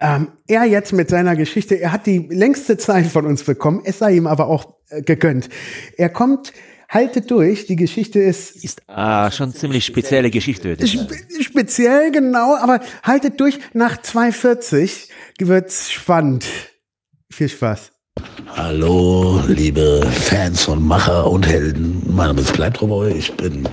[0.00, 3.98] Ähm, er jetzt mit seiner Geschichte, er hat die längste Zeit von uns bekommen, es
[3.98, 5.48] sei ihm aber auch äh, gegönnt.
[5.96, 6.52] Er kommt
[6.90, 7.66] haltet durch.
[7.66, 8.62] Die Geschichte ist.
[8.62, 10.76] Ist ah, schon ziemlich spezielle Geschichte.
[10.86, 13.58] Spe speziell, genau, aber haltet durch.
[13.72, 15.08] Nach 2,40
[15.38, 16.44] wird's spannend.
[17.32, 17.92] Viel Spaß.
[18.48, 22.02] Hallo, liebe Fans von Macher und Helden.
[22.08, 23.12] Mein Name ist Bleibtreuboy.
[23.12, 23.66] Ich bin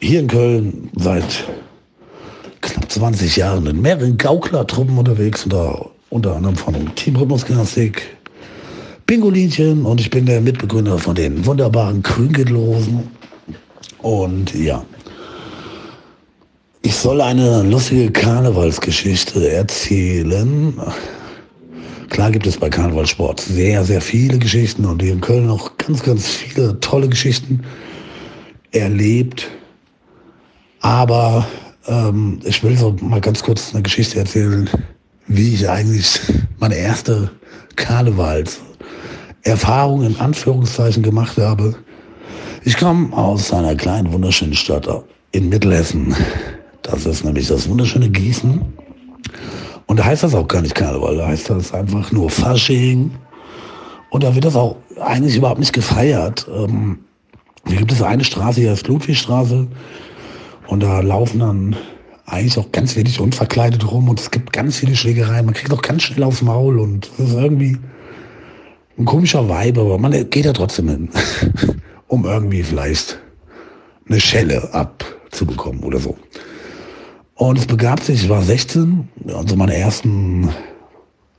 [0.00, 1.44] hier in Köln seit
[2.60, 8.15] knapp 20 Jahren in mehreren Gauklertruppen unterwegs, unter, unter anderem von Team Rhythmusgymnastik,
[9.06, 13.08] Bingolinchen und ich bin der Mitbegründer von den wunderbaren Grüngittelrosen.
[13.98, 14.84] Und ja,
[16.82, 20.74] ich soll eine lustige Karnevalsgeschichte erzählen.
[22.08, 26.26] Klar gibt es bei Karnevalsport sehr, sehr viele Geschichten und in Köln auch ganz, ganz
[26.26, 27.62] viele tolle Geschichten
[28.72, 29.48] erlebt.
[30.80, 31.46] Aber
[31.86, 34.68] ähm, ich will so mal ganz kurz eine Geschichte erzählen,
[35.28, 36.20] wie ich eigentlich
[36.58, 37.30] meine erste
[37.76, 38.60] Karnevals
[39.46, 41.74] Erfahrung in Anführungszeichen gemacht habe.
[42.64, 44.88] Ich komme aus einer kleinen, wunderschönen Stadt
[45.30, 46.14] in Mittelhessen.
[46.82, 48.60] Das ist nämlich das wunderschöne Gießen.
[49.86, 53.12] Und da heißt das auch gar nicht Karneval, da heißt das einfach nur Fasching.
[54.10, 56.46] Und da wird das auch eigentlich überhaupt nicht gefeiert.
[56.52, 56.98] Ähm,
[57.66, 59.66] hier gibt es eine Straße, die heißt Ludwigstraße.
[60.66, 61.76] Und da laufen dann
[62.26, 65.44] eigentlich auch ganz wenig unverkleidet rum und es gibt ganz viele Schlägereien.
[65.44, 67.78] Man kriegt auch ganz schnell aufs Maul und das ist irgendwie
[68.98, 71.08] ein komischer Vibe, aber man geht da trotzdem hin,
[72.08, 73.18] um irgendwie vielleicht
[74.08, 76.16] eine Schelle abzubekommen oder so.
[77.34, 80.50] Und es begab sich, ich war 16, also meine ersten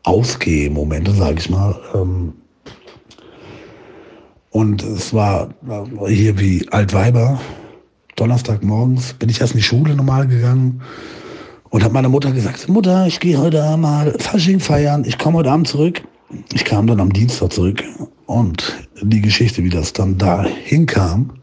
[0.03, 2.33] Ausgehmomente, sage ich mal, ähm,
[4.51, 5.49] Und es war
[6.07, 7.39] hier wie Altweiber.
[8.15, 10.81] Donnerstagmorgens bin ich erst in die Schule normal gegangen
[11.69, 15.51] und habe meiner Mutter gesagt, Mutter, ich gehe heute mal Fasching feiern, ich komme heute
[15.51, 16.01] Abend zurück.
[16.53, 17.83] Ich kam dann am Dienstag zurück
[18.25, 21.33] und die Geschichte, wie das dann da hinkam,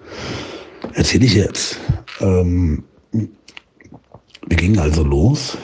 [0.93, 1.79] erzähle ich jetzt.
[2.21, 5.57] Ähm, wir gingen also los.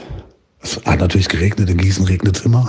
[0.62, 2.66] Es hat natürlich geregnet, in Gießen regnet es immer.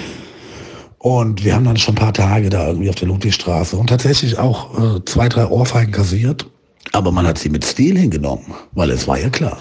[0.98, 4.38] und wir haben dann schon ein paar Tage da irgendwie auf der Ludwigstraße und tatsächlich
[4.38, 6.46] auch äh, zwei, drei Ohrfeigen kassiert.
[6.92, 9.58] Aber man hat sie mit Stil hingenommen, weil es war ja klar.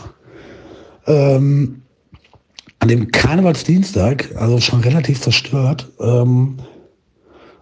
[1.05, 1.81] Ähm,
[2.79, 5.91] an dem Karnevalsdienstag, also schon relativ zerstört.
[5.99, 6.57] Ähm,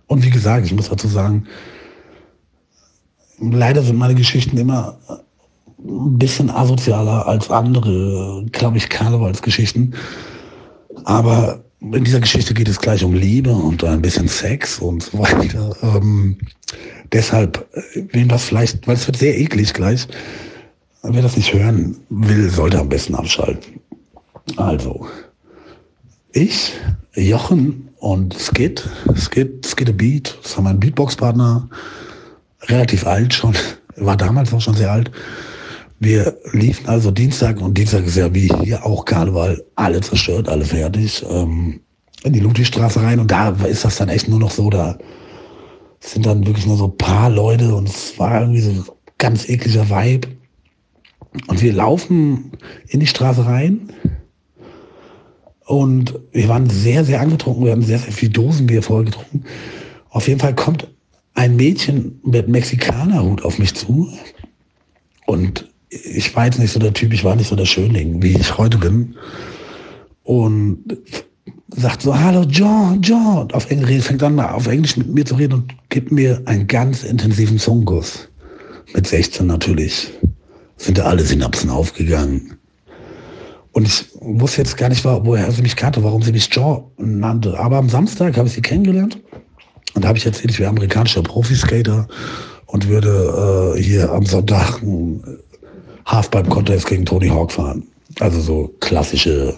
[0.08, 1.48] und wie gesagt, ich muss dazu sagen,
[3.40, 4.98] leider sind meine Geschichten immer
[5.80, 9.96] ein bisschen asozialer als andere, glaube ich, Karnevalsgeschichten.
[11.04, 15.20] Aber in dieser Geschichte geht es gleich um Liebe und ein bisschen Sex und so
[15.20, 15.76] weiter.
[15.84, 16.38] Ähm,
[17.12, 17.68] deshalb,
[18.12, 20.08] wem das vielleicht, weil es wird sehr eklig gleich,
[21.04, 23.80] wer das nicht hören will, sollte am besten abschalten.
[24.56, 25.08] Also,
[26.32, 26.74] ich,
[27.16, 31.68] Jochen und Skid, Skid, Skid a Beat, das war mein Beatbox-Partner,
[32.64, 33.56] relativ alt schon,
[33.98, 35.12] war damals auch schon sehr alt.
[36.00, 40.64] Wir liefen also Dienstag und Dienstag ist ja wie hier auch Karneval, alle zerstört, alle
[40.64, 41.82] fertig, ähm,
[42.24, 44.98] in die Ludwigstraße rein und da ist das dann echt nur noch so, da
[46.00, 48.86] sind dann wirklich nur so paar Leute und es war irgendwie so ein
[49.18, 50.28] ganz ekliger Vibe.
[51.48, 52.52] Und wir laufen
[52.88, 53.92] in die Straße rein
[55.68, 59.44] und wir waren sehr, sehr angetrunken, wir haben sehr, sehr viel Dosenbier vorher getrunken.
[60.10, 60.88] Auf jeden Fall kommt
[61.36, 64.10] ein Mädchen mit Mexikanerhut auf mich zu
[65.28, 68.36] und ich war jetzt nicht so der Typ, ich war nicht so der Schönling, wie
[68.38, 69.16] ich heute bin.
[70.24, 70.98] Und
[71.70, 73.52] sagt so, hallo John, John.
[73.52, 77.04] Auf Englisch, fängt an auf Englisch mit mir zu reden und gibt mir einen ganz
[77.04, 78.30] intensiven Zungenkuss.
[78.94, 80.12] Mit 16 natürlich
[80.78, 82.58] sind da alle Synapsen aufgegangen.
[83.78, 87.60] Und ich wusste jetzt gar nicht, woher sie mich kannte, warum sie mich John nannte.
[87.60, 89.20] Aber am Samstag habe ich sie kennengelernt
[89.94, 92.08] und da habe ich erzählt, ich wäre amerikanischer Profiskater
[92.66, 95.22] und würde äh, hier am Sonntag ein
[96.08, 97.84] Halfpipe-Contest gegen Tony Hawk fahren.
[98.20, 99.54] Also so klassische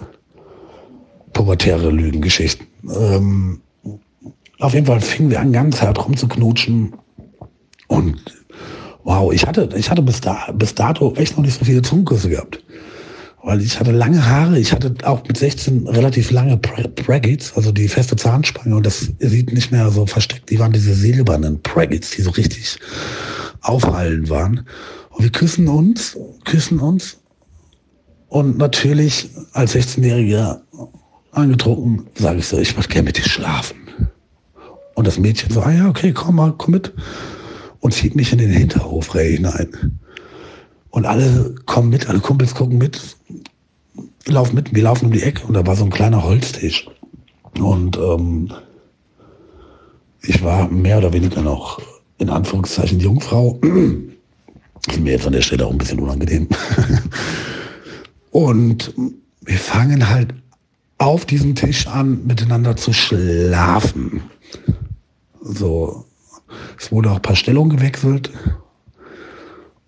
[1.32, 2.68] pubertäre Lügengeschichten.
[2.94, 3.62] Ähm,
[4.60, 6.91] auf jeden Fall fingen wir an, ganz hart rumzuknutschen.
[7.88, 8.22] Und
[9.06, 12.28] wow, ich hatte, ich hatte bis, da, bis dato echt noch nicht so viele Zungenküsse
[12.28, 12.62] gehabt.
[13.49, 17.88] Weil ich hatte lange Haare, ich hatte auch mit 16 relativ lange Brackets, also die
[17.88, 20.51] feste Zahnspange und das sieht nicht mehr so versteckt.
[20.51, 22.77] Die waren diese silbernen Brackets, die so richtig
[23.61, 24.67] aufhallend waren.
[25.09, 26.15] Und wir küssen uns,
[26.45, 27.17] küssen uns.
[28.27, 30.61] Und natürlich als 16-Jähriger
[31.31, 33.77] angetrunken, sage ich so, ich würde gerne mit dir schlafen.
[34.93, 36.93] Und das Mädchen so, ah ja, okay, komm mal, komm mit.
[37.80, 39.97] Und zieht mich in den Hinterhof hinein.
[40.91, 43.17] Und alle kommen mit, alle Kumpels gucken mit,
[44.26, 46.88] laufen mit, wir laufen um die Ecke und da war so ein kleiner Holztisch.
[47.60, 48.52] Und ähm,
[50.22, 51.82] ich war mehr oder weniger noch
[52.18, 53.60] in Anführungszeichen Jungfrau.
[54.88, 56.48] ist mir jetzt an der Stelle auch ein bisschen unangenehm.
[58.32, 58.94] und
[59.41, 60.34] wir fangen halt
[60.98, 64.22] auf diesem Tisch an, miteinander zu schlafen.
[65.41, 66.06] So,
[66.78, 68.32] es wurde auch ein paar Stellungen gewechselt.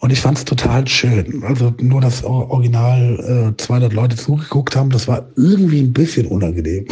[0.01, 1.43] Und ich fand es total schön.
[1.43, 6.87] Also nur, dass original äh, 200 Leute zugeguckt haben, das war irgendwie ein bisschen unangenehm.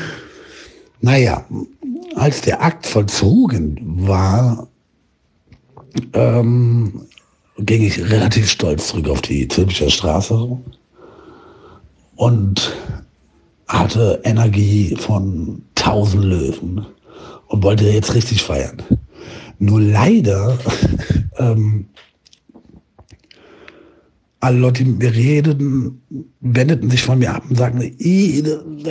[1.02, 1.44] naja,
[2.16, 3.78] als der Akt vollzogen
[4.08, 4.68] war,
[6.14, 7.02] ähm,
[7.58, 10.58] ging ich relativ stolz zurück auf die Zülpicher Straße
[12.16, 12.76] und
[13.68, 16.86] hatte Energie von tausend Löwen
[17.48, 18.82] und wollte jetzt richtig feiern.
[19.58, 20.58] Nur leider,
[21.38, 21.90] ähm,
[24.44, 26.02] alle Leute, die mir redeten,
[26.40, 27.80] wendeten sich von mir ab und sagten,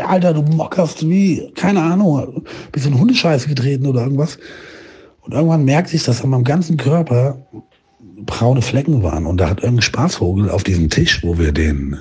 [0.05, 4.37] Alter, du mockerst wie, keine Ahnung, bisschen Hundescheiße getreten oder irgendwas.
[5.21, 7.45] Und irgendwann merkte ich, dass an meinem ganzen Körper
[8.25, 9.25] braune Flecken waren.
[9.25, 11.97] Und da hat irgendein Spaßvogel auf diesem Tisch, wo wir den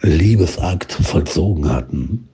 [0.00, 2.28] Liebesakt vollzogen hatten,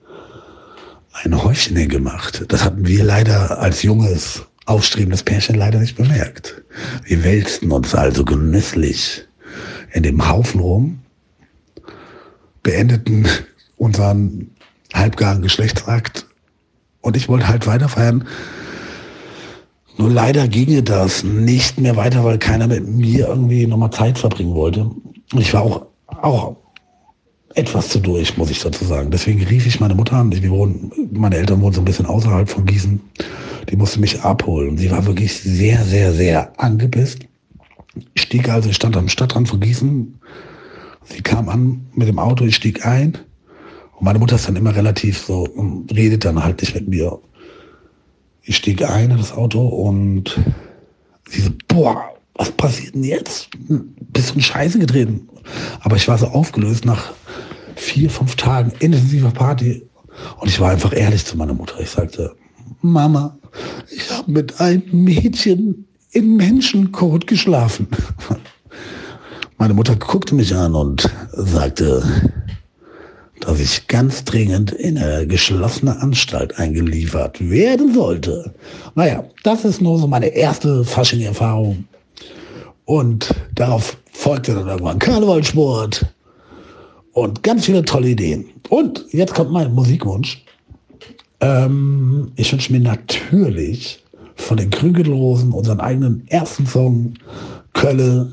[1.23, 2.45] ein Häufchen hingemacht.
[2.47, 6.63] Das hatten wir leider als junges, aufstrebendes Pärchen leider nicht bemerkt.
[7.05, 9.27] Wir wälzten uns also genüsslich
[9.93, 10.99] in dem Haufen rum,
[12.61, 13.27] beendeten
[13.77, 14.51] unseren
[14.93, 16.27] halbgaren Geschlechtsakt
[17.01, 18.27] und ich wollte halt weiter feiern.
[19.97, 24.55] Nur leider ginge das nicht mehr weiter, weil keiner mit mir irgendwie nochmal Zeit verbringen
[24.55, 24.89] wollte.
[25.33, 26.55] Ich war auch, auch
[27.53, 29.11] etwas zu durch, muss ich dazu sagen.
[29.11, 30.31] Deswegen rief ich meine Mutter an.
[30.31, 32.99] Wir wohnen, meine Eltern wohnen so ein bisschen außerhalb von Gießen.
[33.69, 34.77] Die musste mich abholen.
[34.77, 37.27] Sie war wirklich sehr, sehr, sehr angepisst.
[38.13, 40.19] Ich stieg also, ich stand am Stadtrand von Gießen.
[41.03, 43.17] Sie kam an mit dem Auto, ich stieg ein.
[43.95, 47.19] Und meine Mutter ist dann immer relativ so, und redet dann halt nicht mit mir.
[48.41, 50.39] Ich stieg ein in das Auto und
[51.29, 52.03] sie so, boah,
[52.35, 53.49] was passiert denn jetzt?
[53.69, 55.29] In Scheiße getreten?
[55.81, 57.13] Aber ich war so aufgelöst nach
[57.75, 59.87] vier, fünf Tagen intensiver Party.
[60.39, 61.79] Und ich war einfach ehrlich zu meiner Mutter.
[61.79, 62.35] Ich sagte,
[62.81, 63.37] Mama,
[63.91, 67.87] ich habe mit einem Mädchen im Menschencode geschlafen.
[69.57, 72.03] Meine Mutter guckte mich an und sagte,
[73.39, 78.53] dass ich ganz dringend in eine geschlossene Anstalt eingeliefert werden sollte.
[78.95, 81.85] Naja, das ist nur so meine erste Fasching-Erfahrung.
[82.85, 86.05] Und darauf folgte dann irgendwann Karnevalsport
[87.13, 88.45] und ganz viele tolle Ideen.
[88.69, 90.43] Und jetzt kommt mein Musikwunsch.
[91.39, 94.02] Ähm, ich wünsche mir natürlich
[94.35, 97.13] von den Krügelrosen unseren eigenen ersten Song
[97.73, 98.31] Kölle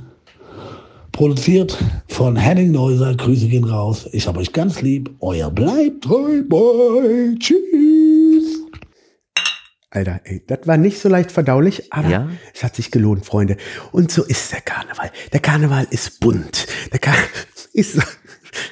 [1.13, 1.77] Produziert
[2.09, 3.15] von Henning Neuser.
[3.15, 4.09] Grüße gehen raus.
[4.13, 5.11] Ich habe euch ganz lieb.
[5.21, 7.37] Euer bleibt treu, boy.
[7.39, 8.61] Tschüss.
[9.91, 12.29] Alter, ey, das war nicht so leicht verdaulich, aber Ja.
[12.55, 13.57] es hat sich gelohnt, Freunde.
[13.91, 15.11] Und so ist der Karneval.
[15.33, 16.69] Der Karneval ist bunt.
[16.93, 17.29] Der Karneval
[17.73, 17.99] ist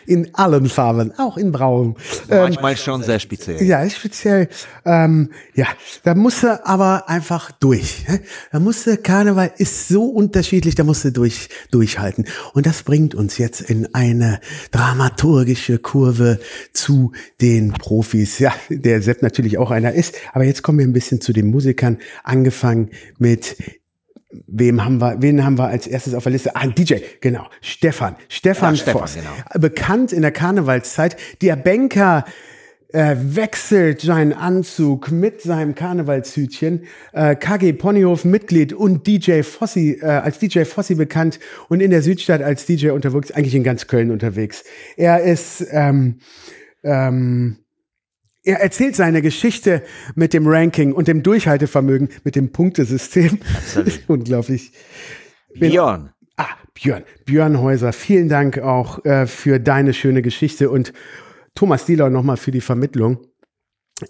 [0.06, 1.96] in allen Farben, auch in Braun.
[2.30, 3.62] Ähm, Manchmal schon sehr speziell.
[3.62, 4.48] ja, speziell.
[4.84, 5.66] Ähm, ja,
[6.04, 8.04] da musste aber einfach durch.
[8.50, 12.26] Da musste Karneval ist so unterschiedlich, da musste durch durchhalten.
[12.54, 14.40] Und das bringt uns jetzt in eine
[14.70, 16.40] dramaturgische Kurve
[16.72, 18.38] zu den Profis.
[18.38, 20.16] Ja, der Sepp natürlich auch einer ist.
[20.32, 21.98] Aber jetzt kommen wir ein bisschen zu den Musikern.
[22.24, 23.56] Angefangen mit
[24.46, 26.54] Wem haben wir, wen haben wir als erstes auf der Liste?
[26.54, 27.46] Ah, DJ, genau.
[27.62, 28.16] Stefan.
[28.28, 29.14] Stefan Ja, Stefan, Voss.
[29.14, 29.30] genau.
[29.58, 31.16] Bekannt in der Karnevalszeit.
[31.40, 32.24] Der Banker
[32.92, 36.84] äh, wechselt seinen Anzug mit seinem Karnevalshütchen.
[37.12, 41.38] Äh, KG Ponyhof Mitglied und DJ Fossi, äh, als DJ Fossi bekannt
[41.68, 44.64] und in der Südstadt als DJ unterwegs, eigentlich in ganz Köln unterwegs.
[44.96, 46.18] Er ist, ähm,
[46.82, 47.58] ähm,
[48.48, 49.82] er erzählt seine Geschichte
[50.14, 53.38] mit dem Ranking und dem Durchhaltevermögen, mit dem Punktesystem.
[54.06, 54.72] Unglaublich.
[55.54, 56.10] Björn.
[56.38, 57.04] Ah, Björn.
[57.26, 60.94] Björn Häuser, vielen Dank auch äh, für deine schöne Geschichte und
[61.54, 63.18] Thomas Dieler nochmal für die Vermittlung.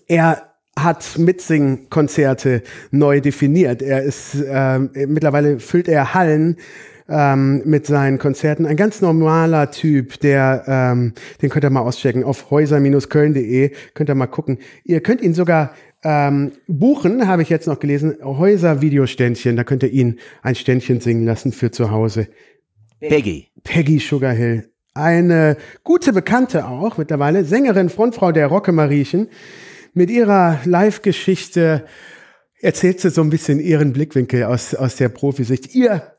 [0.06, 2.62] Er hat Mitsing-Konzerte
[2.92, 3.82] neu definiert.
[3.82, 6.58] Er ist, ähm, mittlerweile füllt er Hallen
[7.08, 8.66] ähm, mit seinen Konzerten.
[8.66, 14.14] Ein ganz normaler Typ, der, ähm, den könnt ihr mal auschecken auf häuser-köln.de, könnt ihr
[14.14, 14.58] mal gucken.
[14.84, 15.74] Ihr könnt ihn sogar
[16.04, 21.24] ähm, buchen, habe ich jetzt noch gelesen, Häuser-Videoständchen, da könnt ihr ihn ein Ständchen singen
[21.24, 22.28] lassen für zu Hause.
[23.00, 23.48] Peggy.
[23.64, 24.70] Peggy Sugarhill.
[24.94, 29.28] Eine gute Bekannte auch mittlerweile, Sängerin, Frontfrau der Rocke Mariechen.
[29.94, 31.84] Mit ihrer Live-Geschichte
[32.60, 35.74] erzählt sie so ein bisschen ihren Blickwinkel aus, aus der Profisicht.
[35.74, 36.17] Ihr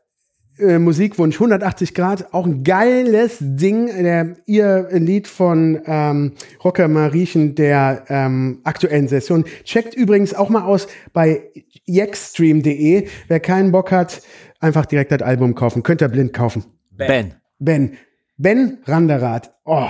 [0.59, 3.87] äh, Musikwunsch 180 Grad, auch ein geiles Ding.
[3.87, 6.33] Der, ihr Lied von ähm,
[6.63, 9.45] Rocker Mariechen der ähm, aktuellen Session.
[9.63, 11.41] Checkt übrigens auch mal aus bei
[11.87, 13.07] yexstream.de.
[13.27, 14.21] Wer keinen Bock hat,
[14.59, 15.83] einfach direkt das Album kaufen.
[15.83, 16.63] Könnt ihr blind kaufen.
[16.91, 17.33] Ben.
[17.59, 17.97] Ben.
[18.37, 19.51] Ben Randerath.
[19.65, 19.87] Oh,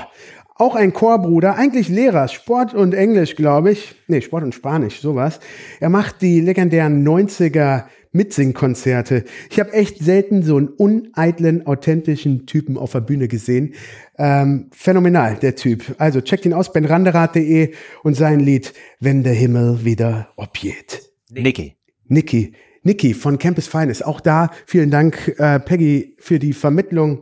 [0.59, 3.95] auch ein Chorbruder, eigentlich Lehrer, Sport und Englisch, glaube ich.
[4.07, 5.39] Nee, Sport und Spanisch, sowas.
[5.79, 9.23] Er macht die legendären 90er Mitsingkonzerte.
[9.49, 13.75] Ich habe echt selten so einen uneitlen, authentischen Typen auf der Bühne gesehen.
[14.17, 15.95] Ähm, phänomenal, der Typ.
[15.99, 17.73] Also checkt ihn aus, benranderath.de
[18.03, 21.11] und sein Lied Wenn der Himmel wieder objet.
[21.29, 21.75] Niki.
[22.07, 22.53] Niki.
[22.81, 24.05] Niki von Campus Finest.
[24.05, 27.21] Auch da vielen Dank, äh, Peggy, für die Vermittlung.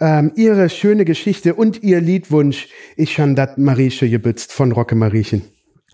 [0.00, 2.68] Ähm, ihre schöne Geschichte und ihr Liedwunsch.
[2.96, 5.42] Ich schon dat Marieche gebützt von Rocke Mariechen.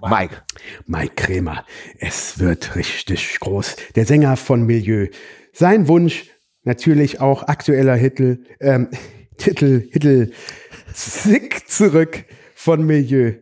[0.09, 0.43] Mike.
[0.87, 1.65] Mike Kremer.
[1.99, 3.77] Es wird richtig groß.
[3.97, 5.09] Der Sänger von Milieu.
[5.53, 6.31] Sein Wunsch,
[6.63, 8.89] natürlich auch aktueller Titel, ähm,
[9.37, 10.33] Titel, Titel,
[10.93, 12.25] Sick zurück
[12.55, 13.35] von Milieu.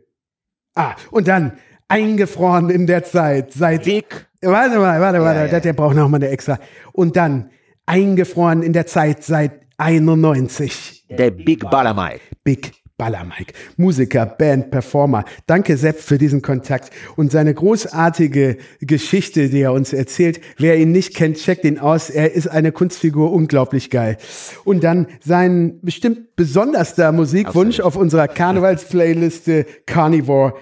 [0.75, 1.59] Ah, und dann
[1.89, 3.53] eingefroren in der Zeit.
[3.53, 3.85] Seit.
[3.87, 4.27] Dick.
[4.41, 5.61] Warte mal, warte, warte, Ja, ja.
[5.61, 6.59] der braucht noch mal eine extra.
[6.93, 7.51] Und dann
[7.87, 11.07] eingefroren in der Zeit seit 91.
[11.11, 12.21] Der Big Baller Mike.
[12.43, 12.73] Big
[13.03, 13.53] Baller Mike.
[13.77, 15.25] Musiker, Band, Performer.
[15.49, 20.41] Danke Sepp für diesen Kontakt und seine großartige Geschichte, die er uns erzählt.
[20.57, 22.11] Wer ihn nicht kennt, checkt ihn aus.
[22.11, 24.19] Er ist eine Kunstfigur, unglaublich geil.
[24.63, 30.55] Und dann sein bestimmt besonderster Musikwunsch auf unserer Karnevals-Playliste Carnivore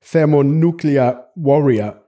[0.00, 2.04] Thermonuclear Warrior.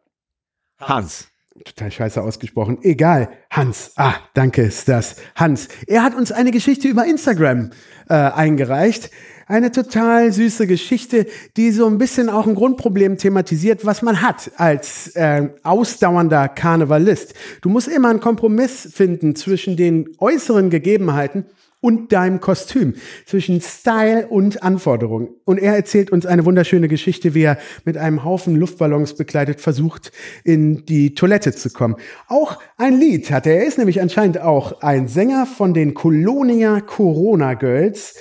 [0.79, 1.27] Hans.
[1.65, 2.79] Total scheiße ausgesprochen.
[2.83, 3.29] Egal.
[3.51, 3.93] Hans.
[3.97, 5.17] Ah, danke ist das.
[5.35, 5.69] Hans.
[5.89, 7.71] Er hat uns eine Geschichte über Instagram
[8.09, 9.11] äh, eingereicht.
[9.51, 14.53] Eine total süße Geschichte, die so ein bisschen auch ein Grundproblem thematisiert, was man hat
[14.59, 17.35] als äh, ausdauernder Karnevalist.
[17.61, 21.47] Du musst immer einen Kompromiss finden zwischen den äußeren Gegebenheiten
[21.81, 22.95] und deinem Kostüm,
[23.27, 25.31] zwischen Style und Anforderungen.
[25.45, 30.13] Und er erzählt uns eine wunderschöne Geschichte, wie er mit einem Haufen Luftballons begleitet versucht,
[30.45, 31.97] in die Toilette zu kommen.
[32.29, 33.57] Auch ein Lied hat er.
[33.57, 38.15] Er ist nämlich anscheinend auch ein Sänger von den Colonia Corona Girls.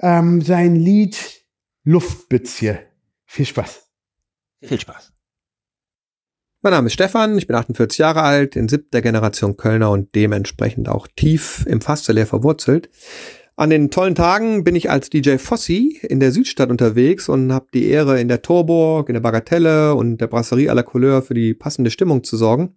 [0.00, 1.44] Ähm, sein Lied
[1.84, 2.78] Luftbitzie.
[3.24, 3.88] Viel Spaß.
[4.62, 5.12] Viel Spaß.
[6.62, 10.88] Mein Name ist Stefan, ich bin 48 Jahre alt, in siebter Generation Kölner und dementsprechend
[10.88, 12.90] auch tief im Fastelehr verwurzelt.
[13.54, 17.68] An den tollen Tagen bin ich als DJ Fossi in der Südstadt unterwegs und habe
[17.72, 21.34] die Ehre, in der Torburg, in der Bagatelle und der Brasserie à la Couleur für
[21.34, 22.76] die passende Stimmung zu sorgen.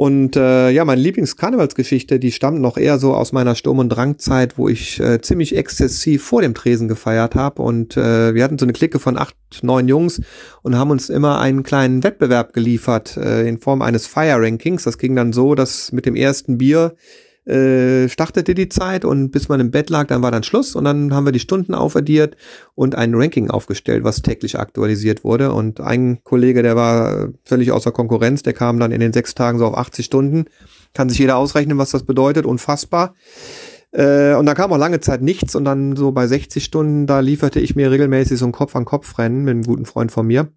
[0.00, 4.56] Und äh, ja, meine Lieblingskarnevalsgeschichte, die stammt noch eher so aus meiner Sturm- und Drangzeit,
[4.56, 7.60] wo ich äh, ziemlich exzessiv vor dem Tresen gefeiert habe.
[7.60, 10.22] Und äh, wir hatten so eine Clique von acht, neun Jungs
[10.62, 14.84] und haben uns immer einen kleinen Wettbewerb geliefert äh, in Form eines Fire Rankings.
[14.84, 16.94] Das ging dann so, dass mit dem ersten Bier
[17.50, 20.84] äh, startete die Zeit und bis man im Bett lag, dann war dann Schluss und
[20.84, 22.36] dann haben wir die Stunden aufaddiert
[22.74, 25.52] und ein Ranking aufgestellt, was täglich aktualisiert wurde.
[25.52, 29.58] Und ein Kollege, der war völlig außer Konkurrenz, der kam dann in den sechs Tagen
[29.58, 30.44] so auf 80 Stunden.
[30.94, 33.14] Kann sich jeder ausrechnen, was das bedeutet, unfassbar.
[33.92, 37.20] Äh, und dann kam auch lange Zeit nichts und dann so bei 60 Stunden, da
[37.20, 40.48] lieferte ich mir regelmäßig so ein Kopf-an-Kopf-Rennen mit einem guten Freund von mir.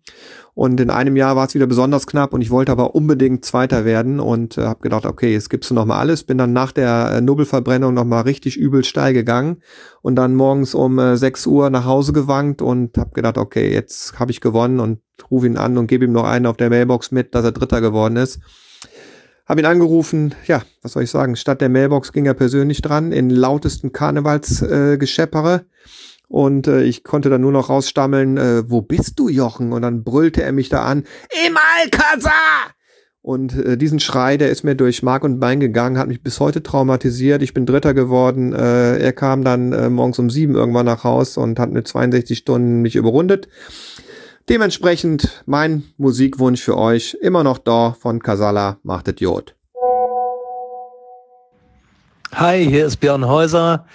[0.55, 3.85] Und in einem Jahr war es wieder besonders knapp und ich wollte aber unbedingt Zweiter
[3.85, 6.23] werden und äh, habe gedacht, okay, jetzt gibst du noch mal alles.
[6.23, 9.63] Bin dann nach der äh, Nubbelverbrennung noch mal richtig übel steil gegangen
[10.03, 14.19] und dann morgens um äh, 6 Uhr nach Hause gewankt und habe gedacht, okay, jetzt
[14.19, 14.99] habe ich gewonnen und
[15.31, 17.81] rufe ihn an und gebe ihm noch einen auf der Mailbox mit, dass er Dritter
[17.81, 18.39] geworden ist.
[19.47, 23.11] Habe ihn angerufen, ja, was soll ich sagen, statt der Mailbox ging er persönlich dran,
[23.11, 25.55] in lautesten Karnevalsgeschäppere.
[25.55, 25.73] Äh.
[26.33, 29.71] Und äh, ich konnte dann nur noch rausstammeln, äh, wo bist du, Jochen?
[29.71, 31.03] Und dann brüllte er mich da an,
[31.45, 32.71] im Alcazar!
[33.21, 36.39] Und äh, diesen Schrei, der ist mir durch Mark und Bein gegangen, hat mich bis
[36.39, 37.43] heute traumatisiert.
[37.43, 38.51] Ich bin Dritter geworden.
[38.51, 42.39] Äh, er kam dann äh, morgens um sieben irgendwann nach Haus und hat mit 62
[42.39, 43.47] Stunden mich überrundet.
[44.49, 49.55] Dementsprechend mein Musikwunsch für euch immer noch da von Casala, machtet Jod.
[52.33, 53.85] Hi, hier ist Björn Häuser.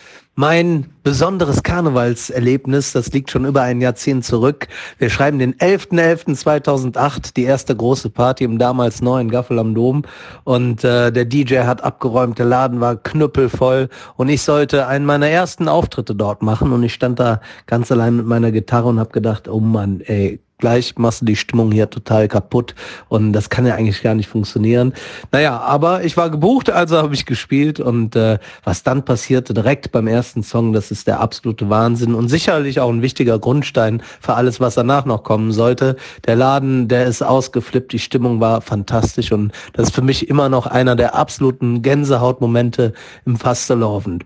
[0.40, 4.68] Mein besonderes Karnevalserlebnis, das liegt schon über ein Jahrzehnt zurück.
[4.96, 10.04] Wir schreiben den 11.11.2008, die erste große Party im damals neuen Gaffel am Dom.
[10.44, 13.88] Und äh, der DJ hat abgeräumt, der Laden war knüppelvoll.
[14.14, 16.70] Und ich sollte einen meiner ersten Auftritte dort machen.
[16.70, 20.38] Und ich stand da ganz allein mit meiner Gitarre und habe gedacht, oh Mann, ey,
[20.58, 22.74] gleich machst du die Stimmung hier total kaputt
[23.08, 24.92] und das kann ja eigentlich gar nicht funktionieren.
[25.32, 29.92] Naja, aber ich war gebucht, also habe ich gespielt und äh, was dann passierte direkt
[29.92, 34.34] beim ersten Song, das ist der absolute Wahnsinn und sicherlich auch ein wichtiger Grundstein für
[34.34, 35.96] alles, was danach noch kommen sollte.
[36.26, 40.48] Der Laden, der ist ausgeflippt, die Stimmung war fantastisch und das ist für mich immer
[40.48, 42.92] noch einer der absoluten Gänsehautmomente
[43.24, 44.24] im Fastelovend.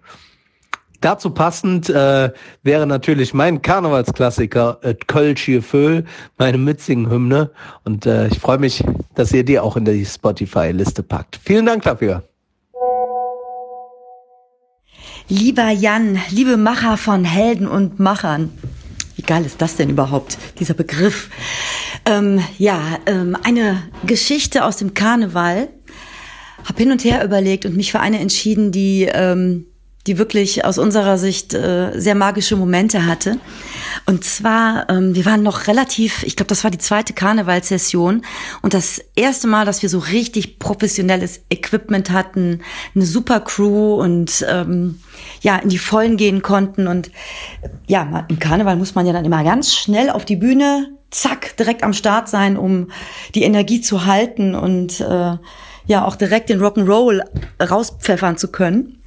[1.03, 2.31] Dazu passend äh,
[2.63, 6.05] wäre natürlich mein Karnevalsklassiker äh, Kölsche Föhl,
[6.39, 7.51] meine Mitsingen-Hymne.
[7.85, 8.85] Und äh, ich freue mich,
[9.17, 11.41] dass ihr die auch in die Spotify-Liste packt.
[11.43, 12.23] Vielen Dank dafür.
[15.29, 18.53] Lieber Jan, liebe Macher von Helden und Machern.
[19.17, 21.31] Wie geil ist das denn überhaupt, dieser Begriff?
[22.07, 25.69] Ähm, ja, ähm, eine Geschichte aus dem Karneval.
[26.65, 29.67] Hab hin und her überlegt und mich für eine entschieden, die ähm,
[30.07, 33.39] die wirklich aus unserer Sicht äh, sehr magische Momente hatte.
[34.05, 38.23] Und zwar, ähm, wir waren noch relativ, ich glaube, das war die zweite Karnevalssession
[38.63, 42.63] und das erste Mal, dass wir so richtig professionelles Equipment hatten,
[42.95, 45.01] eine super Crew und ähm,
[45.41, 46.89] ja, in die Vollen gehen konnten.
[46.89, 47.11] Und
[47.87, 51.85] ja, im Karneval muss man ja dann immer ganz schnell auf die Bühne, zack, direkt
[51.85, 52.91] am Start sein, um
[53.37, 55.37] die Energie zu halten und äh,
[55.87, 57.23] ja auch direkt den Rock'n'Roll
[57.61, 59.02] rauspfeffern zu können.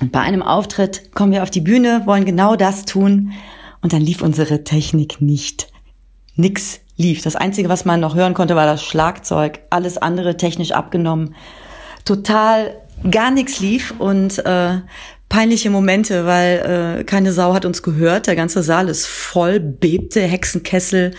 [0.00, 3.32] Und bei einem Auftritt kommen wir auf die Bühne, wollen genau das tun
[3.80, 5.68] und dann lief unsere Technik nicht.
[6.34, 7.22] Nix lief.
[7.22, 9.60] Das Einzige, was man noch hören konnte, war das Schlagzeug.
[9.70, 11.34] Alles andere technisch abgenommen.
[12.04, 14.80] Total gar nichts lief und äh,
[15.28, 18.26] peinliche Momente, weil äh, keine Sau hat uns gehört.
[18.26, 21.12] Der ganze Saal ist voll, bebte, Hexenkessel.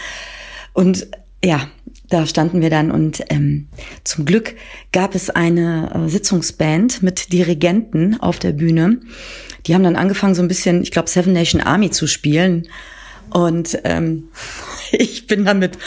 [0.74, 1.08] Und
[1.44, 1.68] ja,
[2.10, 3.68] da standen wir dann und ähm,
[4.04, 4.56] zum Glück
[4.92, 9.00] gab es eine äh, Sitzungsband mit Dirigenten auf der Bühne.
[9.66, 12.68] Die haben dann angefangen, so ein bisschen, ich glaube, Seven Nation Army zu spielen.
[13.30, 14.30] Und ähm,
[14.92, 15.78] ich bin damit,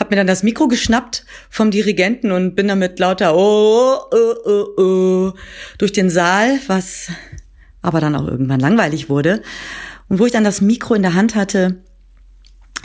[0.00, 4.80] habe mir dann das Mikro geschnappt vom Dirigenten und bin damit lauter oh, oh, oh,
[4.80, 5.32] oh,
[5.78, 7.08] durch den Saal, was
[7.82, 9.42] aber dann auch irgendwann langweilig wurde.
[10.08, 11.82] Und wo ich dann das Mikro in der Hand hatte,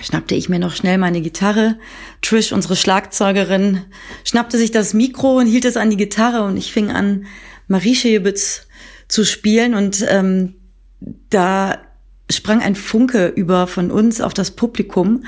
[0.04, 1.78] schnappte ich mir noch schnell meine Gitarre.
[2.22, 3.82] Trish, unsere Schlagzeugerin,
[4.24, 7.26] schnappte sich das Mikro und hielt es an die Gitarre und ich fing an,
[7.68, 8.68] Marie Schäbitz
[9.08, 10.56] zu spielen und ähm,
[11.30, 11.78] da
[12.30, 15.24] sprang ein Funke über von uns auf das Publikum.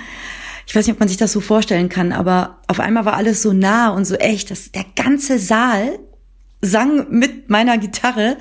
[0.68, 3.42] Ich weiß nicht, ob man sich das so vorstellen kann, aber auf einmal war alles
[3.42, 6.00] so nah und so echt, dass der ganze Saal
[6.62, 8.38] sang mit meiner Gitarre.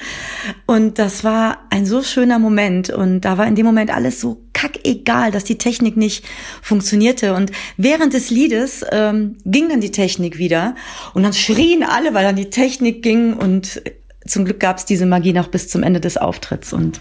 [0.66, 2.90] Und das war ein so schöner Moment.
[2.90, 6.24] Und da war in dem Moment alles so kackegal, dass die Technik nicht
[6.62, 7.34] funktionierte.
[7.34, 10.74] Und während des Liedes ähm, ging dann die Technik wieder.
[11.14, 13.32] Und dann schrien alle, weil dann die Technik ging.
[13.34, 13.82] Und
[14.26, 16.72] zum Glück gab es diese Magie noch bis zum Ende des Auftritts.
[16.72, 17.00] Und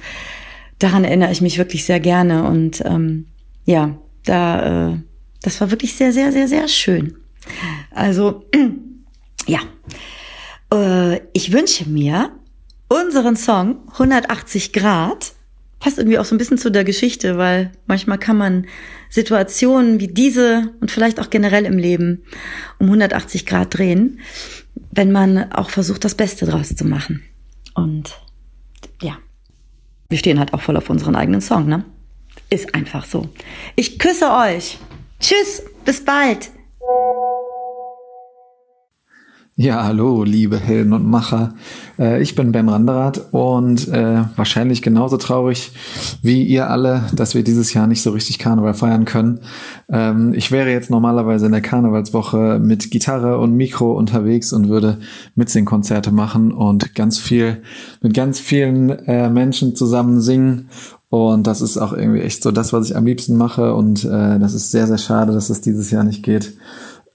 [0.79, 2.45] daran erinnere ich mich wirklich sehr gerne.
[2.45, 3.27] Und ähm,
[3.65, 4.97] ja, da äh,
[5.41, 7.15] das war wirklich sehr, sehr, sehr, sehr schön.
[7.91, 8.45] Also
[9.47, 9.59] ja,
[10.73, 12.31] äh, ich wünsche mir
[12.89, 15.33] unseren Song 180 Grad
[15.79, 18.67] passt irgendwie auch so ein bisschen zu der Geschichte, weil manchmal kann man
[19.09, 22.23] Situationen wie diese und vielleicht auch generell im Leben
[22.77, 24.19] um 180 Grad drehen,
[24.91, 27.23] wenn man auch versucht, das Beste draus zu machen.
[27.73, 28.19] Und
[29.01, 29.17] ja,
[30.09, 31.85] wir stehen halt auch voll auf unseren eigenen Song, ne?
[32.49, 33.29] Ist einfach so.
[33.75, 34.79] Ich küsse euch.
[35.19, 36.49] Tschüss, bis bald.
[39.61, 41.53] Ja, hallo, liebe Helden und Macher.
[41.99, 45.73] Äh, ich bin Ben Randerath und äh, wahrscheinlich genauso traurig
[46.21, 49.41] wie ihr alle, dass wir dieses Jahr nicht so richtig Karneval feiern können.
[49.89, 54.99] Ähm, ich wäre jetzt normalerweise in der Karnevalswoche mit Gitarre und Mikro unterwegs und würde
[55.35, 57.61] Mitsingkonzerte machen und ganz viel
[58.01, 60.69] mit ganz vielen äh, Menschen zusammen singen
[61.09, 63.73] und das ist auch irgendwie echt so das, was ich am liebsten mache.
[63.73, 66.53] Und das ist sehr, sehr schade, dass das dieses Jahr nicht geht.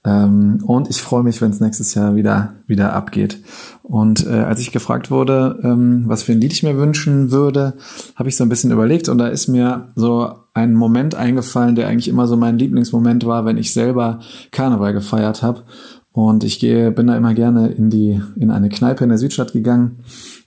[0.05, 3.39] Ähm, und ich freue mich, wenn es nächstes Jahr wieder, wieder abgeht.
[3.81, 7.73] Und äh, als ich gefragt wurde, ähm, was für ein Lied ich mir wünschen würde,
[8.15, 11.87] habe ich so ein bisschen überlegt und da ist mir so ein Moment eingefallen, der
[11.87, 14.19] eigentlich immer so mein Lieblingsmoment war, wenn ich selber
[14.51, 15.63] Karneval gefeiert habe.
[16.11, 19.51] Und ich gehe, bin da immer gerne in die, in eine Kneipe in der Südstadt
[19.51, 20.03] gegangen,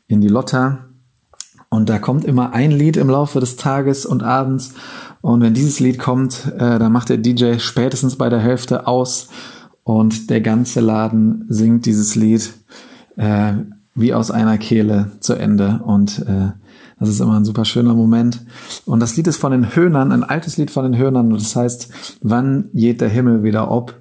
[0.07, 0.87] in die Lotta.
[1.69, 4.73] Und da kommt immer ein Lied im Laufe des Tages und Abends
[5.20, 9.28] und wenn dieses Lied kommt, äh, dann macht der DJ spätestens bei der Hälfte aus
[9.85, 12.53] und der ganze Laden singt dieses Lied
[13.16, 13.55] äh,
[13.95, 15.81] wie aus einer Kehle zu Ende.
[15.85, 16.53] Und äh,
[17.01, 18.45] das ist immer ein super schöner Moment.
[18.85, 21.32] Und das Lied ist von den Höhnern, ein altes Lied von den Höhnern.
[21.32, 23.95] Und das heißt, wann geht der Himmel wieder ob?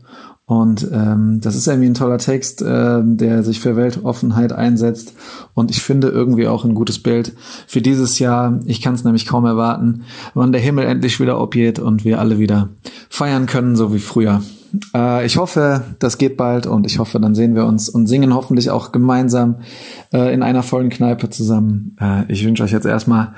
[0.47, 5.13] Und ähm, das ist irgendwie ein toller Text, äh, der sich für Weltoffenheit einsetzt.
[5.53, 7.33] Und ich finde irgendwie auch ein gutes Bild
[7.67, 8.61] für dieses Jahr.
[8.65, 10.03] Ich kann es nämlich kaum erwarten,
[10.35, 12.69] wann der Himmel endlich wieder obgeht und wir alle wieder
[13.09, 14.41] feiern können, so wie früher.
[14.95, 18.33] Äh, ich hoffe, das geht bald und ich hoffe, dann sehen wir uns und singen
[18.33, 19.55] hoffentlich auch gemeinsam
[20.13, 21.97] äh, in einer vollen Kneipe zusammen.
[21.99, 23.33] Äh, ich wünsche euch jetzt erstmal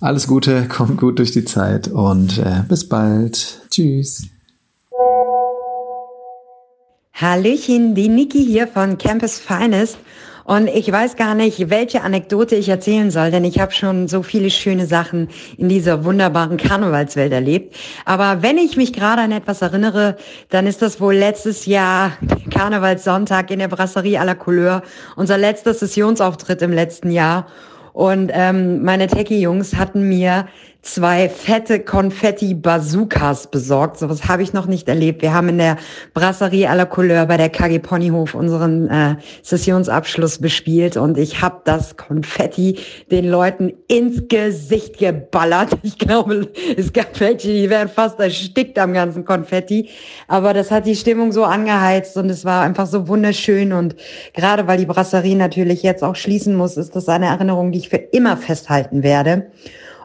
[0.00, 3.60] alles Gute, kommt gut durch die Zeit und äh, bis bald.
[3.68, 4.33] Tschüss.
[7.16, 9.98] Hallöchen, die Niki hier von Campus Finest.
[10.42, 14.24] Und ich weiß gar nicht, welche Anekdote ich erzählen soll, denn ich habe schon so
[14.24, 17.76] viele schöne Sachen in dieser wunderbaren Karnevalswelt erlebt.
[18.04, 20.16] Aber wenn ich mich gerade an etwas erinnere,
[20.50, 22.12] dann ist das wohl letztes Jahr
[22.50, 24.82] Karnevalssonntag in der Brasserie à la Couleur,
[25.14, 27.46] unser letzter Sessionsauftritt im letzten Jahr.
[27.92, 30.48] Und ähm, meine Techie-Jungs hatten mir
[30.84, 33.98] zwei fette Konfetti-Bazookas besorgt.
[33.98, 35.22] Sowas habe ich noch nicht erlebt.
[35.22, 35.78] Wir haben in der
[36.12, 41.62] Brasserie à la Couleur bei der KG Ponyhof unseren äh, Sessionsabschluss bespielt und ich habe
[41.64, 42.78] das Konfetti
[43.10, 45.70] den Leuten ins Gesicht geballert.
[45.84, 49.90] Ich glaube, es gab welche, die wären fast erstickt am ganzen Konfetti.
[50.28, 53.72] Aber das hat die Stimmung so angeheizt und es war einfach so wunderschön.
[53.72, 53.94] Und
[54.32, 57.90] gerade weil die Brasserie natürlich jetzt auch schließen muss, ist das eine Erinnerung, die ich
[57.90, 59.50] für immer festhalten werde.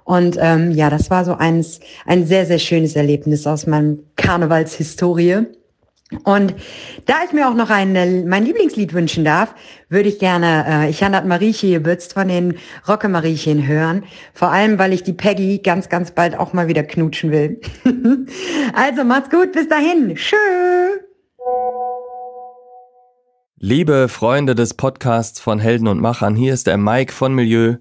[0.10, 5.46] Und ähm, ja, das war so eins, ein sehr, sehr schönes Erlebnis aus meinem Karnevalshistorie.
[6.24, 6.56] Und
[7.06, 9.54] da ich mir auch noch ein, äh, mein Lieblingslied wünschen darf,
[9.88, 12.58] würde ich gerne äh, Ich Hanat Marieche gebützt von den
[12.88, 14.04] Rocke Mariechen hören.
[14.34, 17.62] Vor allem, weil ich die Peggy ganz, ganz bald auch mal wieder knutschen will.
[18.74, 20.16] also macht's gut, bis dahin.
[20.16, 20.36] Tschö.
[23.60, 27.76] Liebe Freunde des Podcasts von Helden und Machern, hier ist der Mike von Milieu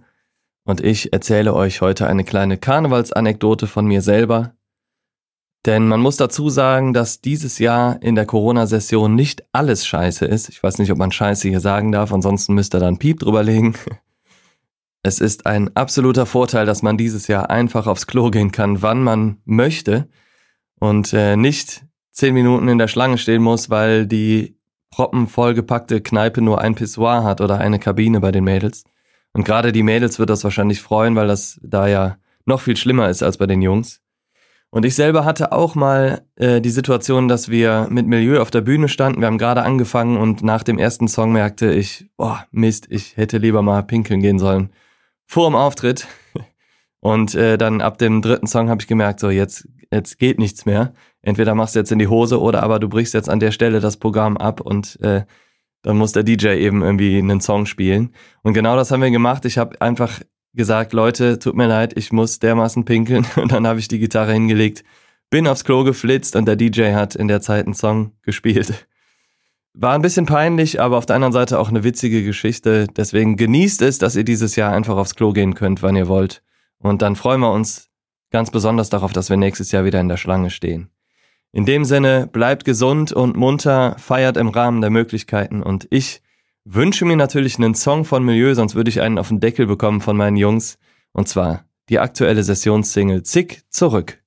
[0.68, 4.52] und ich erzähle euch heute eine kleine Karnevalsanekdote von mir selber.
[5.64, 10.50] Denn man muss dazu sagen, dass dieses Jahr in der Corona-Session nicht alles scheiße ist.
[10.50, 13.42] Ich weiß nicht, ob man scheiße hier sagen darf, ansonsten müsst ihr dann Piep drüber
[13.42, 13.74] legen.
[15.04, 19.02] Es ist ein absoluter Vorteil, dass man dieses Jahr einfach aufs Klo gehen kann, wann
[19.02, 20.08] man möchte
[20.80, 24.58] und äh, nicht zehn Minuten in der Schlange stehen muss, weil die
[24.90, 28.84] proppenvollgepackte Kneipe nur ein Pissoir hat oder eine Kabine bei den Mädels.
[29.38, 33.08] Und gerade die Mädels wird das wahrscheinlich freuen, weil das da ja noch viel schlimmer
[33.08, 34.02] ist als bei den Jungs.
[34.70, 38.62] Und ich selber hatte auch mal äh, die Situation, dass wir mit Milieu auf der
[38.62, 39.20] Bühne standen.
[39.20, 43.38] Wir haben gerade angefangen und nach dem ersten Song merkte ich, boah, Mist, ich hätte
[43.38, 44.70] lieber mal pinkeln gehen sollen.
[45.24, 46.08] Vor dem Auftritt.
[46.98, 50.66] Und äh, dann ab dem dritten Song habe ich gemerkt, so jetzt, jetzt geht nichts
[50.66, 50.94] mehr.
[51.22, 53.78] Entweder machst du jetzt in die Hose oder aber du brichst jetzt an der Stelle
[53.78, 55.22] das Programm ab und äh,
[55.88, 58.10] dann muss der DJ eben irgendwie einen Song spielen.
[58.42, 59.46] Und genau das haben wir gemacht.
[59.46, 60.20] Ich habe einfach
[60.52, 63.26] gesagt, Leute, tut mir leid, ich muss dermaßen pinkeln.
[63.36, 64.84] Und dann habe ich die Gitarre hingelegt,
[65.30, 68.86] bin aufs Klo geflitzt und der DJ hat in der Zeit einen Song gespielt.
[69.72, 72.86] War ein bisschen peinlich, aber auf der anderen Seite auch eine witzige Geschichte.
[72.94, 76.42] Deswegen genießt es, dass ihr dieses Jahr einfach aufs Klo gehen könnt, wann ihr wollt.
[76.78, 77.88] Und dann freuen wir uns
[78.30, 80.90] ganz besonders darauf, dass wir nächstes Jahr wieder in der Schlange stehen.
[81.52, 86.20] In dem Sinne, bleibt gesund und munter, feiert im Rahmen der Möglichkeiten und ich
[86.64, 90.02] wünsche mir natürlich einen Song von Milieu, sonst würde ich einen auf den Deckel bekommen
[90.02, 90.78] von meinen Jungs.
[91.12, 94.22] Und zwar die aktuelle Sessionssingle Zick zurück.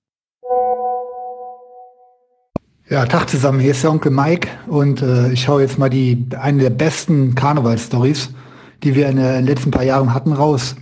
[2.89, 6.25] Ja, Tag zusammen, hier ist der Onkel Mike und äh, ich schaue jetzt mal die
[6.37, 8.31] eine der besten Karnevalstories,
[8.83, 10.75] die wir in den letzten paar Jahren hatten, raus.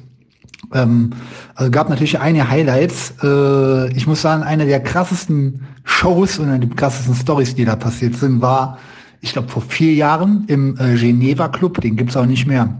[0.73, 1.11] Ähm,
[1.53, 3.13] also gab natürlich einige Highlights.
[3.21, 7.75] Äh, ich muss sagen, eine der krassesten Shows und eine der krassesten Stories, die da
[7.75, 8.77] passiert sind, war
[9.21, 12.73] ich glaube, vor vier Jahren im äh, Geneva Club, den gibt's auch nicht mehr.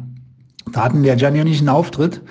[0.72, 2.22] Da hatten der Gianni und ich einen Auftritt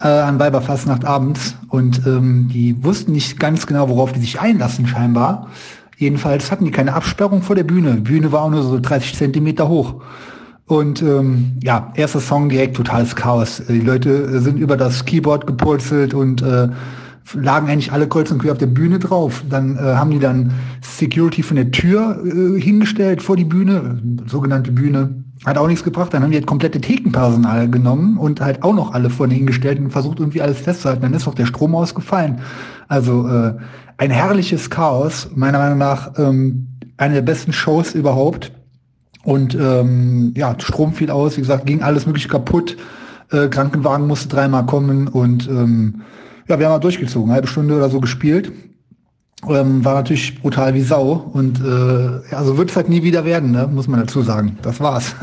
[0.00, 4.86] äh, an Weiberfastnacht abends und ähm, die wussten nicht ganz genau, worauf die sich einlassen
[4.86, 5.48] scheinbar.
[5.96, 7.96] Jedenfalls hatten die keine Absperrung vor der Bühne.
[7.96, 10.02] Die Bühne war auch nur so 30 Zentimeter hoch.
[10.66, 13.62] Und ähm, ja, erster Song direkt totales Chaos.
[13.68, 16.68] Die Leute sind über das Keyboard gepurzelt und äh,
[17.32, 19.44] lagen eigentlich alle kreuz und quer auf der Bühne drauf.
[19.48, 20.52] Dann äh, haben die dann
[20.82, 25.24] Security von der Tür äh, hingestellt vor die Bühne, sogenannte Bühne.
[25.44, 26.12] Hat auch nichts gebracht.
[26.12, 29.90] Dann haben die halt komplette Thekenpersonal genommen und halt auch noch alle vorne hingestellt und
[29.90, 31.02] versucht irgendwie alles festzuhalten.
[31.02, 32.40] Dann ist auch der Strom ausgefallen.
[32.88, 33.54] Also äh,
[33.96, 35.30] ein herrliches Chaos.
[35.34, 38.52] Meiner Meinung nach ähm, eine der besten Shows überhaupt.
[39.22, 42.76] Und ähm, ja, Strom fiel aus, wie gesagt, ging alles mögliche kaputt.
[43.30, 46.02] Äh, Krankenwagen musste dreimal kommen und ähm,
[46.48, 48.52] ja, wir haben mal durchgezogen, eine halbe Stunde oder so gespielt.
[49.48, 53.24] Ähm, war natürlich brutal wie Sau und äh, ja, so wird es halt nie wieder
[53.24, 53.68] werden, ne?
[53.70, 54.58] muss man dazu sagen.
[54.62, 55.14] Das war's.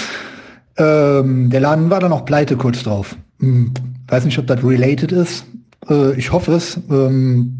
[0.78, 3.16] ähm, der Laden war dann auch pleite kurz drauf.
[3.40, 3.72] Hm,
[4.08, 5.44] weiß nicht, ob das related ist.
[5.88, 6.78] Äh, ich hoffe es.
[6.90, 7.58] Ähm,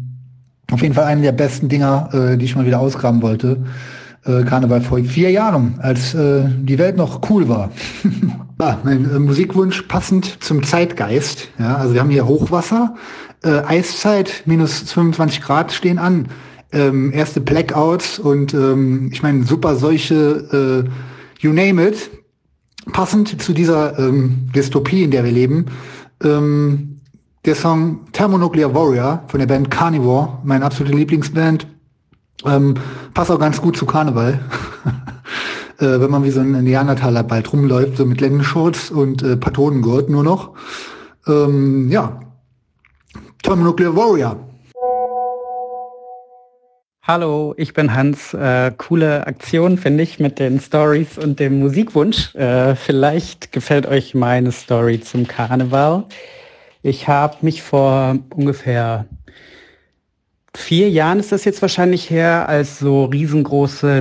[0.71, 3.63] auf jeden Fall eine der besten Dinger, äh, die ich mal wieder ausgraben wollte.
[4.25, 7.69] Äh, Karneval vor vier Jahren, als äh, die Welt noch cool war.
[8.59, 11.49] ah, mein äh, Musikwunsch passend zum Zeitgeist.
[11.59, 12.95] Ja, also wir haben hier Hochwasser,
[13.43, 16.27] äh, Eiszeit, minus 25 Grad stehen an,
[16.71, 20.89] ähm, erste Blackouts und ähm, ich meine super solche, äh,
[21.39, 22.09] you name it.
[22.91, 25.65] Passend zu dieser ähm, Dystopie, in der wir leben,
[26.23, 26.99] ähm,
[27.45, 31.67] der Song Thermonuclear Warrior von der Band Carnivore, meine absolute Lieblingsband,
[32.45, 32.75] ähm,
[33.13, 34.39] passt auch ganz gut zu Karneval.
[35.79, 40.09] äh, wenn man wie so ein Neandertaler bald rumläuft, so mit Lendenschurz und äh, Patronengurt
[40.09, 40.53] nur noch.
[41.27, 42.19] Ähm, ja.
[43.43, 44.37] Thermonuclear Warrior.
[47.03, 48.33] Hallo, ich bin Hans.
[48.33, 52.33] Äh, coole Aktion finde ich mit den Stories und dem Musikwunsch.
[52.33, 56.05] Äh, vielleicht gefällt euch meine Story zum Karneval.
[56.81, 59.05] Ich habe mich vor ungefähr
[60.57, 63.99] vier Jahren ist das jetzt wahrscheinlich her, als so riesengroße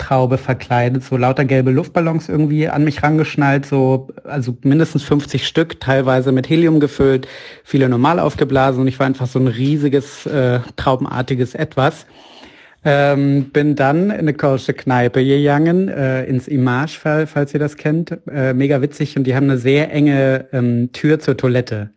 [0.00, 5.80] Luftballon-Traube verkleidet, so lauter gelbe Luftballons irgendwie an mich rangeschnallt, so, also mindestens 50 Stück,
[5.80, 7.28] teilweise mit Helium gefüllt,
[7.64, 12.06] viele normal aufgeblasen und ich war einfach so ein riesiges, äh, traubenartiges Etwas.
[12.82, 18.16] Ähm, bin dann in eine kölsche Kneipe gegangen, äh, ins Image, falls ihr das kennt.
[18.26, 21.90] Äh, mega witzig und die haben eine sehr enge ähm, Tür zur Toilette.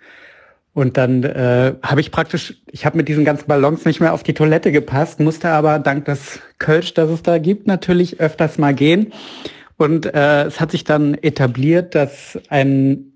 [0.73, 4.23] Und dann äh, habe ich praktisch, ich habe mit diesen ganzen Ballons nicht mehr auf
[4.23, 8.73] die Toilette gepasst, musste aber dank des Kölsch, das es da gibt, natürlich öfters mal
[8.73, 9.13] gehen.
[9.77, 13.13] Und äh, es hat sich dann etabliert, dass ein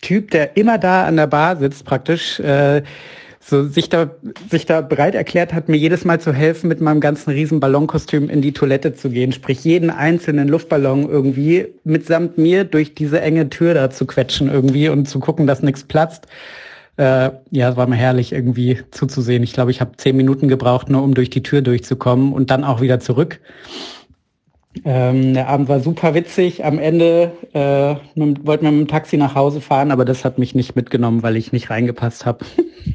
[0.00, 2.82] Typ, der immer da an der Bar sitzt, praktisch, äh,
[3.40, 4.10] so sich da,
[4.50, 8.28] sich da bereit erklärt hat, mir jedes Mal zu helfen, mit meinem ganzen riesen Ballonkostüm
[8.28, 9.32] in die Toilette zu gehen.
[9.32, 14.88] Sprich, jeden einzelnen Luftballon irgendwie mitsamt mir durch diese enge Tür da zu quetschen irgendwie
[14.90, 16.26] und zu gucken, dass nichts platzt.
[16.98, 19.44] Äh, ja, es war mir herrlich irgendwie zuzusehen.
[19.44, 22.64] Ich glaube, ich habe zehn Minuten gebraucht, nur um durch die Tür durchzukommen und dann
[22.64, 23.40] auch wieder zurück.
[24.84, 26.64] Ähm, der Abend war super witzig.
[26.64, 30.56] Am Ende äh, wollten wir mit dem Taxi nach Hause fahren, aber das hat mich
[30.56, 32.44] nicht mitgenommen, weil ich nicht reingepasst habe.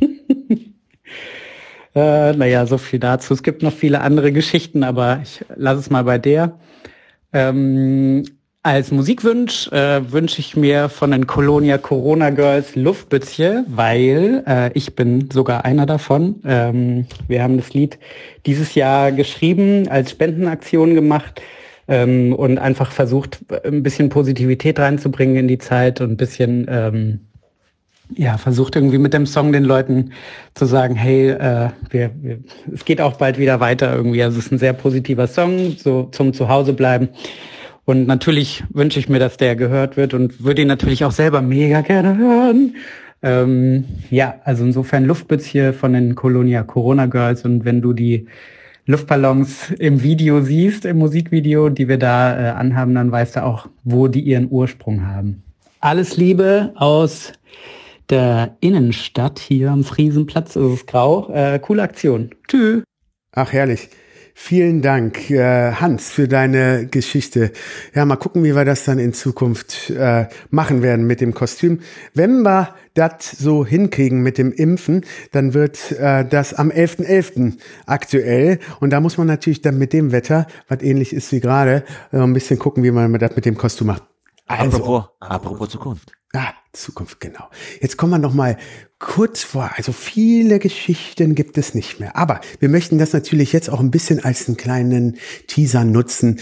[1.96, 3.34] äh, naja, so viel dazu.
[3.34, 6.60] Es gibt noch viele andere Geschichten, aber ich lasse es mal bei der.
[7.32, 8.24] Ähm,
[8.66, 14.96] Als Musikwunsch äh, wünsche ich mir von den Colonia Corona Girls Luftbützchen, weil äh, ich
[14.96, 16.42] bin sogar einer davon.
[16.46, 18.00] Ähm, wir haben das Lied
[18.46, 21.42] dieses Jahr geschrieben, als Spendenaktion gemacht
[21.90, 27.20] ähm, und einfach versucht, ein bisschen Positivität reinzubringen in die Zeit und ein bisschen ähm,
[28.16, 30.14] ja, versucht irgendwie mit dem Song den Leuten
[30.54, 32.40] zu sagen, hey, äh, wir, wir,
[32.74, 34.24] es geht auch bald wieder weiter irgendwie.
[34.24, 37.10] Also es ist ein sehr positiver Song, so zum Zuhause bleiben.
[37.86, 41.42] Und natürlich wünsche ich mir, dass der gehört wird und würde ihn natürlich auch selber
[41.42, 42.76] mega gerne hören.
[43.22, 48.28] Ähm, ja, also insofern Luftbitz hier von den Colonia Corona Girls und wenn du die
[48.86, 53.68] Luftballons im Video siehst, im Musikvideo, die wir da äh, anhaben, dann weißt du auch,
[53.84, 55.44] wo die ihren Ursprung haben.
[55.80, 57.32] Alles Liebe aus
[58.10, 61.30] der Innenstadt hier am Friesenplatz, ist grau.
[61.34, 62.32] Äh, coole Aktion.
[62.48, 62.84] Tschüss.
[63.32, 63.90] Ach, herrlich.
[64.36, 67.52] Vielen Dank, äh, Hans, für deine Geschichte.
[67.94, 71.82] Ja, mal gucken, wie wir das dann in Zukunft äh, machen werden mit dem Kostüm.
[72.16, 77.06] Wenn wir das so hinkriegen mit dem Impfen, dann wird äh, das am 11.11.
[77.06, 77.54] .11.
[77.86, 78.60] aktuell.
[78.80, 82.18] Und da muss man natürlich dann mit dem Wetter, was ähnlich ist wie gerade, äh,
[82.18, 84.04] ein bisschen gucken, wie man das mit dem Kostüm macht.
[84.48, 86.12] Also, apropos, apropos Zukunft.
[86.34, 87.50] Ah, Zukunft, genau.
[87.80, 88.58] Jetzt kommen wir noch mal
[89.04, 89.72] kurz vor.
[89.76, 92.16] Also viele Geschichten gibt es nicht mehr.
[92.16, 95.18] Aber wir möchten das natürlich jetzt auch ein bisschen als einen kleinen
[95.48, 96.40] Teaser nutzen.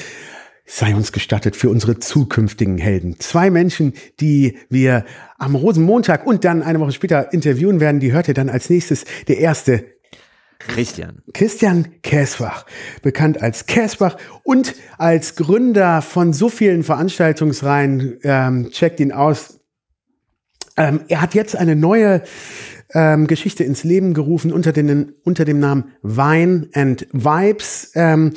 [0.66, 3.20] Sei uns gestattet für unsere zukünftigen Helden.
[3.20, 5.06] Zwei Menschen, die wir
[5.40, 9.06] am Rosenmontag und dann eine Woche später interviewen werden, die hört ihr dann als nächstes.
[9.28, 9.84] Der erste
[10.60, 11.24] Christian.
[11.34, 12.68] Christian Käsbach,
[13.02, 18.20] bekannt als Käsbach und als Gründer von so vielen Veranstaltungsreihen.
[18.22, 19.61] Ähm, checkt ihn aus,
[20.82, 22.24] ähm, er hat jetzt eine neue
[22.94, 27.92] ähm, Geschichte ins Leben gerufen unter, den, unter dem Namen Wine and Vibes.
[27.96, 28.34] Ähm,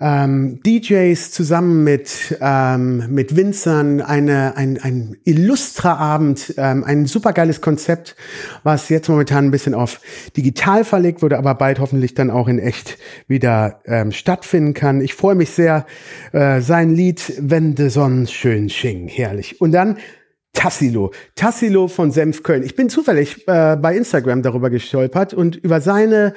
[0.00, 7.60] ähm, DJs zusammen mit, ähm, mit Winzern, eine, ein, ein illustrer Abend, ähm, ein supergeiles
[7.60, 8.14] Konzept,
[8.62, 10.00] was jetzt momentan ein bisschen auf
[10.36, 12.96] digital verlegt wurde, aber bald hoffentlich dann auch in echt
[13.26, 15.00] wieder ähm, stattfinden kann.
[15.00, 15.84] Ich freue mich sehr.
[16.32, 19.60] Äh, sein Lied Wenn de Sonne schön sching, herrlich.
[19.60, 19.96] Und dann
[20.52, 21.12] Tassilo.
[21.34, 22.62] Tassilo von Senf Köln.
[22.62, 26.34] Ich bin zufällig äh, bei Instagram darüber gestolpert und über seine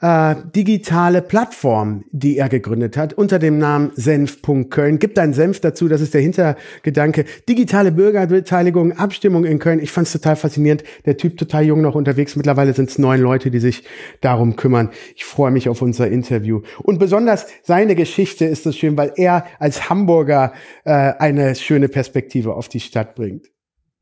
[0.00, 4.98] äh, digitale Plattform, die er gegründet hat, unter dem Namen Senf.Köln.
[4.98, 7.26] Gibt einen Senf dazu, das ist der Hintergedanke.
[7.48, 9.80] Digitale Bürgerbeteiligung, Abstimmung in Köln.
[9.80, 10.84] Ich fand es total faszinierend.
[11.04, 12.34] Der Typ total jung noch unterwegs.
[12.36, 13.84] Mittlerweile sind es neun Leute, die sich
[14.22, 14.90] darum kümmern.
[15.16, 16.62] Ich freue mich auf unser Interview.
[16.82, 20.52] Und besonders seine Geschichte ist so schön, weil er als Hamburger
[20.84, 23.50] äh, eine schöne Perspektive auf die Stadt bringt.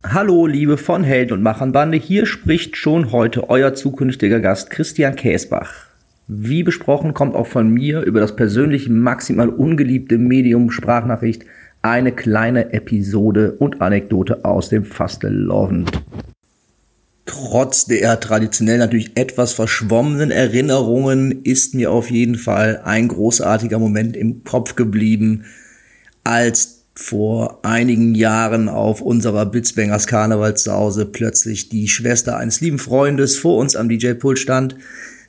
[0.05, 1.99] Hallo, liebe von Helden und Machernbande.
[1.99, 5.88] Hier spricht schon heute euer zukünftiger Gast Christian Käsbach.
[6.31, 11.47] Wie besprochen kommt auch von mir über das persönlich maximal ungeliebte Medium Sprachnachricht
[11.81, 15.91] eine kleine Episode und Anekdote aus dem Fastelovend.
[17.25, 24.15] Trotz der traditionell natürlich etwas verschwommenen Erinnerungen ist mir auf jeden Fall ein großartiger Moment
[24.15, 25.45] im Kopf geblieben,
[26.25, 33.57] als vor einigen Jahren auf unserer Blitzbangers Karnevalssause plötzlich die Schwester eines lieben Freundes vor
[33.57, 34.77] uns am DJ-Pult stand,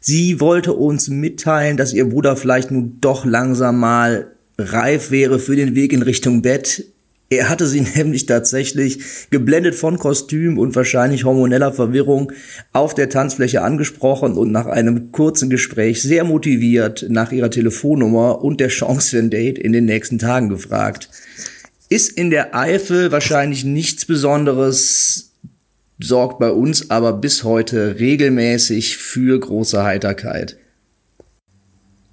[0.01, 4.27] Sie wollte uns mitteilen, dass ihr Bruder vielleicht nun doch langsam mal
[4.57, 6.85] reif wäre für den Weg in Richtung Bett.
[7.29, 8.99] Er hatte sie nämlich tatsächlich
[9.29, 12.31] geblendet von Kostüm und wahrscheinlich hormoneller Verwirrung
[12.73, 18.59] auf der Tanzfläche angesprochen und nach einem kurzen Gespräch sehr motiviert nach ihrer Telefonnummer und
[18.59, 21.09] der Chance für ein Date in den nächsten Tagen gefragt.
[21.89, 25.28] Ist in der Eifel wahrscheinlich nichts Besonderes
[25.99, 30.57] sorgt bei uns aber bis heute regelmäßig für große Heiterkeit.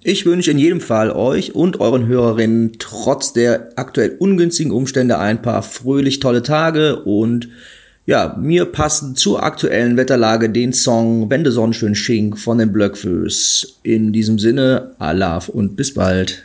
[0.02, 5.42] Ich wünsche in jedem Fall euch und euren Hörerinnen trotz der aktuell ungünstigen Umstände ein
[5.42, 7.48] paar fröhlich tolle Tage und
[8.06, 12.72] ja, mir passen zur aktuellen Wetterlage den Song Wenn de Sonne schön schink von den
[12.72, 13.80] Blöckfüß.
[13.82, 16.44] In diesem Sinne, Alaf und bis bald.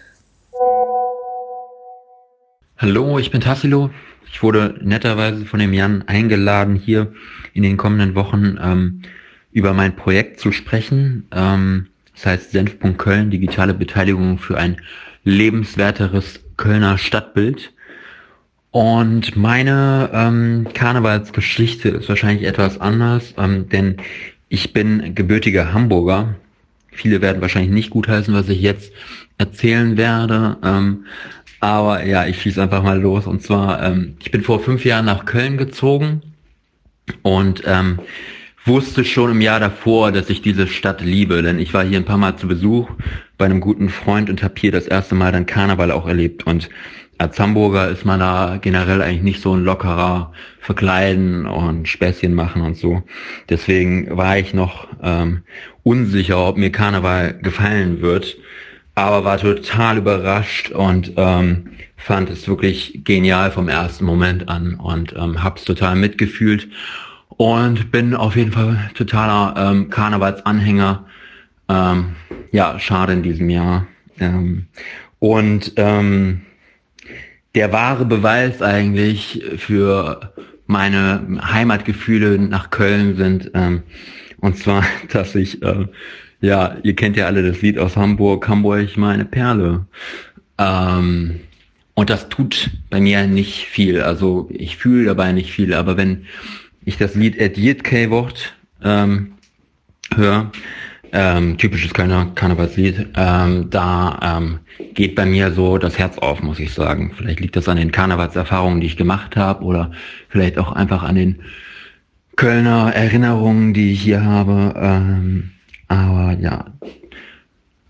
[2.81, 3.91] Hallo, ich bin Tassilo.
[4.31, 7.13] Ich wurde netterweise von dem Jan eingeladen, hier
[7.53, 9.03] in den kommenden Wochen ähm,
[9.51, 11.27] über mein Projekt zu sprechen.
[11.31, 14.77] Ähm, das heißt Senf.Köln, digitale Beteiligung für ein
[15.23, 17.71] lebenswerteres Kölner Stadtbild.
[18.71, 23.97] Und meine ähm, Karnevalsgeschichte ist wahrscheinlich etwas anders, ähm, denn
[24.49, 26.33] ich bin gebürtiger Hamburger.
[26.91, 28.91] Viele werden wahrscheinlich nicht gutheißen, was ich jetzt
[29.37, 30.57] erzählen werde.
[30.63, 31.05] Ähm,
[31.61, 33.27] aber ja, ich schieße einfach mal los.
[33.27, 36.21] Und zwar, ähm, ich bin vor fünf Jahren nach Köln gezogen
[37.21, 37.99] und ähm,
[38.65, 42.05] wusste schon im Jahr davor, dass ich diese Stadt liebe, denn ich war hier ein
[42.05, 42.89] paar Mal zu Besuch
[43.37, 46.45] bei einem guten Freund und habe hier das erste Mal dann Karneval auch erlebt.
[46.45, 46.69] Und
[47.19, 52.63] als Hamburger ist man da generell eigentlich nicht so ein lockerer Verkleiden und Späßchen machen
[52.63, 53.03] und so.
[53.49, 55.43] Deswegen war ich noch ähm,
[55.83, 58.37] unsicher, ob mir Karneval gefallen wird,
[58.95, 65.13] aber war total überrascht und ähm, fand es wirklich genial vom ersten Moment an und
[65.17, 66.67] ähm, hab's total mitgefühlt
[67.29, 71.05] und bin auf jeden Fall totaler ähm, Karnevalsanhänger.
[71.69, 72.15] Ähm,
[72.51, 73.87] ja, schade in diesem Jahr.
[74.19, 74.67] Ähm,
[75.19, 76.41] und ähm,
[77.55, 80.33] der wahre Beweis eigentlich für
[80.67, 83.83] meine Heimatgefühle nach Köln sind, ähm,
[84.39, 85.87] und zwar, dass ich, äh,
[86.41, 89.85] ja, ihr kennt ja alle das Lied aus Hamburg, Hamburg meine Perle.
[90.57, 91.39] Ähm,
[91.93, 94.01] und das tut bei mir nicht viel.
[94.01, 96.25] Also ich fühle dabei nicht viel, aber wenn
[96.83, 99.33] ich das Lied Ed K Wort ähm,
[100.15, 100.51] höre,
[101.13, 104.59] ähm, typisches Kölner Karnevalslied, ähm, da ähm,
[104.93, 107.13] geht bei mir so das Herz auf, muss ich sagen.
[107.15, 109.91] Vielleicht liegt das an den Karnevalserfahrungen, die ich gemacht habe, oder
[110.29, 111.41] vielleicht auch einfach an den
[112.37, 114.73] Kölner Erinnerungen, die ich hier habe.
[114.77, 115.51] Ähm,
[115.91, 116.65] aber ja,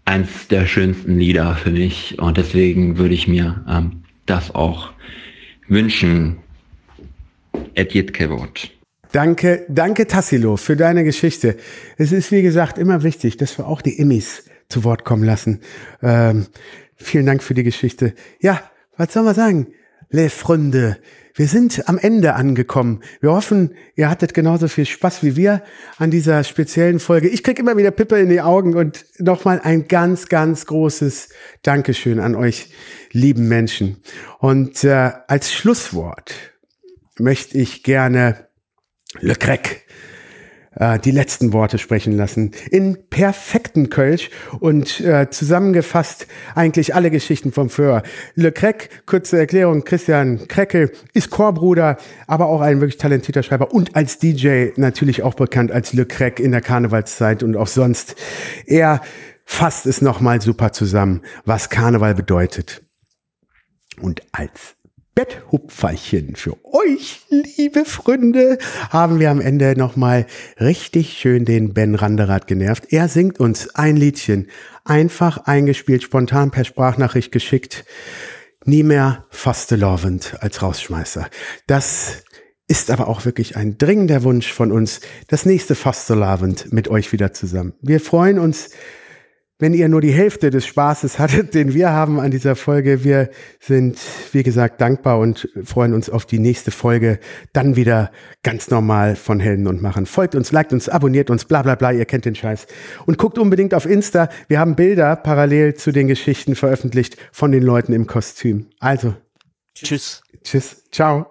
[0.06, 4.92] eins der schönsten Lieder für mich und deswegen würde ich mir ähm, das auch
[5.68, 6.38] wünschen.
[7.76, 8.72] Edjet Kevot.
[9.12, 11.58] Danke, danke Tassilo für deine Geschichte.
[11.98, 15.60] Es ist wie gesagt immer wichtig, dass wir auch die Immis zu Wort kommen lassen.
[16.02, 16.48] Ähm,
[16.96, 18.16] vielen Dank für die Geschichte.
[18.40, 18.62] Ja,
[18.98, 19.68] was soll man sagen?
[20.10, 20.98] Les Freunde,
[21.36, 23.02] wir sind am Ende angekommen.
[23.22, 25.64] Wir hoffen, ihr hattet genauso viel Spaß wie wir
[25.98, 27.30] an dieser speziellen Folge.
[27.30, 31.30] Ich krieg immer wieder Pippe in die Augen und nochmal ein ganz, ganz großes
[31.64, 32.70] Dankeschön an euch,
[33.12, 33.98] lieben Menschen.
[34.40, 36.34] Und äh, als Schlusswort
[37.18, 38.48] möchte ich gerne
[39.20, 39.86] Le Crec
[40.76, 42.52] äh, die letzten Worte sprechen lassen.
[42.70, 44.30] In perfekten Kölsch
[44.60, 48.04] und äh, zusammengefasst eigentlich alle Geschichten vom Föhr.
[48.36, 53.96] Le Crec, kurze Erklärung, Christian Kreckel ist Chorbruder, aber auch ein wirklich talentierter Schreiber und
[53.96, 58.16] als DJ natürlich auch bekannt als Le Crec in der Karnevalszeit und auch sonst.
[58.66, 59.02] Er
[59.46, 62.84] fasst es nochmal super zusammen, was Karneval bedeutet.
[64.00, 64.76] Und als
[65.14, 68.58] Betthupferchen für euch, liebe Freunde,
[68.90, 70.26] haben wir am Ende nochmal
[70.60, 72.86] richtig schön den Ben Randerath genervt.
[72.92, 74.48] Er singt uns ein Liedchen,
[74.86, 77.84] einfach eingespielt, spontan per Sprachnachricht geschickt.
[78.64, 81.30] Nie mehr fastelovend als Rausschmeißer.
[81.68, 82.24] Das
[82.68, 87.34] ist aber auch wirklich ein dringender Wunsch von uns, das nächste Fastelovend mit euch wieder
[87.34, 87.74] zusammen.
[87.82, 88.70] Wir freuen uns
[89.62, 93.04] wenn ihr nur die Hälfte des Spaßes hattet, den wir haben an dieser Folge.
[93.04, 93.30] Wir
[93.60, 93.98] sind,
[94.32, 97.20] wie gesagt, dankbar und freuen uns auf die nächste Folge.
[97.54, 98.12] Dann wieder
[98.44, 100.08] ganz normal von Helden und Machen.
[100.08, 102.66] Folgt uns, liked uns, abonniert uns, bla bla bla, ihr kennt den Scheiß.
[103.06, 104.30] Und guckt unbedingt auf Insta.
[104.48, 108.66] Wir haben Bilder parallel zu den Geschichten veröffentlicht von den Leuten im Kostüm.
[108.80, 109.14] Also.
[109.76, 110.24] Tschüss.
[110.44, 110.84] Tschüss.
[110.92, 111.31] Ciao.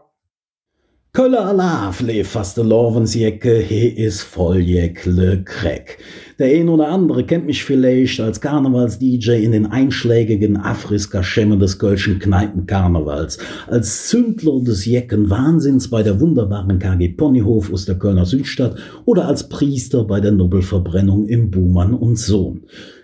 [1.12, 5.98] Kölle Alaf, le faste Lovensjecke, he is volljeckle Crack.
[6.38, 12.20] Der ein oder andere kennt mich vielleicht als Karnevals-DJ in den einschlägigen Afriska-Schämmen des Kölschen
[12.20, 19.26] Kneipen-Karnevals, als Zündler des Jecken-Wahnsinns bei der wunderbaren KG Ponyhof aus der Kölner Südstadt oder
[19.26, 22.62] als Priester bei der Nobelverbrennung im Buhmann und Sohn.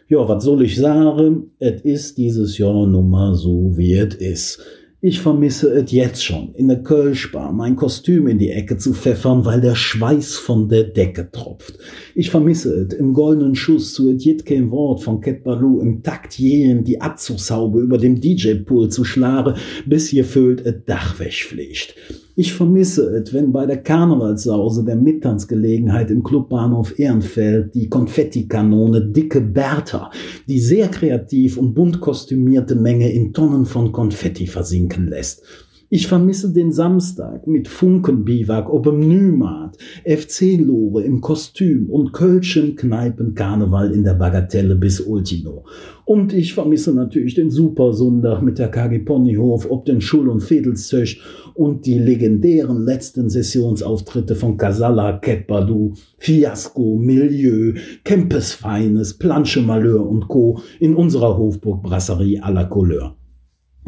[0.08, 1.50] Ja, was soll ich sagen?
[1.58, 4.60] Es ist dieses Jahr nun mal so, wie es ist.
[5.02, 9.44] Ich vermisse es jetzt schon, in der Kölschbar mein Kostüm in die Ecke zu pfeffern,
[9.44, 11.78] weil der Schweiß von der Decke tropft.
[12.14, 16.38] Ich vermisse es, im goldenen Schuss zu et kein Wort von Cat Baloo im Takt
[16.38, 21.94] jähen die Abzugshaube über dem DJ-Pool zu schlare, bis ihr füllt et Dach wegfliegt.
[22.38, 29.40] Ich vermisse es, wenn bei der Karnevalssause der Mittagsgelegenheit im Clubbahnhof Ehrenfeld die Konfettikanone Dicke
[29.40, 30.10] Bertha,
[30.46, 35.65] die sehr kreativ und bunt kostümierte Menge in Tonnen von Konfetti versinken lässt.
[35.88, 44.02] Ich vermisse den Samstag mit Funkenbiwak obem Nümat, FC-Lore im Kostüm und Kölschen Kneipen-Karneval in
[44.02, 45.64] der Bagatelle bis Ultimo.
[46.04, 51.22] Und ich vermisse natürlich den Supersonntag mit der KG Ponyhof ob den Schul- und Fädelszöch
[51.54, 60.26] und die legendären letzten Sessionsauftritte von Casala, Badu, Fiasco, Milieu, Kempes Feines, Planche Malheur und
[60.26, 60.60] Co.
[60.80, 63.15] in unserer Hofburg Brasserie à la Couleur.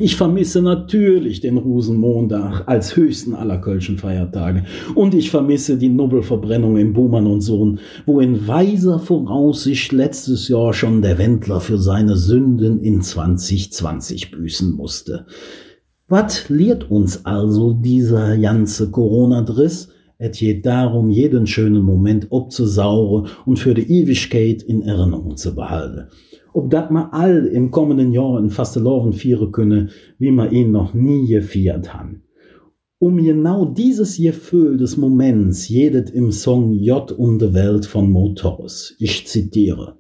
[0.01, 4.63] Ich vermisse natürlich den Rosenmontag als höchsten aller kölschen Feiertage.
[4.95, 10.73] Und ich vermisse die Nobelverbrennung im Buhmann und Sohn, wo in weiser Voraussicht letztes Jahr
[10.73, 15.27] schon der Wendler für seine Sünden in 2020 büßen musste.
[16.07, 19.89] Was lehrt uns also dieser ganze Corona-Driss?
[20.17, 26.07] Es geht darum, jeden schönen Moment abzusauren und für die Ewigkeit in Erinnerung zu behalten.
[26.59, 30.93] Ob dat ma all im kommenden Jahr in Fasteloven vieren könne, wie ma ihn noch
[30.93, 32.23] nie gefeiert han.
[32.99, 38.97] Um genau dieses Gefühl des Moments jedet im Song J um de Welt von Motors.
[38.99, 39.95] Ich zitiere.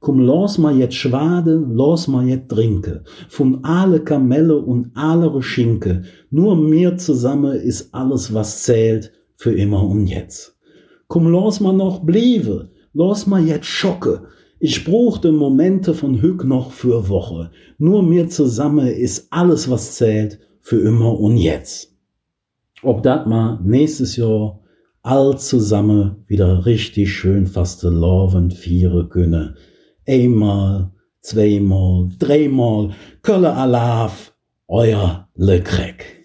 [0.00, 6.02] Komm, los ma jetzt schwade, los ma jetzt trinke, von alle Kamelle und alle Schinke,
[6.30, 10.58] nur mir zusammen ist alles, was zählt, für immer und jetzt.
[11.06, 14.22] Komm, los ma noch bliebe, los ma jetzt schocke,
[14.64, 20.38] ich brauchte Momente von Hück noch für Woche, nur mir zusammen ist alles, was zählt,
[20.60, 21.94] für immer und jetzt
[22.84, 24.60] ob dat mal nächstes Jahr
[25.02, 29.54] all zusammen wieder richtig schön faste Loven viere könne.
[30.06, 32.90] Einmal, zweimal, dreimal,
[33.22, 34.34] Kölle Alaf,
[34.68, 36.23] euer Le Crack.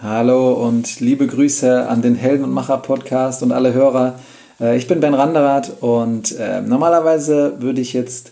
[0.00, 4.20] Hallo und liebe Grüße an den Helden und Macher Podcast und alle Hörer.
[4.60, 8.30] Äh, ich bin Ben Randerath und äh, normalerweise würde ich jetzt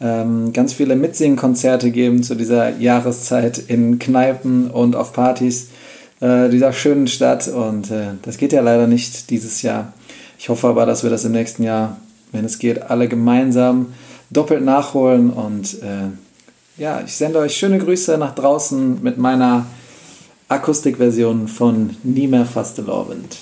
[0.00, 5.70] ähm, ganz viele Mitsingkonzerte geben zu dieser Jahreszeit in Kneipen und auf Partys
[6.20, 7.48] äh, dieser schönen Stadt.
[7.48, 9.92] Und äh, das geht ja leider nicht dieses Jahr.
[10.38, 11.96] Ich hoffe aber, dass wir das im nächsten Jahr,
[12.30, 13.92] wenn es geht, alle gemeinsam
[14.30, 15.30] doppelt nachholen.
[15.30, 15.78] Und
[16.76, 19.66] ja, ich sende euch schöne Grüße nach draußen mit meiner
[20.50, 23.36] Akustikversion von Nie mehr Fastelovend.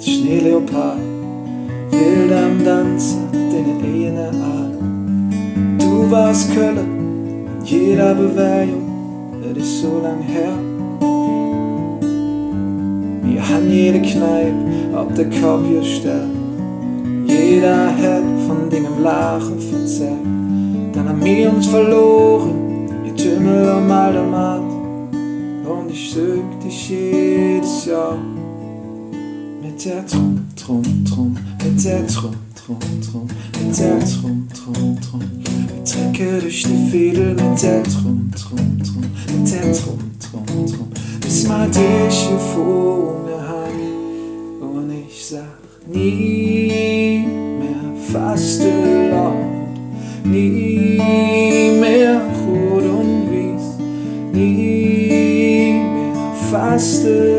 [0.00, 0.98] Schneeleopard,
[1.90, 5.78] wild am Tanzen, den ene Atem.
[5.78, 10.65] Du warst Kölle in jeder Bewegung, das ist so lang her.
[13.48, 16.26] Haben jede Kneipe auf der Kopf gestellt.
[17.26, 20.12] Jeder hat von Dingen Lachen verzerrt.
[20.92, 24.60] Dann haben wir uns verloren, ihr Tümmel am Aldermat.
[24.60, 28.18] Und ich sög dich jedes Jahr
[29.62, 33.28] mit der Trum, Trum, Trum, mit der Trum, Trum, Trum,
[33.62, 35.20] mit der Trum, Trum, Trum.
[35.42, 39.04] Wir trinken durch die Fädel mit der Trum, Trum, Trum,
[39.38, 40.88] mit der Trum, Trum, Trum.
[41.20, 43.25] Bis mal dich hier vor
[45.28, 45.42] sag
[45.92, 47.24] nie
[47.58, 48.70] mehr faste
[49.10, 49.74] laut,
[50.24, 51.00] nie
[51.80, 53.66] mehr rot und wies,
[54.32, 57.35] nie mehr faste